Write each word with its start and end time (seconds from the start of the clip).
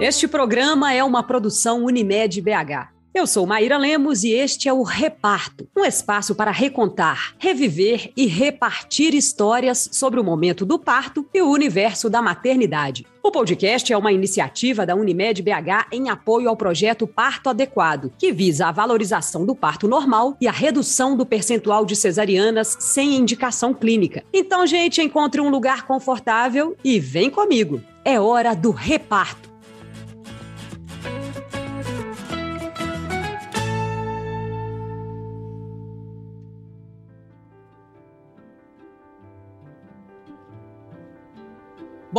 Este 0.00 0.28
programa 0.28 0.94
é 0.94 1.02
uma 1.02 1.24
produção 1.24 1.84
Unimed 1.84 2.40
BH. 2.40 2.92
Eu 3.12 3.26
sou 3.26 3.44
Maíra 3.44 3.76
Lemos 3.76 4.22
e 4.22 4.30
este 4.30 4.68
é 4.68 4.72
o 4.72 4.84
Reparto, 4.84 5.68
um 5.76 5.84
espaço 5.84 6.36
para 6.36 6.52
recontar, 6.52 7.34
reviver 7.36 8.12
e 8.16 8.26
repartir 8.26 9.12
histórias 9.12 9.88
sobre 9.90 10.20
o 10.20 10.24
momento 10.24 10.64
do 10.64 10.78
parto 10.78 11.26
e 11.34 11.42
o 11.42 11.50
universo 11.50 12.08
da 12.08 12.22
maternidade. 12.22 13.04
O 13.24 13.32
podcast 13.32 13.92
é 13.92 13.98
uma 13.98 14.12
iniciativa 14.12 14.86
da 14.86 14.94
Unimed 14.94 15.42
BH 15.42 15.88
em 15.90 16.08
apoio 16.10 16.48
ao 16.48 16.56
projeto 16.56 17.04
Parto 17.04 17.50
Adequado, 17.50 18.12
que 18.16 18.30
visa 18.30 18.68
a 18.68 18.72
valorização 18.72 19.44
do 19.44 19.56
parto 19.56 19.88
normal 19.88 20.36
e 20.40 20.46
a 20.46 20.52
redução 20.52 21.16
do 21.16 21.26
percentual 21.26 21.84
de 21.84 21.96
cesarianas 21.96 22.76
sem 22.78 23.16
indicação 23.16 23.74
clínica. 23.74 24.22
Então, 24.32 24.64
gente, 24.64 25.02
encontre 25.02 25.40
um 25.40 25.48
lugar 25.48 25.88
confortável 25.88 26.76
e 26.84 27.00
vem 27.00 27.28
comigo. 27.28 27.82
É 28.04 28.20
hora 28.20 28.54
do 28.54 28.70
reparto. 28.70 29.48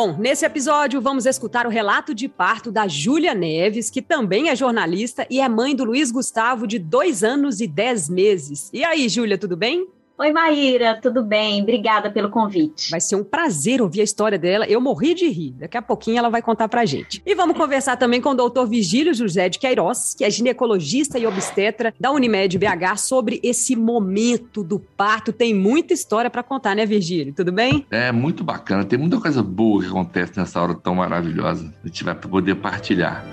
Bom, 0.02 0.16
nesse 0.18 0.46
episódio 0.46 1.02
vamos 1.02 1.26
escutar 1.26 1.68
o 1.68 1.70
relato 1.70 2.16
de 2.16 2.30
parto 2.30 2.72
da 2.72 2.88
Júlia 2.88 3.34
Neves, 3.34 3.90
que 3.90 4.02
também 4.02 4.48
é 4.48 4.56
jornalista 4.56 5.28
e 5.30 5.42
é 5.42 5.50
mãe 5.50 5.76
do 5.76 5.84
Luiz 5.84 6.10
Gustavo 6.10 6.66
de 6.66 6.80
dois 6.80 7.22
anos 7.22 7.60
e 7.60 7.68
dez 7.68 8.08
meses. 8.08 8.70
E 8.72 8.82
aí, 8.82 9.10
Júlia, 9.10 9.38
tudo 9.38 9.58
bem? 9.58 9.90
Oi, 10.22 10.34
Maíra, 10.34 11.00
tudo 11.02 11.24
bem? 11.24 11.62
Obrigada 11.62 12.12
pelo 12.12 12.30
convite. 12.30 12.92
Vai 12.92 13.00
ser 13.00 13.16
um 13.16 13.24
prazer 13.24 13.82
ouvir 13.82 14.02
a 14.02 14.04
história 14.04 14.38
dela. 14.38 14.66
Eu 14.66 14.82
morri 14.82 15.14
de 15.14 15.30
rir. 15.30 15.52
Daqui 15.58 15.78
a 15.78 15.82
pouquinho 15.82 16.18
ela 16.18 16.30
vai 16.30 16.42
contar 16.42 16.68
pra 16.68 16.86
gente. 16.86 17.22
E 17.26 17.34
vamos 17.34 17.56
conversar 17.58 17.96
também 17.96 18.20
com 18.20 18.32
o 18.32 18.36
doutor 18.36 18.68
Vigílio 18.68 19.14
José 19.14 19.48
de 19.48 19.58
Queiroz, 19.58 20.14
que 20.14 20.26
é 20.26 20.30
ginecologista 20.30 21.18
e 21.18 21.26
obstetra 21.26 21.94
da 21.98 22.12
Unimed 22.12 22.58
BH, 22.58 22.98
sobre 22.98 23.40
esse 23.42 23.78
momento 23.78 24.62
do 24.62 24.78
parto. 24.78 25.32
Tem 25.32 25.54
muita 25.54 25.94
história 25.94 26.30
para 26.30 26.44
contar, 26.44 26.76
né, 26.76 26.86
Virgílio? 26.86 27.34
Tudo 27.34 27.54
bem? 27.54 27.86
É 27.90 28.12
muito 28.12 28.44
bacana. 28.44 28.84
Tem 28.84 29.00
muita 29.00 29.22
coisa 29.22 29.42
boa 29.42 29.82
que 29.82 29.88
acontece 29.88 30.34
nessa 30.36 30.62
hora 30.62 30.76
tão 30.76 30.96
maravilhosa. 30.96 31.74
A 31.82 31.88
gente 31.88 32.04
vai 32.04 32.14
poder 32.14 32.56
partilhar. 32.56 33.24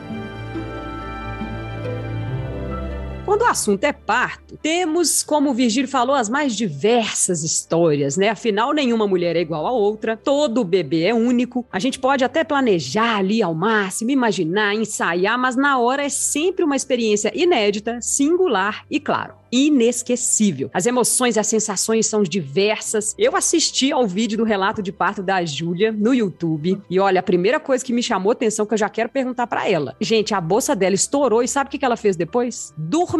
Quando 3.26 3.42
o 3.42 3.46
assunto 3.46 3.82
é 3.82 3.92
parto, 3.92 4.56
temos, 4.62 5.24
como 5.24 5.50
o 5.50 5.52
Virgílio 5.52 5.90
falou, 5.90 6.14
as 6.14 6.28
mais 6.28 6.54
diversas 6.54 7.42
histórias, 7.42 8.16
né? 8.16 8.28
Afinal, 8.28 8.72
nenhuma 8.72 9.08
mulher 9.08 9.34
é 9.34 9.40
igual 9.40 9.66
a 9.66 9.72
outra, 9.72 10.16
todo 10.16 10.62
bebê 10.62 11.06
é 11.06 11.12
único. 11.12 11.66
A 11.72 11.80
gente 11.80 11.98
pode 11.98 12.24
até 12.24 12.44
planejar 12.44 13.16
ali 13.16 13.42
ao 13.42 13.52
máximo, 13.52 14.12
imaginar, 14.12 14.76
ensaiar, 14.76 15.36
mas 15.36 15.56
na 15.56 15.76
hora 15.76 16.04
é 16.04 16.08
sempre 16.08 16.64
uma 16.64 16.76
experiência 16.76 17.32
inédita, 17.34 17.98
singular 18.00 18.84
e, 18.88 19.00
claro, 19.00 19.34
inesquecível. 19.50 20.70
As 20.72 20.86
emoções 20.86 21.34
e 21.34 21.40
as 21.40 21.46
sensações 21.48 22.06
são 22.06 22.22
diversas. 22.22 23.14
Eu 23.18 23.34
assisti 23.34 23.90
ao 23.90 24.06
vídeo 24.06 24.38
do 24.38 24.44
relato 24.44 24.82
de 24.82 24.92
parto 24.92 25.22
da 25.22 25.44
Júlia 25.44 25.90
no 25.90 26.14
YouTube 26.14 26.80
e 26.88 27.00
olha, 27.00 27.20
a 27.20 27.24
primeira 27.24 27.58
coisa 27.58 27.84
que 27.84 27.92
me 27.92 28.02
chamou 28.02 28.32
atenção 28.32 28.66
que 28.66 28.74
eu 28.74 28.78
já 28.78 28.88
quero 28.88 29.08
perguntar 29.08 29.46
para 29.46 29.68
ela. 29.68 29.96
Gente, 30.00 30.32
a 30.32 30.40
bolsa 30.40 30.76
dela 30.76 30.94
estourou 30.94 31.42
e 31.42 31.48
sabe 31.48 31.68
o 31.68 31.70
que 31.70 31.84
ela 31.84 31.96
fez 31.96 32.14
depois? 32.14 32.72
Dormiu! 32.76 33.15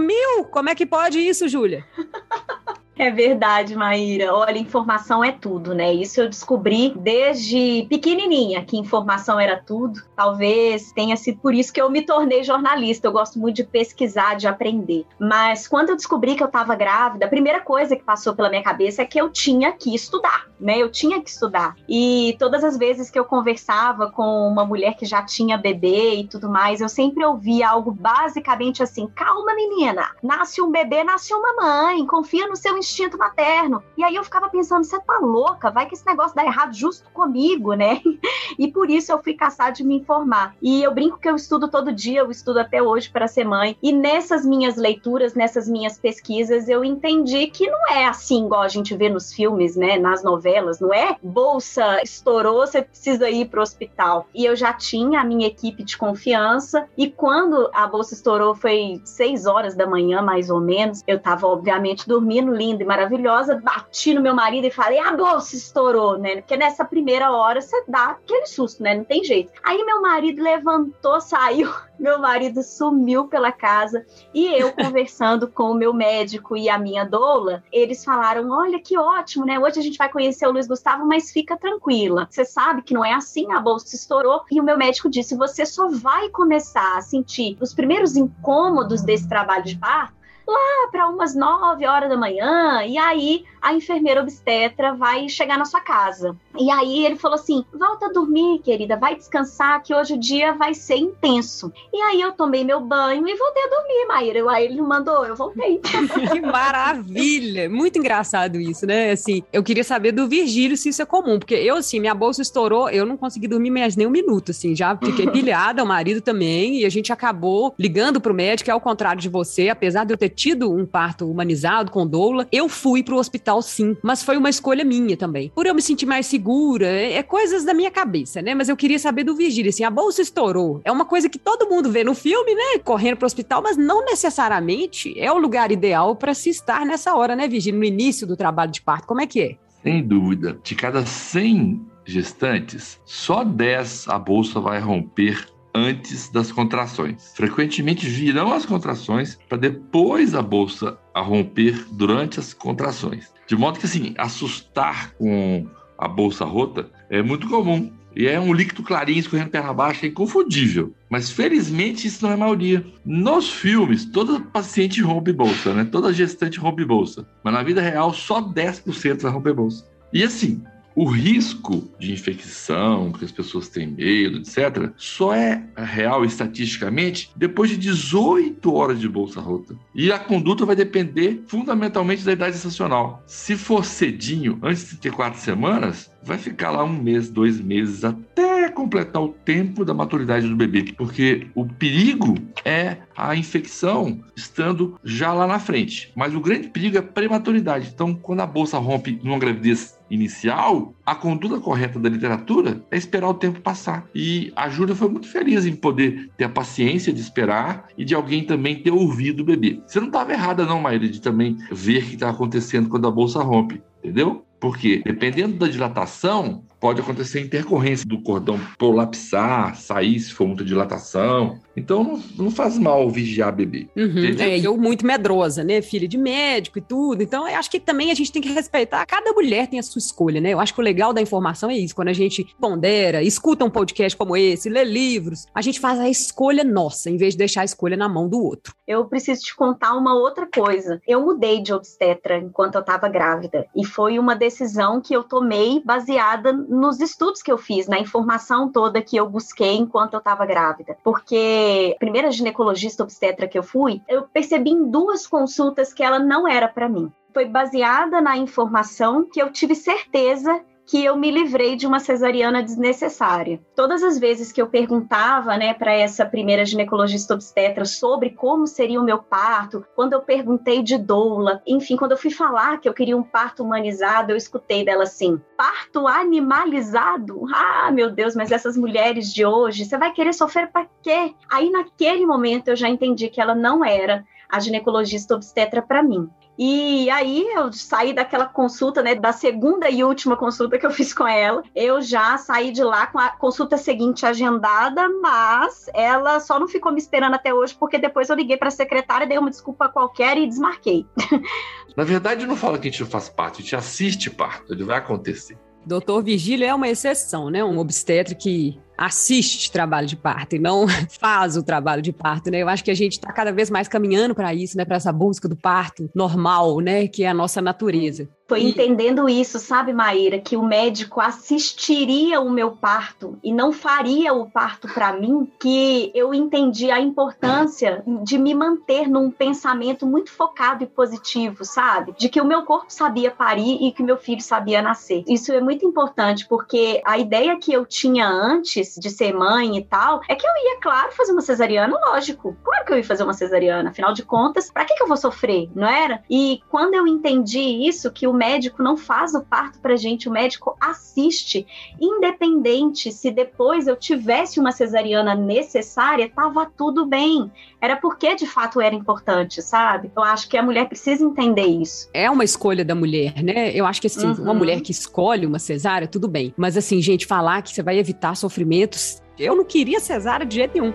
Como 0.50 0.69
é 0.69 0.75
que 0.75 0.86
pode 0.86 1.19
isso, 1.19 1.48
Júlia? 1.48 1.84
É 2.98 3.11
verdade, 3.11 3.77
Maíra. 3.77 4.33
Olha, 4.34 4.58
informação 4.58 5.22
é 5.22 5.30
tudo, 5.30 5.75
né? 5.75 5.92
Isso 5.92 6.19
eu 6.19 6.30
descobri 6.30 6.94
desde 6.97 7.86
pequenininha, 7.91 8.64
que 8.64 8.78
informação 8.78 9.39
era 9.39 9.62
tudo. 9.62 10.00
Talvez 10.17 10.92
tenha 10.92 11.14
sido 11.14 11.39
por 11.39 11.55
isso 11.55 11.70
que 11.70 11.80
eu 11.80 11.91
me 11.91 12.00
tornei 12.00 12.42
jornalista. 12.42 13.06
Eu 13.06 13.12
gosto 13.12 13.39
muito 13.39 13.56
de 13.56 13.64
pesquisar, 13.64 14.36
de 14.36 14.48
aprender. 14.48 15.05
Mas 15.20 15.68
quando 15.68 15.90
eu 15.90 15.96
descobri 15.96 16.36
que 16.36 16.42
eu 16.42 16.46
estava 16.46 16.74
grávida, 16.74 17.27
a 17.27 17.28
primeira 17.28 17.61
coisa 17.61 17.95
que 17.95 18.02
passou 18.02 18.34
pela 18.34 18.48
minha 18.48 18.63
cabeça 18.63 19.02
é 19.02 19.05
que 19.05 19.20
eu 19.20 19.28
tinha 19.28 19.73
que 19.73 19.95
estudar, 19.95 20.46
né? 20.58 20.78
Eu 20.78 20.90
tinha 20.90 21.20
que 21.20 21.30
estudar. 21.30 21.77
E 21.89 22.36
todas 22.39 22.64
as 22.64 22.77
vezes 22.77 23.11
que 23.11 23.18
eu 23.18 23.24
conversava 23.24 24.11
com 24.11 24.48
uma 24.48 24.64
mulher 24.64 24.96
que 24.96 25.05
já 25.05 25.22
tinha 25.22 25.56
bebê 25.58 26.17
e 26.17 26.27
tudo 26.27 26.48
mais, 26.48 26.80
eu 26.80 26.89
sempre 26.89 27.24
ouvia 27.24 27.68
algo 27.68 27.90
basicamente 27.90 28.83
assim: 28.83 29.06
calma, 29.14 29.55
menina, 29.55 30.11
nasce 30.22 30.61
um 30.61 30.70
bebê, 30.70 31.05
nasce 31.05 31.33
uma 31.34 31.55
mãe, 31.55 32.06
confia 32.06 32.46
no 32.46 32.56
seu 32.56 32.77
instinto 32.77 33.18
materno. 33.18 33.83
E 33.96 34.05
aí 34.05 34.14
eu 34.14 34.24
ficava 34.24 34.48
pensando, 34.48 34.84
você 34.84 34.98
tá 35.00 35.18
louca? 35.20 35.70
Vai 35.70 35.86
que 35.86 35.95
esse 35.95 36.06
negócio 36.06 36.36
dá 36.36 36.45
errado 36.45 36.74
justo 36.74 37.08
comigo, 37.11 37.74
né? 37.74 38.00
E 38.58 38.68
por 38.70 38.89
isso 38.89 39.12
eu 39.12 39.22
fui 39.22 39.34
caçar 39.34 39.72
de 39.72 39.84
me 39.84 39.96
informar. 39.96 40.55
E 40.62 40.83
eu 40.83 40.95
brinco 40.95 41.18
que 41.18 41.28
eu 41.28 41.36
estudo 41.36 41.68
todo 41.68 41.92
dia, 41.92 42.20
eu 42.20 42.30
estudo 42.30 42.58
até 42.58 42.83
hoje 42.83 43.11
para 43.11 43.28
ser 43.28 43.45
mãe. 43.45 43.77
E 43.83 43.92
nessas 43.92 44.46
minhas 44.46 44.77
leituras, 44.77 45.34
nessas 45.34 45.68
minhas 45.68 45.98
pesquisas, 45.98 46.68
eu 46.68 46.84
entendi 46.84 47.48
que 47.48 47.68
não 47.68 47.90
é 47.90 48.06
assim 48.06 48.46
igual 48.46 48.62
a 48.62 48.68
gente 48.68 48.95
vê 48.96 49.08
nos 49.08 49.33
filmes, 49.33 49.77
né? 49.77 49.98
Nas 49.98 50.22
novelas, 50.22 50.45
não 50.80 50.92
é? 50.92 51.17
Bolsa 51.23 52.02
estourou, 52.02 52.67
você 52.67 52.83
precisa 52.83 53.29
ir 53.29 53.46
pro 53.46 53.62
hospital. 53.62 54.27
E 54.34 54.45
eu 54.45 54.55
já 54.57 54.73
tinha 54.73 55.20
a 55.20 55.24
minha 55.24 55.46
equipe 55.46 55.83
de 55.83 55.96
confiança. 55.96 56.89
E 56.96 57.11
quando 57.11 57.70
a 57.73 57.86
bolsa 57.86 58.14
estourou, 58.14 58.55
foi 58.55 59.01
seis 59.05 59.46
horas 59.46 59.74
da 59.74 59.86
manhã, 59.86 60.23
mais 60.23 60.51
ou 60.51 60.61
menos. 60.61 61.02
Eu 61.07 61.18
tava, 61.18 61.46
obviamente, 61.46 62.08
dormindo 62.08 62.52
linda 62.52 62.83
e 62.83 62.86
maravilhosa, 62.86 63.61
bati 63.62 64.14
no 64.14 64.20
meu 64.20 64.34
marido 64.34 64.67
e 64.67 64.70
falei, 64.70 64.98
a 64.98 65.12
bolsa 65.12 65.57
estourou, 65.57 66.18
né? 66.18 66.36
Porque 66.36 66.57
nessa 66.57 66.84
primeira 66.84 67.30
hora 67.33 67.61
você 67.61 67.84
dá 67.89 68.07
aquele 68.07 68.46
susto, 68.46 68.83
né? 68.83 68.95
Não 68.95 69.05
tem 69.05 69.24
jeito. 69.24 69.52
Aí 69.63 69.84
meu 69.84 70.01
marido 70.01 70.42
levantou, 70.42 71.20
saiu, 71.20 71.70
meu 71.98 72.18
marido 72.18 72.63
sumiu 72.63 73.27
pela 73.27 73.51
casa 73.51 74.05
e 74.34 74.46
eu 74.46 74.73
conversando 74.77 75.48
com 75.48 75.70
o 75.70 75.74
meu 75.74 75.92
médico 75.92 76.57
e 76.57 76.68
a 76.68 76.78
minha 76.78 77.05
doula, 77.05 77.63
eles 77.73 78.05
falaram: 78.05 78.51
olha 78.51 78.78
que 78.78 78.98
ótimo, 78.98 79.45
né? 79.45 79.58
Hoje 79.58 79.80
a 79.80 79.83
gente 79.83 79.98
vai 79.98 80.11
conhecer 80.11 80.36
o 80.45 80.51
Luiz 80.51 80.67
Gustavo, 80.67 81.07
mas 81.07 81.30
fica 81.30 81.57
tranquila. 81.57 82.27
Você 82.29 82.45
sabe 82.45 82.83
que 82.83 82.92
não 82.92 83.05
é 83.05 83.14
assim, 83.14 83.52
a 83.52 83.61
bolsa 83.61 83.95
estourou. 83.95 84.42
E 84.51 84.61
o 84.61 84.64
meu 84.64 84.77
médico 84.77 85.08
disse: 85.08 85.36
você 85.36 85.64
só 85.64 85.89
vai 85.89 86.29
começar 86.30 86.97
a 86.97 87.01
sentir 87.01 87.57
os 87.61 87.73
primeiros 87.73 88.17
incômodos 88.17 89.02
desse 89.02 89.29
trabalho 89.29 89.64
de 89.64 89.79
parto 89.79 90.15
lá 90.46 90.89
para 90.90 91.08
umas 91.08 91.34
9 91.34 91.86
horas 91.86 92.08
da 92.08 92.17
manhã, 92.17 92.84
e 92.84 92.96
aí 92.96 93.45
a 93.61 93.74
enfermeira 93.74 94.20
obstetra 94.20 94.95
vai 94.95 95.29
chegar 95.29 95.58
na 95.58 95.64
sua 95.64 95.80
casa. 95.80 96.36
E 96.58 96.70
aí 96.70 97.05
ele 97.05 97.17
falou 97.17 97.34
assim: 97.34 97.64
volta 97.74 98.07
a 98.07 98.12
dormir, 98.12 98.61
querida, 98.61 98.96
vai 98.96 99.17
descansar, 99.17 99.83
que 99.83 99.95
hoje 99.95 100.14
o 100.14 100.18
dia 100.18 100.52
vai 100.52 100.73
ser 100.73 100.96
intenso. 100.96 101.73
E 101.92 102.01
aí 102.01 102.20
eu 102.20 102.33
tomei 102.33 102.64
meu 102.64 102.80
banho 102.80 103.27
e 103.27 103.36
voltei 103.36 103.62
a 103.64 103.68
dormir, 103.68 104.07
Maíra. 104.07 104.51
Aí 104.51 104.67
ele 104.67 104.80
mandou, 104.80 105.24
eu 105.24 105.34
voltei. 105.34 105.80
que 106.33 106.40
maravilha! 106.40 107.68
Muito 107.68 107.98
engraçado 107.98 108.61
isso, 108.61 108.86
né? 108.86 109.11
Assim, 109.11 109.42
eu 109.52 109.63
queria 109.63 109.84
saber 109.84 110.13
do 110.13 110.28
Virgílio 110.28 110.77
se 110.77 110.90
isso 110.90 111.02
é 111.02 111.07
comum, 111.07 111.39
porque 111.39 111.55
eu, 111.55 111.77
assim, 111.77 111.98
minha 111.98 112.14
bolsa 112.14 112.42
estourou, 112.42 112.89
eu 112.90 113.05
não 113.05 113.17
consegui 113.17 113.48
dormir 113.48 113.70
mais 113.70 113.96
nem 113.96 114.07
um 114.07 114.11
minuto, 114.11 114.51
assim, 114.51 114.77
já 114.77 114.96
fiquei 114.96 115.28
pilhada, 115.28 115.83
o 115.83 115.86
marido 115.86 116.20
também, 116.20 116.80
e 116.80 116.86
a 116.86 116.89
gente 116.89 117.13
acabou 117.13 117.74
ligando 117.78 118.20
pro 118.20 118.34
médico, 118.34 118.70
é 118.70 118.73
ao 118.73 118.80
contrário 118.80 119.20
de 119.20 119.28
você, 119.28 119.68
apesar 119.68 120.05
de 120.05 120.13
eu 120.13 120.17
ter 120.17 120.28
tido 120.36 120.70
um 120.70 120.85
parto 120.85 121.29
humanizado 121.29 121.91
com 121.91 122.07
doula, 122.07 122.47
eu 122.52 122.69
fui 122.69 123.02
pro 123.02 123.17
hospital 123.17 123.63
sim, 123.63 123.97
mas 124.02 124.23
foi 124.23 124.36
uma 124.36 124.51
escolha 124.51 124.85
minha 124.85 125.17
também. 125.17 125.51
Por 125.55 125.67
eu 125.67 125.74
me 125.74 125.83
sentir 125.83 126.07
mais 126.07 126.27
segura, 126.27 126.86
é, 126.86 127.14
é 127.14 127.23
coisas 127.23 127.64
da 127.64 127.73
minha 127.73 127.91
cabeça, 127.91 128.43
né? 128.43 128.55
Mas 128.55 128.69
eu 128.69 128.76
queria 128.76 128.99
saber 128.99 129.25
do 129.25 129.35
Virgílio, 129.35 129.70
assim, 129.70 129.82
a 129.82 129.91
bolsa 129.91 130.20
estourou. 130.20 130.81
É 130.85 130.93
uma 130.93 131.06
coisa 131.06 131.29
que 131.29 131.38
todo 131.38 131.69
mundo 131.69 131.91
vê 131.91 132.05
no 132.05 132.14
filme, 132.14 132.55
né? 132.55 132.79
Correndo 132.85 133.17
pro 133.17 133.26
hospital, 133.26 133.62
mas 133.62 133.76
não 133.76 134.05
necessariamente 134.05 135.19
é 135.19 135.32
o 135.32 135.38
lugar 135.38 135.73
ideal 135.73 136.14
para 136.14 136.35
se 136.35 136.50
estar 136.50 136.85
nessa 136.85 137.14
hora, 137.14 137.35
né, 137.35 137.49
Virgílio? 137.49 137.81
No 137.81 137.85
início 137.87 138.26
do 138.26 138.37
trabalho 138.37 138.70
de 138.70 138.82
parto, 138.82 139.06
como 139.06 139.23
é 139.23 139.26
que 139.26 139.41
é? 139.41 139.56
Sem 139.82 140.06
dúvida. 140.06 140.58
De 140.62 140.75
cada 140.75 141.06
100 141.06 141.81
gestantes, 142.05 143.00
só 143.05 143.43
10 143.43 144.08
a 144.08 144.19
bolsa 144.19 144.60
vai 144.60 144.81
romper 144.81 145.46
antes 145.76 146.31
das 146.31 146.50
contrações. 146.50 147.32
Frequentemente 147.34 148.08
virão 148.08 148.52
as 148.52 148.64
contrações 148.64 149.38
para 149.46 149.58
depois 149.58 150.34
a 150.34 150.40
bolsa 150.40 150.99
a 151.14 151.20
romper 151.20 151.87
durante 151.93 152.40
as 152.40 152.55
contrações. 152.55 153.31
De 153.46 153.55
modo 153.55 153.78
que 153.78 153.84
assim, 153.84 154.14
assustar 154.17 155.12
com 155.12 155.67
a 155.99 156.08
bolsa 156.08 156.44
rota 156.46 156.90
é 157.11 157.23
muito 157.23 157.46
comum. 157.49 157.93
E 158.19 158.26
é 158.26 158.40
um 158.40 158.55
líquido 158.55 158.82
clarinho 158.82 159.19
escorrendo 159.19 159.50
perna 159.50 159.75
baixa, 159.75 160.06
é 160.06 160.08
inconfundível. 160.08 160.94
Mas 161.11 161.31
felizmente 161.31 162.06
isso 162.06 162.25
não 162.25 162.32
é 162.32 162.37
maioria. 162.37 162.82
Nos 163.05 163.50
filmes, 163.50 164.06
toda 164.06 164.40
paciente 164.40 165.02
rompe 165.02 165.34
bolsa, 165.34 165.75
né? 165.75 165.84
Toda 165.84 166.14
gestante 166.14 166.58
rompe 166.58 166.82
bolsa. 166.82 167.29
Mas 167.44 167.52
na 167.52 167.62
vida 167.62 167.82
real, 167.82 168.14
só 168.14 168.40
10% 168.40 169.20
vai 169.20 169.31
romper 169.31 169.52
bolsa. 169.52 169.84
E 170.14 170.22
assim, 170.22 170.64
O 170.96 171.04
risco 171.04 171.87
de 171.98 172.10
infecção, 172.10 173.12
que 173.12 173.22
as 173.22 173.31
pessoas 173.31 173.69
têm 173.69 173.87
medo, 173.87 174.38
etc., 174.38 174.90
só 174.96 175.34
é 175.34 175.62
real 175.76 176.25
estatisticamente 176.25 177.31
depois 177.37 177.69
de 177.69 177.76
18 177.76 178.72
horas 178.72 178.98
de 178.98 179.06
bolsa 179.06 179.38
rota. 179.38 179.76
E 179.94 180.10
a 180.10 180.19
conduta 180.19 180.64
vai 180.64 180.75
depender 180.75 181.44
fundamentalmente 181.46 182.25
da 182.25 182.32
idade 182.32 182.56
estacional. 182.56 183.22
Se 183.26 183.56
for 183.56 183.84
cedinho, 183.84 184.58
antes 184.62 184.84
de 184.84 184.96
34 184.96 185.38
semanas, 185.38 186.10
vai 186.22 186.38
ficar 186.38 186.70
lá 186.70 186.82
um 186.82 187.02
mês, 187.02 187.28
dois 187.28 187.60
meses, 187.60 188.02
até 188.02 188.69
completar 188.70 189.22
o 189.22 189.28
tempo 189.28 189.84
da 189.84 189.94
maturidade 189.94 190.48
do 190.48 190.56
bebê. 190.56 190.94
Porque 190.96 191.46
o 191.54 191.66
perigo 191.66 192.37
é 192.64 192.98
a 193.16 193.37
infecção 193.37 194.20
estando 194.37 194.98
já 195.04 195.32
lá 195.32 195.46
na 195.46 195.58
frente. 195.58 196.12
Mas 196.14 196.34
o 196.34 196.40
grande 196.40 196.69
perigo 196.69 196.96
é 196.96 197.00
a 197.00 197.02
prematuridade. 197.02 197.90
Então, 197.93 198.14
quando 198.14 198.40
a 198.40 198.46
bolsa 198.46 198.78
rompe 198.78 199.19
numa 199.22 199.38
gravidez 199.38 199.95
inicial, 200.11 200.94
a 201.05 201.14
conduta 201.14 201.61
correta 201.61 201.99
da 201.99 202.08
literatura 202.08 202.82
é 202.91 202.97
esperar 202.97 203.29
o 203.29 203.35
tempo 203.35 203.61
passar. 203.61 204.06
E 204.14 204.53
a 204.56 204.69
Júlia 204.69 204.94
foi 204.94 205.08
muito 205.08 205.29
feliz 205.29 205.67
em 205.67 205.75
poder 205.75 206.31
ter 206.37 206.44
a 206.44 206.49
paciência 206.49 207.12
de 207.12 207.20
esperar 207.20 207.88
e 207.97 208.05
de 208.05 208.14
alguém 208.14 208.44
também 208.44 208.82
ter 208.82 208.91
ouvido 208.91 209.41
o 209.41 209.44
bebê. 209.44 209.81
Você 209.87 210.00
não 210.00 210.08
estava 210.08 210.32
errada, 210.32 210.64
não, 210.64 210.81
Maíra, 210.81 211.08
de 211.08 211.20
também 211.20 211.56
ver 211.70 212.03
o 212.03 212.06
que 212.06 212.14
está 212.14 212.31
acontecendo 212.31 212.88
quando 212.88 213.06
a 213.06 213.11
bolsa 213.11 213.43
rompe, 213.43 213.82
entendeu? 214.03 214.44
Porque, 214.58 215.03
dependendo 215.05 215.58
da 215.58 215.69
dilatação, 215.69 216.64
pode 216.81 217.00
acontecer 217.00 217.41
intercorrência 217.41 218.06
do 218.06 218.20
cordão 218.23 218.58
prolapsar, 218.79 219.76
sair 219.76 220.19
se 220.19 220.32
for 220.32 220.47
muita 220.47 220.64
dilatação. 220.64 221.61
Então 221.76 222.02
não, 222.02 222.23
não 222.38 222.50
faz 222.50 222.78
mal 222.78 223.08
vigiar 223.11 223.55
bebê. 223.55 223.88
Uhum, 223.94 224.37
é, 224.38 224.58
eu 224.58 224.76
muito 224.76 225.06
medrosa, 225.06 225.62
né? 225.62 225.82
Filha 225.82 226.08
de 226.08 226.17
médico 226.17 226.78
e 226.78 226.81
tudo. 226.81 227.23
Então 227.23 227.46
eu 227.46 227.56
acho 227.56 227.70
que 227.70 227.78
também 227.78 228.11
a 228.11 228.14
gente 228.14 228.32
tem 228.32 228.40
que 228.40 228.50
respeitar. 228.50 229.05
Cada 229.05 229.32
mulher 229.32 229.67
tem 229.67 229.78
a 229.78 229.82
sua 229.82 229.99
escolha, 229.99 230.40
né? 230.40 230.52
Eu 230.52 230.61
acho 230.61 230.73
que 230.73 230.81
o 230.81 230.82
legal 230.82 231.12
da 231.12 231.20
informação 231.20 231.70
é 231.70 231.76
isso. 231.76 231.94
Quando 231.94 232.08
a 232.08 232.14
gente 232.14 232.46
pondera, 232.58 233.23
escuta 233.23 233.64
um 233.64 233.70
podcast 233.70 234.17
como 234.17 234.37
esse, 234.37 234.70
lê 234.70 234.84
livros, 234.84 235.46
a 235.55 235.61
gente 235.61 235.78
faz 235.78 236.00
a 236.00 236.08
escolha 236.08 236.64
nossa, 236.64 237.11
em 237.11 237.17
vez 237.17 237.34
de 237.34 237.38
deixar 237.38 237.61
a 237.61 237.64
escolha 237.64 237.96
na 237.96 238.08
mão 238.08 238.29
do 238.29 238.43
outro. 238.43 238.75
Eu 238.87 239.05
preciso 239.05 239.43
te 239.43 239.55
contar 239.55 239.94
uma 239.94 240.14
outra 240.14 240.46
coisa. 240.46 241.00
Eu 241.06 241.20
mudei 241.20 241.61
de 241.61 241.72
obstetra 241.72 242.38
enquanto 242.38 242.76
eu 242.76 242.81
estava 242.81 243.08
grávida. 243.08 243.67
E 243.76 243.84
foi 243.84 244.19
uma 244.19 244.34
decisão 244.34 245.00
que 245.00 245.14
eu 245.14 245.22
tomei 245.22 245.82
baseada 245.84 246.52
nos 246.52 247.00
estudos 247.00 247.43
que 247.43 247.52
eu 247.52 247.58
fiz, 247.58 247.87
na 247.87 247.99
informação 247.99 248.70
toda 248.70 249.02
que 249.02 249.17
eu 249.17 249.29
busquei 249.29 249.76
enquanto 249.76 250.14
eu 250.14 250.19
estava 250.19 250.46
grávida. 250.46 250.96
Porque 251.02 251.65
a 251.92 251.98
primeira 251.98 252.30
ginecologista 252.30 253.02
obstetra 253.02 253.48
que 253.48 253.58
eu 253.58 253.62
fui, 253.62 254.02
eu 254.08 254.22
percebi 254.22 254.70
em 254.70 254.90
duas 254.90 255.26
consultas 255.26 255.92
que 255.92 256.02
ela 256.02 256.18
não 256.18 256.46
era 256.46 256.68
para 256.68 256.88
mim. 256.88 257.10
Foi 257.32 257.44
baseada 257.44 258.20
na 258.20 258.36
informação 258.36 259.28
que 259.28 259.40
eu 259.40 259.50
tive 259.50 259.74
certeza 259.74 260.62
que 260.86 261.04
eu 261.04 261.16
me 261.16 261.30
livrei 261.30 261.74
de 261.74 261.86
uma 261.86 261.98
cesariana 261.98 262.62
desnecessária. 262.62 263.60
Todas 263.74 264.04
as 264.04 264.18
vezes 264.18 264.52
que 264.52 264.62
eu 264.62 264.68
perguntava, 264.68 265.56
né, 265.56 265.74
para 265.74 265.92
essa 265.92 266.24
primeira 266.24 266.64
ginecologista 266.64 267.34
obstetra 267.34 267.84
sobre 267.84 268.30
como 268.30 268.66
seria 268.66 269.00
o 269.00 269.04
meu 269.04 269.18
parto, 269.18 269.84
quando 269.96 270.12
eu 270.12 270.22
perguntei 270.22 270.82
de 270.82 270.96
doula, 270.96 271.60
enfim, 271.66 271.96
quando 271.96 272.12
eu 272.12 272.18
fui 272.18 272.30
falar 272.30 272.78
que 272.78 272.88
eu 272.88 272.94
queria 272.94 273.16
um 273.16 273.22
parto 273.22 273.64
humanizado, 273.64 274.30
eu 274.30 274.36
escutei 274.36 274.84
dela 274.84 275.02
assim: 275.02 275.40
"Parto 275.56 276.06
animalizado? 276.06 277.46
Ah, 277.52 277.90
meu 277.90 278.10
Deus, 278.10 278.36
mas 278.36 278.52
essas 278.52 278.76
mulheres 278.76 279.32
de 279.32 279.44
hoje, 279.44 279.84
você 279.84 279.98
vai 279.98 280.12
querer 280.12 280.32
sofrer 280.32 280.70
para 280.70 280.86
quê?" 281.02 281.34
Aí 281.50 281.68
naquele 281.70 282.24
momento 282.24 282.68
eu 282.68 282.76
já 282.76 282.88
entendi 282.88 283.28
que 283.28 283.40
ela 283.40 283.54
não 283.54 283.84
era 283.84 284.24
a 284.48 284.60
ginecologista 284.60 285.34
obstetra 285.34 285.82
para 285.82 286.02
mim. 286.02 286.30
E 286.58 287.11
aí 287.11 287.47
eu 287.55 287.73
saí 287.73 288.12
daquela 288.12 288.47
consulta, 288.47 289.03
né, 289.03 289.14
da 289.14 289.32
segunda 289.32 289.91
e 289.91 290.03
última 290.03 290.37
consulta 290.37 290.79
que 290.79 290.87
eu 290.87 290.91
fiz 290.93 291.12
com 291.12 291.26
ela. 291.26 291.62
Eu 291.75 292.00
já 292.00 292.37
saí 292.38 292.70
de 292.70 292.82
lá 292.82 293.06
com 293.06 293.19
a 293.19 293.31
consulta 293.31 293.76
seguinte 293.76 294.25
agendada, 294.25 295.08
mas 295.20 295.87
ela 295.94 296.41
só 296.41 296.58
não 296.58 296.69
ficou 296.69 296.93
me 296.93 296.99
esperando 296.99 297.35
até 297.35 297.53
hoje 297.53 297.75
porque 297.79 297.99
depois 297.99 298.29
eu 298.29 298.37
liguei 298.37 298.56
para 298.56 298.69
a 298.69 298.73
secretária, 298.73 299.26
dei 299.26 299.38
uma 299.38 299.50
desculpa 299.50 299.88
qualquer 299.88 300.38
e 300.38 300.47
desmarquei. 300.47 301.06
Na 301.97 302.05
verdade, 302.05 302.47
não 302.47 302.56
fala 302.56 302.79
que 302.79 302.88
a 302.88 302.91
gente 302.91 303.00
não 303.00 303.11
faz 303.11 303.29
parte, 303.29 303.61
a 303.61 303.62
gente 303.62 303.76
assiste 303.76 304.31
parto, 304.31 304.73
ele 304.73 304.85
vai 304.85 304.99
acontecer. 304.99 305.58
Doutor 305.87 306.23
Virgílio 306.23 306.67
é 306.67 306.75
uma 306.75 306.88
exceção, 306.88 307.49
né? 307.49 307.64
Um 307.64 307.79
obstetra 307.79 308.35
que 308.35 308.79
assiste 308.96 309.70
trabalho 309.70 310.06
de 310.06 310.16
parto 310.16 310.56
e 310.56 310.58
não 310.58 310.87
faz 311.20 311.56
o 311.56 311.62
trabalho 311.62 312.02
de 312.02 312.12
parto, 312.12 312.50
né? 312.50 312.62
Eu 312.62 312.69
acho 312.69 312.84
que 312.84 312.90
a 312.90 312.94
gente 312.94 313.12
está 313.12 313.32
cada 313.32 313.52
vez 313.52 313.70
mais 313.70 313.88
caminhando 313.88 314.34
para 314.34 314.54
isso, 314.54 314.76
né? 314.76 314.84
Para 314.84 314.96
essa 314.96 315.12
busca 315.12 315.48
do 315.48 315.56
parto 315.56 316.10
normal, 316.14 316.81
né? 316.81 317.06
Que 317.06 317.25
é 317.25 317.28
a 317.28 317.34
nossa 317.34 317.60
natureza. 317.60 318.28
Foi 318.48 318.62
entendendo 318.62 319.28
isso, 319.28 319.58
sabe, 319.58 319.93
Maíra, 319.93 320.38
que 320.38 320.56
o 320.56 320.62
médico 320.62 321.20
assistiria 321.20 322.40
o 322.40 322.48
meu 322.48 322.70
parto 322.70 323.37
e 323.43 323.52
não 323.52 323.72
faria 323.72 324.32
o 324.32 324.48
parto 324.48 324.87
para 324.87 325.12
mim, 325.12 325.50
que 325.58 326.12
eu 326.14 326.32
entendi 326.32 326.90
a 326.90 327.00
importância 327.00 328.04
de 328.22 328.38
me 328.38 328.54
manter 328.54 329.08
num 329.08 329.32
pensamento 329.32 330.06
muito 330.06 330.31
focado 330.31 330.84
e 330.84 330.87
positivo, 330.87 331.64
sabe? 331.64 332.14
De 332.16 332.28
que 332.28 332.40
o 332.40 332.44
meu 332.44 332.62
corpo 332.62 332.93
sabia 332.93 333.32
parir 333.32 333.78
e 333.81 333.90
que 333.90 334.02
meu 334.02 334.16
filho 334.16 334.40
sabia 334.40 334.81
nascer. 334.81 335.25
Isso 335.26 335.52
é 335.52 335.60
muito 335.60 335.84
importante 335.84 336.46
porque 336.48 337.02
a 337.04 337.19
ideia 337.19 337.58
que 337.58 337.72
eu 337.72 337.84
tinha 337.84 338.28
antes 338.28 338.94
de 338.96 339.10
ser 339.10 339.34
mãe 339.34 339.76
e 339.76 339.82
tal 339.82 340.20
é 340.28 340.37
que 340.37 340.46
eu 340.46 340.50
ia, 340.50 340.81
claro, 340.81 341.10
fazer 341.12 341.32
uma 341.32 341.43
cesariana, 341.43 341.98
lógico. 342.10 342.56
Claro 342.62 342.84
que 342.84 342.93
eu 342.93 342.98
ia 342.98 343.04
fazer 343.04 343.25
uma 343.25 343.32
cesariana, 343.32 343.90
afinal 343.90 344.12
de 344.12 344.22
contas, 344.22 344.70
para 344.70 344.84
que, 344.84 344.94
que 344.94 345.02
eu 345.02 345.08
vou 345.08 345.16
sofrer, 345.16 345.69
não 345.75 345.88
era? 345.88 346.22
E 346.31 346.60
quando 346.70 346.94
eu 346.94 347.08
entendi 347.08 347.58
isso, 347.88 348.12
que 348.12 348.26
o 348.28 348.35
médico 348.36 348.82
não 348.82 348.96
faz 348.96 349.34
o 349.34 349.42
parto 349.42 349.78
pra 349.80 349.96
gente, 349.96 350.28
o 350.28 350.32
médico 350.32 350.76
assiste, 350.80 351.66
independente 352.00 353.10
se 353.10 353.30
depois 353.30 353.86
eu 353.86 353.96
tivesse 353.96 354.60
uma 354.60 354.72
cesariana 354.72 355.34
necessária, 355.34 356.28
tava 356.28 356.66
tudo 356.66 357.06
bem. 357.06 357.50
Era 357.80 357.96
porque 357.96 358.34
de 358.34 358.46
fato 358.46 358.80
era 358.80 358.94
importante, 358.94 359.62
sabe? 359.62 360.10
Eu 360.14 360.22
acho 360.22 360.48
que 360.48 360.56
a 360.56 360.62
mulher 360.62 360.88
precisa 360.88 361.24
entender 361.24 361.66
isso. 361.66 362.08
É 362.12 362.30
uma 362.30 362.44
escolha 362.44 362.84
da 362.84 362.94
mulher, 362.94 363.42
né? 363.42 363.70
Eu 363.72 363.86
acho 363.86 364.00
que 364.00 364.06
assim, 364.06 364.26
uhum. 364.26 364.42
uma 364.42 364.54
mulher 364.54 364.80
que 364.80 364.92
escolhe 364.92 365.46
uma 365.46 365.58
cesárea, 365.58 366.06
tudo 366.06 366.28
bem. 366.28 366.52
Mas 366.56 366.76
assim, 366.76 367.00
gente, 367.00 367.26
falar 367.26 367.62
que 367.62 367.70
você 367.70 367.82
vai 367.82 367.98
evitar 367.98 368.34
sofrimentos, 368.34 369.22
eu 369.38 369.54
não 369.56 369.64
queria 369.64 370.00
cesárea 370.00 370.46
de 370.46 370.56
jeito 370.56 370.74
nenhum. 370.74 370.92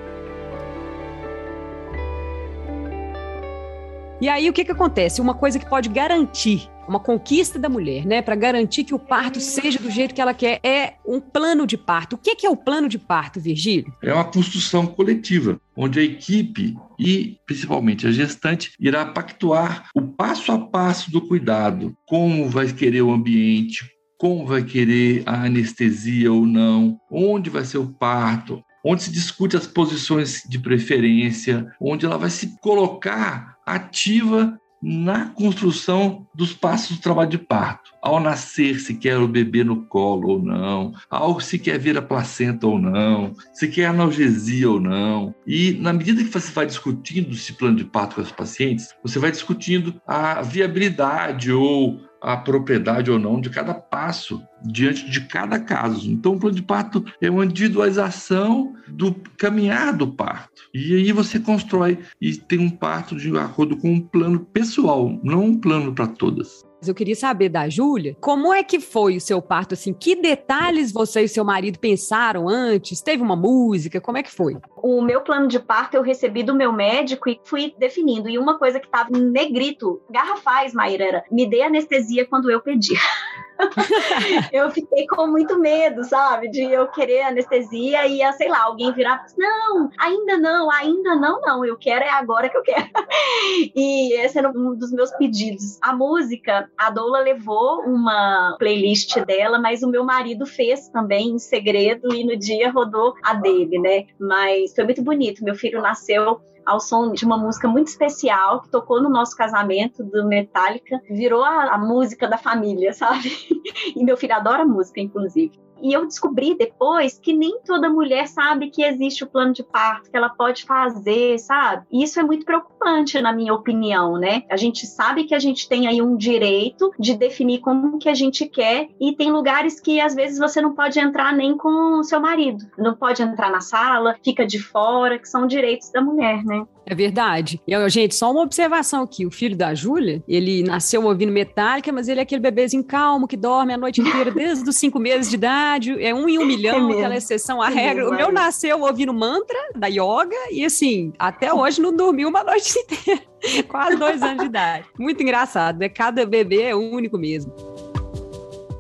E 4.22 4.30
aí 4.30 4.48
o 4.48 4.54
que, 4.54 4.64
que 4.64 4.72
acontece? 4.72 5.20
Uma 5.20 5.34
coisa 5.34 5.58
que 5.58 5.66
pode 5.66 5.90
garantir 5.90 6.70
uma 6.92 7.00
conquista 7.00 7.58
da 7.58 7.70
mulher, 7.70 8.06
né, 8.06 8.22
para 8.22 8.36
garantir 8.36 8.84
que 8.84 8.94
o 8.94 9.00
parto 9.00 9.40
seja 9.40 9.80
do 9.80 9.90
jeito 9.90 10.14
que 10.14 10.20
ela 10.20 10.34
quer, 10.34 10.60
é 10.62 10.96
um 11.08 11.22
plano 11.22 11.66
de 11.66 11.78
parto. 11.78 12.16
O 12.16 12.18
que 12.18 12.46
é 12.46 12.50
o 12.50 12.58
plano 12.58 12.90
de 12.90 13.00
parto, 13.00 13.40
Virgílio? 13.40 13.94
É 14.04 14.14
uma 14.14 14.26
construção 14.26 14.86
coletiva, 14.86 15.60
onde 15.76 16.00
a 16.00 16.04
equipe 16.04 16.76
e 17.00 17.38
principalmente 17.46 18.06
a 18.06 18.12
gestante 18.12 18.74
irá 18.78 19.06
pactuar 19.06 19.90
o 19.96 20.02
passo 20.02 20.52
a 20.52 20.60
passo 20.60 21.10
do 21.10 21.22
cuidado, 21.22 21.96
como 22.06 22.50
vai 22.50 22.72
querer 22.74 23.02
o 23.02 23.12
ambiente, 23.12 23.90
como 24.18 24.46
vai 24.46 24.62
querer 24.62 25.24
a 25.26 25.46
anestesia 25.46 26.32
ou 26.32 26.46
não, 26.46 26.98
onde 27.10 27.50
vai 27.50 27.64
ser 27.64 27.78
o 27.78 27.88
parto, 27.88 28.62
onde 28.86 29.04
se 29.04 29.12
discute 29.12 29.56
as 29.56 29.66
posições 29.66 30.44
de 30.48 30.60
preferência, 30.60 31.72
onde 31.80 32.06
ela 32.06 32.18
vai 32.18 32.30
se 32.30 32.60
colocar 32.60 33.56
ativa 33.66 34.60
na 34.82 35.28
construção 35.28 36.26
dos 36.34 36.54
passos 36.54 36.98
do 36.98 37.02
trabalho 37.02 37.30
de 37.30 37.38
parto. 37.38 37.92
Ao 38.02 38.20
nascer, 38.20 38.80
se 38.80 38.96
quer 38.96 39.18
o 39.18 39.28
bebê 39.28 39.64
no 39.64 39.86
colo 39.86 40.30
ou 40.30 40.42
não, 40.42 40.94
ao 41.10 41.40
se 41.40 41.60
quer 41.60 41.78
ver 41.78 41.98
a 41.98 42.02
placenta 42.02 42.66
ou 42.66 42.80
não, 42.80 43.34
se 43.54 43.68
quer 43.68 43.86
analgesia 43.86 44.70
ou 44.70 44.80
não. 44.80 45.36
E 45.46 45.74
na 45.74 45.94
medida 45.94 46.24
que 46.24 46.30
você 46.30 46.52
vai 46.52 46.66
discutindo 46.66 47.32
esse 47.32 47.54
plano 47.54 47.78
de 47.78 47.86
parto 47.86 48.16
com 48.16 48.22
os 48.22 48.32
pacientes, 48.32 48.90
você 49.04 49.20
vai 49.20 49.32
discutindo 49.32 50.02
a 50.08 50.42
viabilidade 50.42 51.52
ou 51.52 52.00
a 52.22 52.38
propriedade 52.38 53.10
ou 53.10 53.18
não 53.18 53.42
de 53.42 53.50
cada 53.50 53.74
passo 53.74 54.42
diante 54.64 55.10
de 55.10 55.22
cada 55.22 55.60
caso. 55.60 56.10
Então, 56.10 56.34
o 56.34 56.40
plano 56.40 56.56
de 56.56 56.62
parto 56.62 57.04
é 57.20 57.30
uma 57.30 57.46
individualização 57.46 58.76
do 58.88 59.14
caminhar 59.38 59.96
do 59.96 60.08
parto. 60.08 60.70
E 60.74 60.96
aí 60.96 61.12
você 61.12 61.40
constrói 61.40 61.98
e 62.22 62.36
tem 62.36 62.60
um 62.60 62.70
parto 62.70 63.16
de 63.16 63.36
acordo 63.38 63.76
com 63.76 63.92
um 63.92 64.00
plano 64.00 64.40
pessoal, 64.40 65.20
não 65.24 65.46
um 65.46 65.60
plano 65.60 65.94
para 65.94 66.08
todas. 66.08 66.64
Eu 66.86 66.96
queria 66.96 67.16
saber 67.16 67.50
da 67.50 67.70
Júlia, 67.70 68.18
como 68.20 68.52
é 68.52 68.64
que 68.64 68.80
foi 68.80 69.16
o 69.16 69.22
seu 69.22 69.40
parto 69.42 69.74
assim? 69.74 69.94
Que 69.94 70.16
detalhes 70.16 70.92
você 70.92 71.22
e 71.22 71.28
seu 71.28 71.46
marido 71.46 71.78
pensaram 71.78 72.50
antes? 72.50 73.02
Teve 73.02 73.22
uma 73.22 73.36
música? 73.36 74.02
Como 74.02 74.18
é 74.18 74.24
que 74.24 74.32
foi? 74.32 74.58
O 74.78 75.00
meu 75.02 75.22
plano 75.22 75.48
de 75.48 75.60
parto 75.60 75.96
eu 75.96 76.02
recebi 76.02 76.42
do 76.42 76.56
meu 76.56 76.74
médico 76.74 77.30
e 77.30 77.40
fui 77.44 77.76
definindo. 77.78 78.28
E 78.28 78.40
uma 78.40 78.58
coisa 78.58 78.80
que 78.80 78.88
estava 78.88 79.12
negrito, 79.12 80.02
garrafais, 80.10 80.74
Maíra, 80.74 81.06
era 81.06 81.24
me 81.32 81.48
dê 81.48 81.62
anestesia 81.62 82.26
quando 82.26 82.50
eu 82.50 82.60
pedir. 82.62 82.98
eu 84.52 84.70
fiquei 84.72 85.08
com 85.08 85.28
muito 85.28 85.60
medo, 85.60 86.04
sabe? 86.04 86.50
De 86.50 86.64
eu 86.64 86.88
querer 86.88 87.22
anestesia 87.22 88.08
e, 88.08 88.22
sei 88.34 88.50
lá, 88.50 88.64
alguém 88.64 88.92
virar 88.94 89.26
não, 89.38 89.90
ainda 90.00 90.38
não, 90.38 90.72
ainda 90.72 91.16
não, 91.16 91.42
não, 91.42 91.66
eu 91.66 91.78
quero 91.78 92.04
é 92.04 92.10
agora 92.10 92.50
que 92.50 92.58
eu 92.58 92.64
quero. 92.64 92.90
e 93.76 94.14
esse 94.14 94.38
era 94.38 94.50
um 94.50 94.76
dos 94.76 94.92
meus 94.92 95.12
pedidos. 95.12 95.78
A 95.82 95.94
música, 95.96 96.70
a 96.78 96.90
Doula 96.90 97.20
levou 97.20 97.82
uma 97.82 98.56
playlist 98.58 99.18
dela, 99.26 99.60
mas 99.60 99.84
o 99.84 99.90
meu 99.90 100.04
marido 100.04 100.46
fez 100.46 100.90
também 100.90 101.30
em 101.30 101.40
segredo 101.40 102.14
e 102.14 102.24
no 102.24 102.38
dia 102.38 102.72
rodou 102.72 103.14
a 103.24 103.34
dele, 103.34 103.80
né? 103.80 104.06
Mas 104.20 104.74
foi 104.74 104.84
muito 104.84 105.02
bonito. 105.02 105.44
Meu 105.44 105.56
filho 105.56 105.82
nasceu 105.82 106.42
ao 106.66 106.80
som 106.80 107.12
de 107.12 107.26
uma 107.26 107.38
música 107.38 107.68
muito 107.68 107.88
especial 107.88 108.62
que 108.62 108.70
tocou 108.70 109.02
no 109.02 109.10
nosso 109.10 109.36
casamento 109.36 110.04
do 110.04 110.28
Metallica, 110.28 111.02
virou 111.10 111.44
a, 111.44 111.74
a 111.74 111.78
música 111.78 112.28
da 112.28 112.38
família, 112.38 112.94
sabe? 112.94 113.32
e 113.96 114.04
meu 114.04 114.18
filho 114.18 114.36
adora 114.36 114.66
música, 114.66 115.00
inclusive. 115.00 115.60
E 115.82 115.94
eu 115.94 116.06
descobri 116.06 116.56
depois 116.56 117.18
que 117.18 117.34
nem 117.34 117.60
toda 117.66 117.90
mulher 117.90 118.28
sabe 118.28 118.70
que 118.70 118.84
existe 118.84 119.24
o 119.24 119.28
plano 119.28 119.54
de 119.54 119.64
parto, 119.64 120.10
que 120.10 120.18
ela 120.18 120.30
pode 120.30 120.64
fazer, 120.64 121.40
sabe? 121.40 121.86
E 121.92 122.04
isso 122.04 122.20
é 122.20 122.24
muito 122.24 122.46
preocupante, 122.46 123.20
na 123.22 123.34
minha 123.34 123.54
opinião, 123.54 124.18
né? 124.18 124.44
A 124.50 124.58
gente 124.58 124.86
sabe 124.86 125.24
que 125.24 125.36
a 125.36 125.40
gente 125.40 125.68
tem 125.68 125.88
aí 125.88 126.02
um 126.02 126.16
direito 126.16 126.92
de 127.00 127.16
definir 127.16 127.60
como 127.60 127.98
que 127.98 128.10
a 128.10 128.14
gente 128.14 128.46
quer, 128.46 128.90
e 129.00 129.14
tem 129.14 129.32
lugares 129.32 129.80
que 129.80 130.00
às 130.00 130.14
vezes 130.14 130.38
você 130.38 130.62
não 130.62 130.74
pode 130.74 131.00
entrar 131.00 131.34
nem 131.34 131.58
com 131.58 132.00
o 132.00 132.04
seu 132.04 132.20
marido, 132.20 132.66
não 132.78 132.96
pode 132.96 133.22
entrar 133.22 133.52
na 133.52 133.62
sala, 133.62 134.16
fica 134.24 134.46
de 134.46 134.60
fora, 134.60 135.18
que 135.18 135.28
são 135.28 135.48
direitos 135.48 135.92
da 135.92 136.02
mulher, 136.02 136.44
né? 136.44 136.66
É 136.86 136.96
verdade. 136.96 137.62
E, 137.68 137.90
gente, 137.90 138.16
só 138.16 138.32
uma 138.32 138.42
observação 138.42 139.04
aqui. 139.04 139.26
O 139.26 139.32
filho 139.32 139.56
da 139.56 139.74
Júlia, 139.74 140.24
ele 140.28 140.64
nasceu 140.64 141.04
ouvindo 141.06 141.32
Metallica, 141.32 141.92
mas 141.92 142.08
ele 142.08 142.20
é 142.20 142.24
aquele 142.24 142.42
bebezinho 142.42 142.84
calmo 142.84 143.28
que 143.28 143.38
dorme 143.38 143.74
a 143.74 143.78
noite 143.78 144.02
inteira 144.02 144.32
desde 144.32 144.68
os 144.68 144.76
cinco 144.76 145.00
meses 145.00 145.30
de 145.30 145.36
idade. 145.36 146.04
É 146.04 146.14
um 146.14 146.28
em 146.28 146.38
um 146.40 146.46
milhão, 146.46 146.90
é 146.90 146.94
aquela 146.94 147.16
exceção 147.16 147.62
à 147.62 147.70
é 147.70 147.74
regra. 147.74 148.04
Mesmo, 148.04 148.12
o 148.12 148.18
meu 148.18 148.30
é. 148.30 148.32
nasceu 148.32 148.82
ouvindo 148.82 149.14
mantra 149.14 149.58
da 149.76 149.88
yoga 149.88 150.36
e, 150.52 150.66
assim, 150.66 151.14
até 151.18 151.54
hoje 151.54 151.82
não 151.82 151.96
dormiu 151.96 152.30
uma 152.30 152.44
noite 152.44 152.74
inteira. 152.80 153.22
Quase 153.68 153.98
dois 153.98 154.22
anos 154.22 154.40
de 154.40 154.46
idade. 154.46 154.86
Muito 155.00 155.22
engraçado, 155.22 155.80
né? 155.80 155.90
Cada 155.90 156.26
bebê 156.26 156.64
é 156.64 156.76
único 156.76 157.18
mesmo 157.18 157.54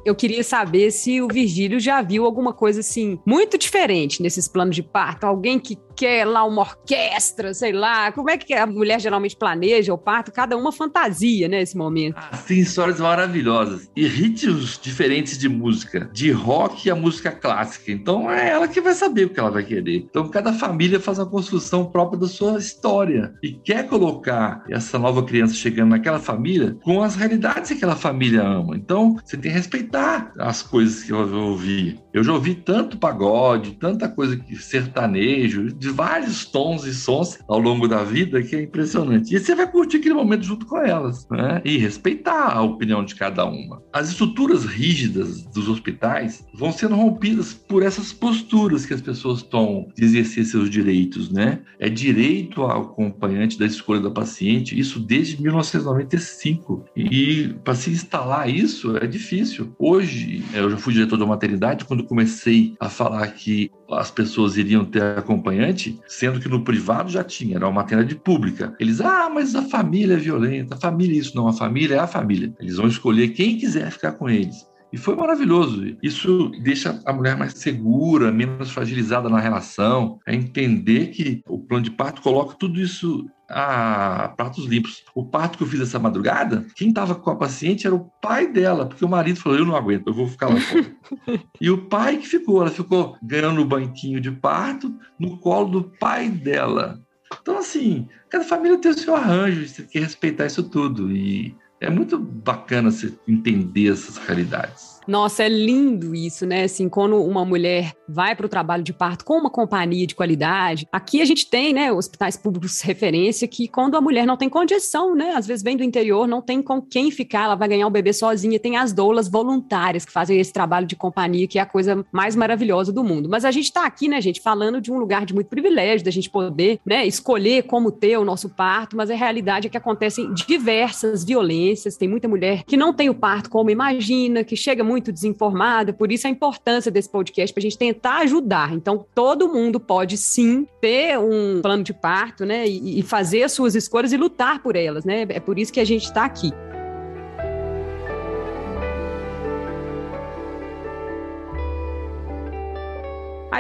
eu 0.03 0.15
queria 0.15 0.43
saber 0.43 0.91
se 0.91 1.21
o 1.21 1.27
Virgílio 1.27 1.79
já 1.79 2.01
viu 2.01 2.25
alguma 2.25 2.53
coisa 2.53 2.79
assim 2.79 3.19
muito 3.25 3.57
diferente 3.57 4.21
nesses 4.21 4.47
planos 4.47 4.75
de 4.75 4.83
parto. 4.83 5.25
Alguém 5.25 5.59
que 5.59 5.77
quer 6.01 6.25
lá 6.25 6.43
uma 6.43 6.61
orquestra, 6.61 7.53
sei 7.53 7.71
lá. 7.71 8.11
Como 8.11 8.27
é 8.27 8.35
que 8.35 8.55
a 8.55 8.65
mulher 8.65 8.99
geralmente 8.99 9.35
planeja 9.35 9.93
o 9.93 9.97
parto? 9.99 10.31
Cada 10.31 10.57
uma 10.57 10.71
fantasia, 10.71 11.47
né, 11.47 11.61
esse 11.61 11.77
momento. 11.77 12.15
Ah, 12.17 12.37
tem 12.37 12.59
histórias 12.59 12.99
maravilhosas. 12.99 13.87
E 13.95 14.07
ritmos 14.07 14.79
diferentes 14.81 15.37
de 15.37 15.47
música, 15.47 16.09
de 16.11 16.31
rock 16.31 16.89
a 16.89 16.95
música 16.95 17.31
clássica. 17.31 17.91
Então 17.91 18.31
é 18.31 18.49
ela 18.49 18.67
que 18.67 18.81
vai 18.81 18.95
saber 18.95 19.25
o 19.25 19.29
que 19.29 19.39
ela 19.39 19.51
vai 19.51 19.63
querer. 19.63 19.97
Então 20.09 20.27
cada 20.27 20.51
família 20.51 20.99
faz 20.99 21.19
uma 21.19 21.27
construção 21.27 21.85
própria 21.85 22.19
da 22.19 22.27
sua 22.27 22.57
história 22.57 23.35
e 23.43 23.51
quer 23.51 23.87
colocar 23.87 24.63
essa 24.67 24.97
nova 24.97 25.21
criança 25.21 25.53
chegando 25.53 25.91
naquela 25.91 26.19
família 26.19 26.75
com 26.83 27.03
as 27.03 27.15
realidades 27.15 27.69
que 27.69 27.77
aquela 27.77 27.95
família 27.95 28.41
ama. 28.41 28.75
Então 28.75 29.19
você 29.23 29.37
tem 29.37 29.51
que 29.51 29.57
respeitar 29.57 30.33
as 30.39 30.63
coisas 30.63 31.03
que 31.03 31.11
eu 31.11 31.31
ouvi. 31.31 31.99
Eu 32.11 32.23
já 32.23 32.33
ouvi 32.33 32.55
tanto 32.55 32.97
pagode, 32.97 33.77
tanta 33.79 34.09
coisa 34.09 34.35
que 34.35 34.55
sertanejo, 34.55 35.71
de 35.71 35.90
vários 35.91 36.45
tons 36.45 36.85
e 36.85 36.93
sons 36.93 37.39
ao 37.47 37.59
longo 37.59 37.87
da 37.87 38.03
vida 38.03 38.41
que 38.41 38.55
é 38.55 38.63
impressionante. 38.63 39.35
E 39.35 39.39
você 39.39 39.55
vai 39.55 39.69
curtir 39.69 39.97
aquele 39.97 40.13
momento 40.13 40.43
junto 40.43 40.65
com 40.65 40.77
elas, 40.77 41.27
né? 41.29 41.61
E 41.63 41.77
respeitar 41.77 42.53
a 42.53 42.61
opinião 42.61 43.03
de 43.03 43.15
cada 43.15 43.45
uma. 43.45 43.81
As 43.93 44.09
estruturas 44.09 44.65
rígidas 44.65 45.43
dos 45.43 45.67
hospitais 45.67 46.45
vão 46.53 46.71
sendo 46.71 46.95
rompidas 46.95 47.53
por 47.53 47.83
essas 47.83 48.13
posturas 48.13 48.85
que 48.85 48.93
as 48.93 49.01
pessoas 49.01 49.41
tomam 49.41 49.87
de 49.95 50.03
exercer 50.03 50.45
seus 50.45 50.69
direitos, 50.69 51.31
né? 51.31 51.59
É 51.79 51.89
direito 51.89 52.61
ao 52.61 52.81
acompanhante 52.81 53.57
da 53.57 53.65
escolha 53.65 54.01
da 54.01 54.09
paciente, 54.09 54.77
isso 54.77 54.99
desde 54.99 55.41
1995. 55.41 56.85
E 56.95 57.53
para 57.63 57.75
se 57.75 57.91
instalar 57.91 58.49
isso 58.49 58.97
é 58.97 59.07
difícil. 59.07 59.73
Hoje, 59.77 60.43
eu 60.53 60.69
já 60.69 60.77
fui 60.77 60.93
diretor 60.93 61.17
uma 61.17 61.27
maternidade, 61.27 61.85
quando 61.85 62.03
comecei 62.03 62.75
a 62.79 62.89
falar 62.89 63.27
que 63.27 63.71
as 63.93 64.11
pessoas 64.11 64.57
iriam 64.57 64.85
ter 64.85 65.03
acompanhante, 65.17 65.99
sendo 66.07 66.39
que 66.39 66.49
no 66.49 66.63
privado 66.63 67.11
já 67.11 67.23
tinha, 67.23 67.55
era 67.55 67.65
uma 67.65 67.81
maternidade 67.81 68.15
pública. 68.15 68.75
Eles, 68.79 69.01
ah, 69.01 69.29
mas 69.29 69.55
a 69.55 69.63
família 69.63 70.15
é 70.15 70.17
violenta, 70.17 70.75
a 70.75 70.79
família 70.79 71.15
é 71.15 71.19
isso, 71.19 71.35
não, 71.35 71.47
a 71.47 71.53
família 71.53 71.95
é 71.95 71.99
a 71.99 72.07
família. 72.07 72.53
Eles 72.59 72.77
vão 72.77 72.87
escolher 72.87 73.29
quem 73.29 73.57
quiser 73.57 73.91
ficar 73.91 74.13
com 74.13 74.29
eles. 74.29 74.69
E 74.91 74.97
foi 74.97 75.15
maravilhoso. 75.15 75.95
Isso 76.03 76.51
deixa 76.61 76.99
a 77.05 77.13
mulher 77.13 77.37
mais 77.37 77.53
segura, 77.53 78.31
menos 78.31 78.71
fragilizada 78.71 79.29
na 79.29 79.39
relação. 79.39 80.19
É 80.27 80.35
entender 80.35 81.07
que 81.07 81.41
o 81.47 81.59
plano 81.59 81.85
de 81.85 81.91
parto 81.91 82.21
coloca 82.21 82.55
tudo 82.55 82.79
isso 82.79 83.25
a 83.51 84.33
pratos 84.35 84.65
limpos. 84.65 85.03
O 85.13 85.25
parto 85.25 85.57
que 85.57 85.63
eu 85.63 85.67
fiz 85.67 85.81
essa 85.81 85.99
madrugada, 85.99 86.65
quem 86.75 86.89
estava 86.89 87.15
com 87.15 87.29
a 87.29 87.35
paciente 87.35 87.85
era 87.85 87.95
o 87.95 88.09
pai 88.21 88.47
dela, 88.47 88.85
porque 88.85 89.05
o 89.05 89.09
marido 89.09 89.39
falou: 89.39 89.59
Eu 89.59 89.65
não 89.65 89.75
aguento, 89.75 90.07
eu 90.07 90.13
vou 90.13 90.27
ficar 90.27 90.47
lá 90.47 90.59
fora. 90.59 90.95
e 91.59 91.69
o 91.69 91.85
pai 91.85 92.17
que 92.17 92.27
ficou, 92.27 92.61
ela 92.61 92.71
ficou 92.71 93.17
ganhando 93.21 93.61
o 93.61 93.65
banquinho 93.65 94.19
de 94.19 94.31
parto 94.31 94.93
no 95.19 95.37
colo 95.37 95.67
do 95.67 95.83
pai 95.99 96.29
dela. 96.29 96.99
Então, 97.41 97.57
assim, 97.57 98.07
cada 98.29 98.43
família 98.43 98.77
tem 98.77 98.91
o 98.91 98.97
seu 98.97 99.15
arranjo, 99.15 99.65
você 99.67 99.83
tem 99.83 99.91
que 99.91 99.99
respeitar 99.99 100.45
isso 100.45 100.63
tudo. 100.63 101.11
E 101.11 101.55
é 101.79 101.89
muito 101.89 102.17
bacana 102.19 102.91
você 102.91 103.13
entender 103.27 103.91
essas 103.91 104.17
realidades. 104.17 104.90
Nossa, 105.07 105.43
é 105.43 105.49
lindo 105.49 106.13
isso, 106.15 106.45
né? 106.45 106.63
Assim, 106.63 106.87
quando 106.87 107.17
uma 107.17 107.43
mulher 107.43 107.93
vai 108.11 108.35
para 108.35 108.45
o 108.45 108.49
trabalho 108.49 108.83
de 108.83 108.93
parto 108.93 109.23
com 109.23 109.37
uma 109.37 109.49
companhia 109.49 110.05
de 110.05 110.13
qualidade. 110.13 110.87
Aqui 110.91 111.21
a 111.21 111.25
gente 111.25 111.49
tem, 111.49 111.73
né, 111.73 111.91
hospitais 111.91 112.35
públicos 112.35 112.81
referência 112.81 113.47
que 113.47 113.67
quando 113.67 113.95
a 113.95 114.01
mulher 114.01 114.25
não 114.25 114.35
tem 114.35 114.49
condição, 114.49 115.15
né, 115.15 115.33
às 115.35 115.47
vezes 115.47 115.63
vem 115.63 115.77
do 115.77 115.83
interior, 115.83 116.27
não 116.27 116.41
tem 116.41 116.61
com 116.61 116.81
quem 116.81 117.09
ficar, 117.09 117.45
ela 117.45 117.55
vai 117.55 117.69
ganhar 117.69 117.87
o 117.87 117.91
bebê 117.91 118.11
sozinha, 118.11 118.59
tem 118.59 118.77
as 118.77 118.91
doulas 118.91 119.29
voluntárias 119.29 120.03
que 120.03 120.11
fazem 120.11 120.39
esse 120.39 120.51
trabalho 120.51 120.85
de 120.85 120.95
companhia, 120.95 121.47
que 121.47 121.57
é 121.57 121.61
a 121.61 121.65
coisa 121.65 122.05
mais 122.11 122.35
maravilhosa 122.35 122.91
do 122.91 123.03
mundo. 123.03 123.29
Mas 123.29 123.45
a 123.45 123.51
gente 123.51 123.65
está 123.65 123.85
aqui, 123.85 124.07
né, 124.07 124.19
gente, 124.19 124.41
falando 124.41 124.81
de 124.81 124.91
um 124.91 124.99
lugar 124.99 125.25
de 125.25 125.33
muito 125.33 125.47
privilégio, 125.47 126.05
da 126.05 126.11
gente 126.11 126.29
poder, 126.29 126.79
né, 126.85 127.05
escolher 127.07 127.63
como 127.63 127.91
ter 127.91 128.17
o 128.17 128.25
nosso 128.25 128.49
parto, 128.49 128.97
mas 128.97 129.09
a 129.09 129.15
realidade 129.15 129.67
é 129.67 129.69
que 129.69 129.77
acontecem 129.77 130.33
diversas 130.33 131.23
violências, 131.23 131.95
tem 131.95 132.09
muita 132.09 132.27
mulher 132.27 132.63
que 132.63 132.75
não 132.75 132.93
tem 132.93 133.09
o 133.09 133.15
parto 133.15 133.49
como 133.49 133.69
imagina, 133.69 134.43
que 134.43 134.55
chega 134.55 134.83
muito 134.91 135.11
desinformada, 135.11 135.93
por 135.93 136.11
isso 136.11 136.27
a 136.27 136.29
importância 136.29 136.91
desse 136.91 137.09
podcast 137.09 137.53
para 137.53 137.61
a 137.61 137.63
gente 137.63 137.77
tentar 137.77 138.17
ajudar. 138.19 138.73
Então, 138.73 139.05
todo 139.15 139.47
mundo 139.47 139.79
pode 139.79 140.17
sim 140.17 140.67
ter 140.79 141.17
um 141.17 141.61
plano 141.61 141.83
de 141.83 141.93
parto, 141.93 142.45
né, 142.45 142.67
e, 142.67 142.99
e 142.99 143.03
fazer 143.03 143.43
as 143.43 143.53
suas 143.53 143.73
escolhas 143.75 144.11
e 144.11 144.17
lutar 144.17 144.61
por 144.61 144.75
elas, 144.75 145.05
né? 145.05 145.25
É 145.29 145.39
por 145.39 145.57
isso 145.57 145.71
que 145.71 145.79
a 145.79 145.85
gente 145.85 146.03
está 146.03 146.25
aqui. 146.25 146.51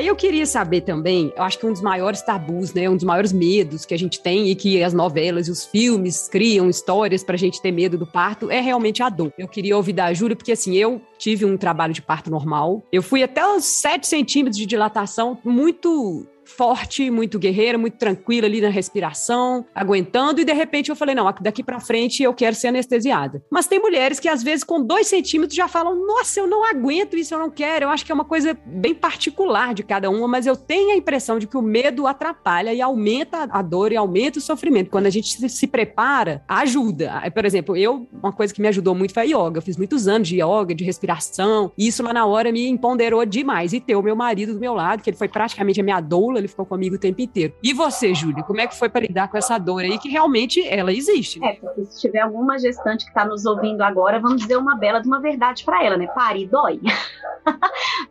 Aí 0.01 0.07
eu 0.07 0.15
queria 0.15 0.47
saber 0.47 0.81
também, 0.81 1.31
eu 1.37 1.43
acho 1.43 1.59
que 1.59 1.65
um 1.67 1.71
dos 1.71 1.79
maiores 1.79 2.23
tabus, 2.23 2.73
né, 2.73 2.89
um 2.89 2.95
dos 2.95 3.03
maiores 3.03 3.31
medos 3.31 3.85
que 3.85 3.93
a 3.93 3.99
gente 3.99 4.19
tem 4.19 4.49
e 4.49 4.55
que 4.55 4.83
as 4.83 4.95
novelas 4.95 5.47
e 5.47 5.51
os 5.51 5.63
filmes 5.63 6.27
criam 6.27 6.67
histórias 6.67 7.23
para 7.23 7.35
a 7.35 7.37
gente 7.37 7.61
ter 7.61 7.71
medo 7.71 7.99
do 7.99 8.07
parto 8.07 8.49
é 8.49 8.59
realmente 8.59 9.03
a 9.03 9.09
dor. 9.09 9.31
Eu 9.37 9.47
queria 9.47 9.77
ouvir 9.77 9.93
da 9.93 10.11
Júlia, 10.11 10.35
porque 10.35 10.53
assim, 10.53 10.75
eu 10.75 10.99
tive 11.19 11.45
um 11.45 11.55
trabalho 11.55 11.93
de 11.93 12.01
parto 12.01 12.31
normal. 12.31 12.81
Eu 12.91 13.03
fui 13.03 13.21
até 13.21 13.45
os 13.45 13.63
7 13.63 14.07
centímetros 14.07 14.57
de 14.57 14.65
dilatação, 14.65 15.37
muito 15.45 16.25
forte, 16.51 17.09
muito 17.09 17.39
guerreira, 17.39 17.77
muito 17.77 17.97
tranquila 17.97 18.47
ali 18.47 18.61
na 18.61 18.69
respiração, 18.69 19.65
aguentando, 19.73 20.41
e 20.41 20.45
de 20.45 20.53
repente 20.53 20.89
eu 20.89 20.95
falei: 20.95 21.15
não, 21.15 21.33
daqui 21.41 21.63
para 21.63 21.79
frente 21.79 22.21
eu 22.21 22.33
quero 22.33 22.55
ser 22.55 22.67
anestesiada. 22.67 23.43
Mas 23.49 23.67
tem 23.67 23.79
mulheres 23.79 24.19
que 24.19 24.27
às 24.27 24.43
vezes 24.43 24.63
com 24.63 24.81
dois 24.81 25.07
centímetros 25.07 25.55
já 25.55 25.67
falam: 25.67 26.05
nossa, 26.05 26.39
eu 26.39 26.47
não 26.47 26.65
aguento 26.65 27.17
isso, 27.17 27.33
eu 27.33 27.39
não 27.39 27.49
quero. 27.49 27.85
Eu 27.85 27.89
acho 27.89 28.05
que 28.05 28.11
é 28.11 28.15
uma 28.15 28.25
coisa 28.25 28.57
bem 28.65 28.93
particular 28.93 29.73
de 29.73 29.83
cada 29.83 30.09
uma, 30.09 30.27
mas 30.27 30.45
eu 30.45 30.55
tenho 30.55 30.91
a 30.91 30.95
impressão 30.95 31.39
de 31.39 31.47
que 31.47 31.57
o 31.57 31.61
medo 31.61 32.05
atrapalha 32.07 32.73
e 32.73 32.81
aumenta 32.81 33.47
a 33.51 33.61
dor 33.61 33.91
e 33.91 33.97
aumenta 33.97 34.39
o 34.39 34.41
sofrimento. 34.41 34.89
Quando 34.89 35.05
a 35.05 35.09
gente 35.09 35.49
se 35.49 35.67
prepara, 35.67 36.43
ajuda. 36.47 37.23
Por 37.33 37.45
exemplo, 37.45 37.75
eu, 37.77 38.07
uma 38.11 38.31
coisa 38.31 38.53
que 38.53 38.61
me 38.61 38.67
ajudou 38.67 38.93
muito 38.93 39.13
foi 39.13 39.23
a 39.23 39.25
yoga. 39.25 39.57
Eu 39.57 39.61
fiz 39.61 39.77
muitos 39.77 40.07
anos 40.07 40.27
de 40.27 40.37
yoga, 40.41 40.75
de 40.75 40.83
respiração, 40.83 41.71
e 41.77 41.87
isso 41.87 42.03
lá 42.03 42.13
na 42.13 42.25
hora 42.25 42.51
me 42.51 42.67
empoderou 42.67 43.25
demais. 43.25 43.73
E 43.73 43.79
ter 43.79 43.95
o 43.95 44.01
meu 44.01 44.15
marido 44.15 44.53
do 44.53 44.59
meu 44.59 44.73
lado, 44.73 45.01
que 45.01 45.09
ele 45.09 45.17
foi 45.17 45.27
praticamente 45.27 45.79
a 45.79 45.83
minha 45.83 45.99
doula, 45.99 46.40
ele 46.41 46.47
ficou 46.47 46.65
comigo 46.65 46.95
o 46.95 46.99
tempo 46.99 47.21
inteiro. 47.21 47.53
E 47.63 47.73
você, 47.73 48.13
Júlia, 48.13 48.43
como 48.43 48.59
é 48.59 48.67
que 48.67 48.77
foi 48.77 48.89
para 48.89 49.01
lidar 49.01 49.29
com 49.29 49.37
essa 49.37 49.57
dor 49.57 49.83
aí, 49.83 49.97
que 49.97 50.09
realmente 50.09 50.65
ela 50.67 50.91
existe? 50.91 51.39
Né? 51.39 51.51
É, 51.51 51.53
porque 51.55 51.85
se 51.85 52.01
tiver 52.01 52.19
alguma 52.19 52.59
gestante 52.59 53.05
que 53.05 53.11
está 53.11 53.25
nos 53.25 53.45
ouvindo 53.45 53.81
agora, 53.81 54.19
vamos 54.19 54.41
dizer 54.41 54.57
uma 54.57 54.75
bela 54.75 54.99
de 54.99 55.07
uma 55.07 55.21
verdade 55.21 55.63
para 55.63 55.83
ela, 55.83 55.97
né? 55.97 56.07
Pare 56.07 56.45
dói. 56.45 56.79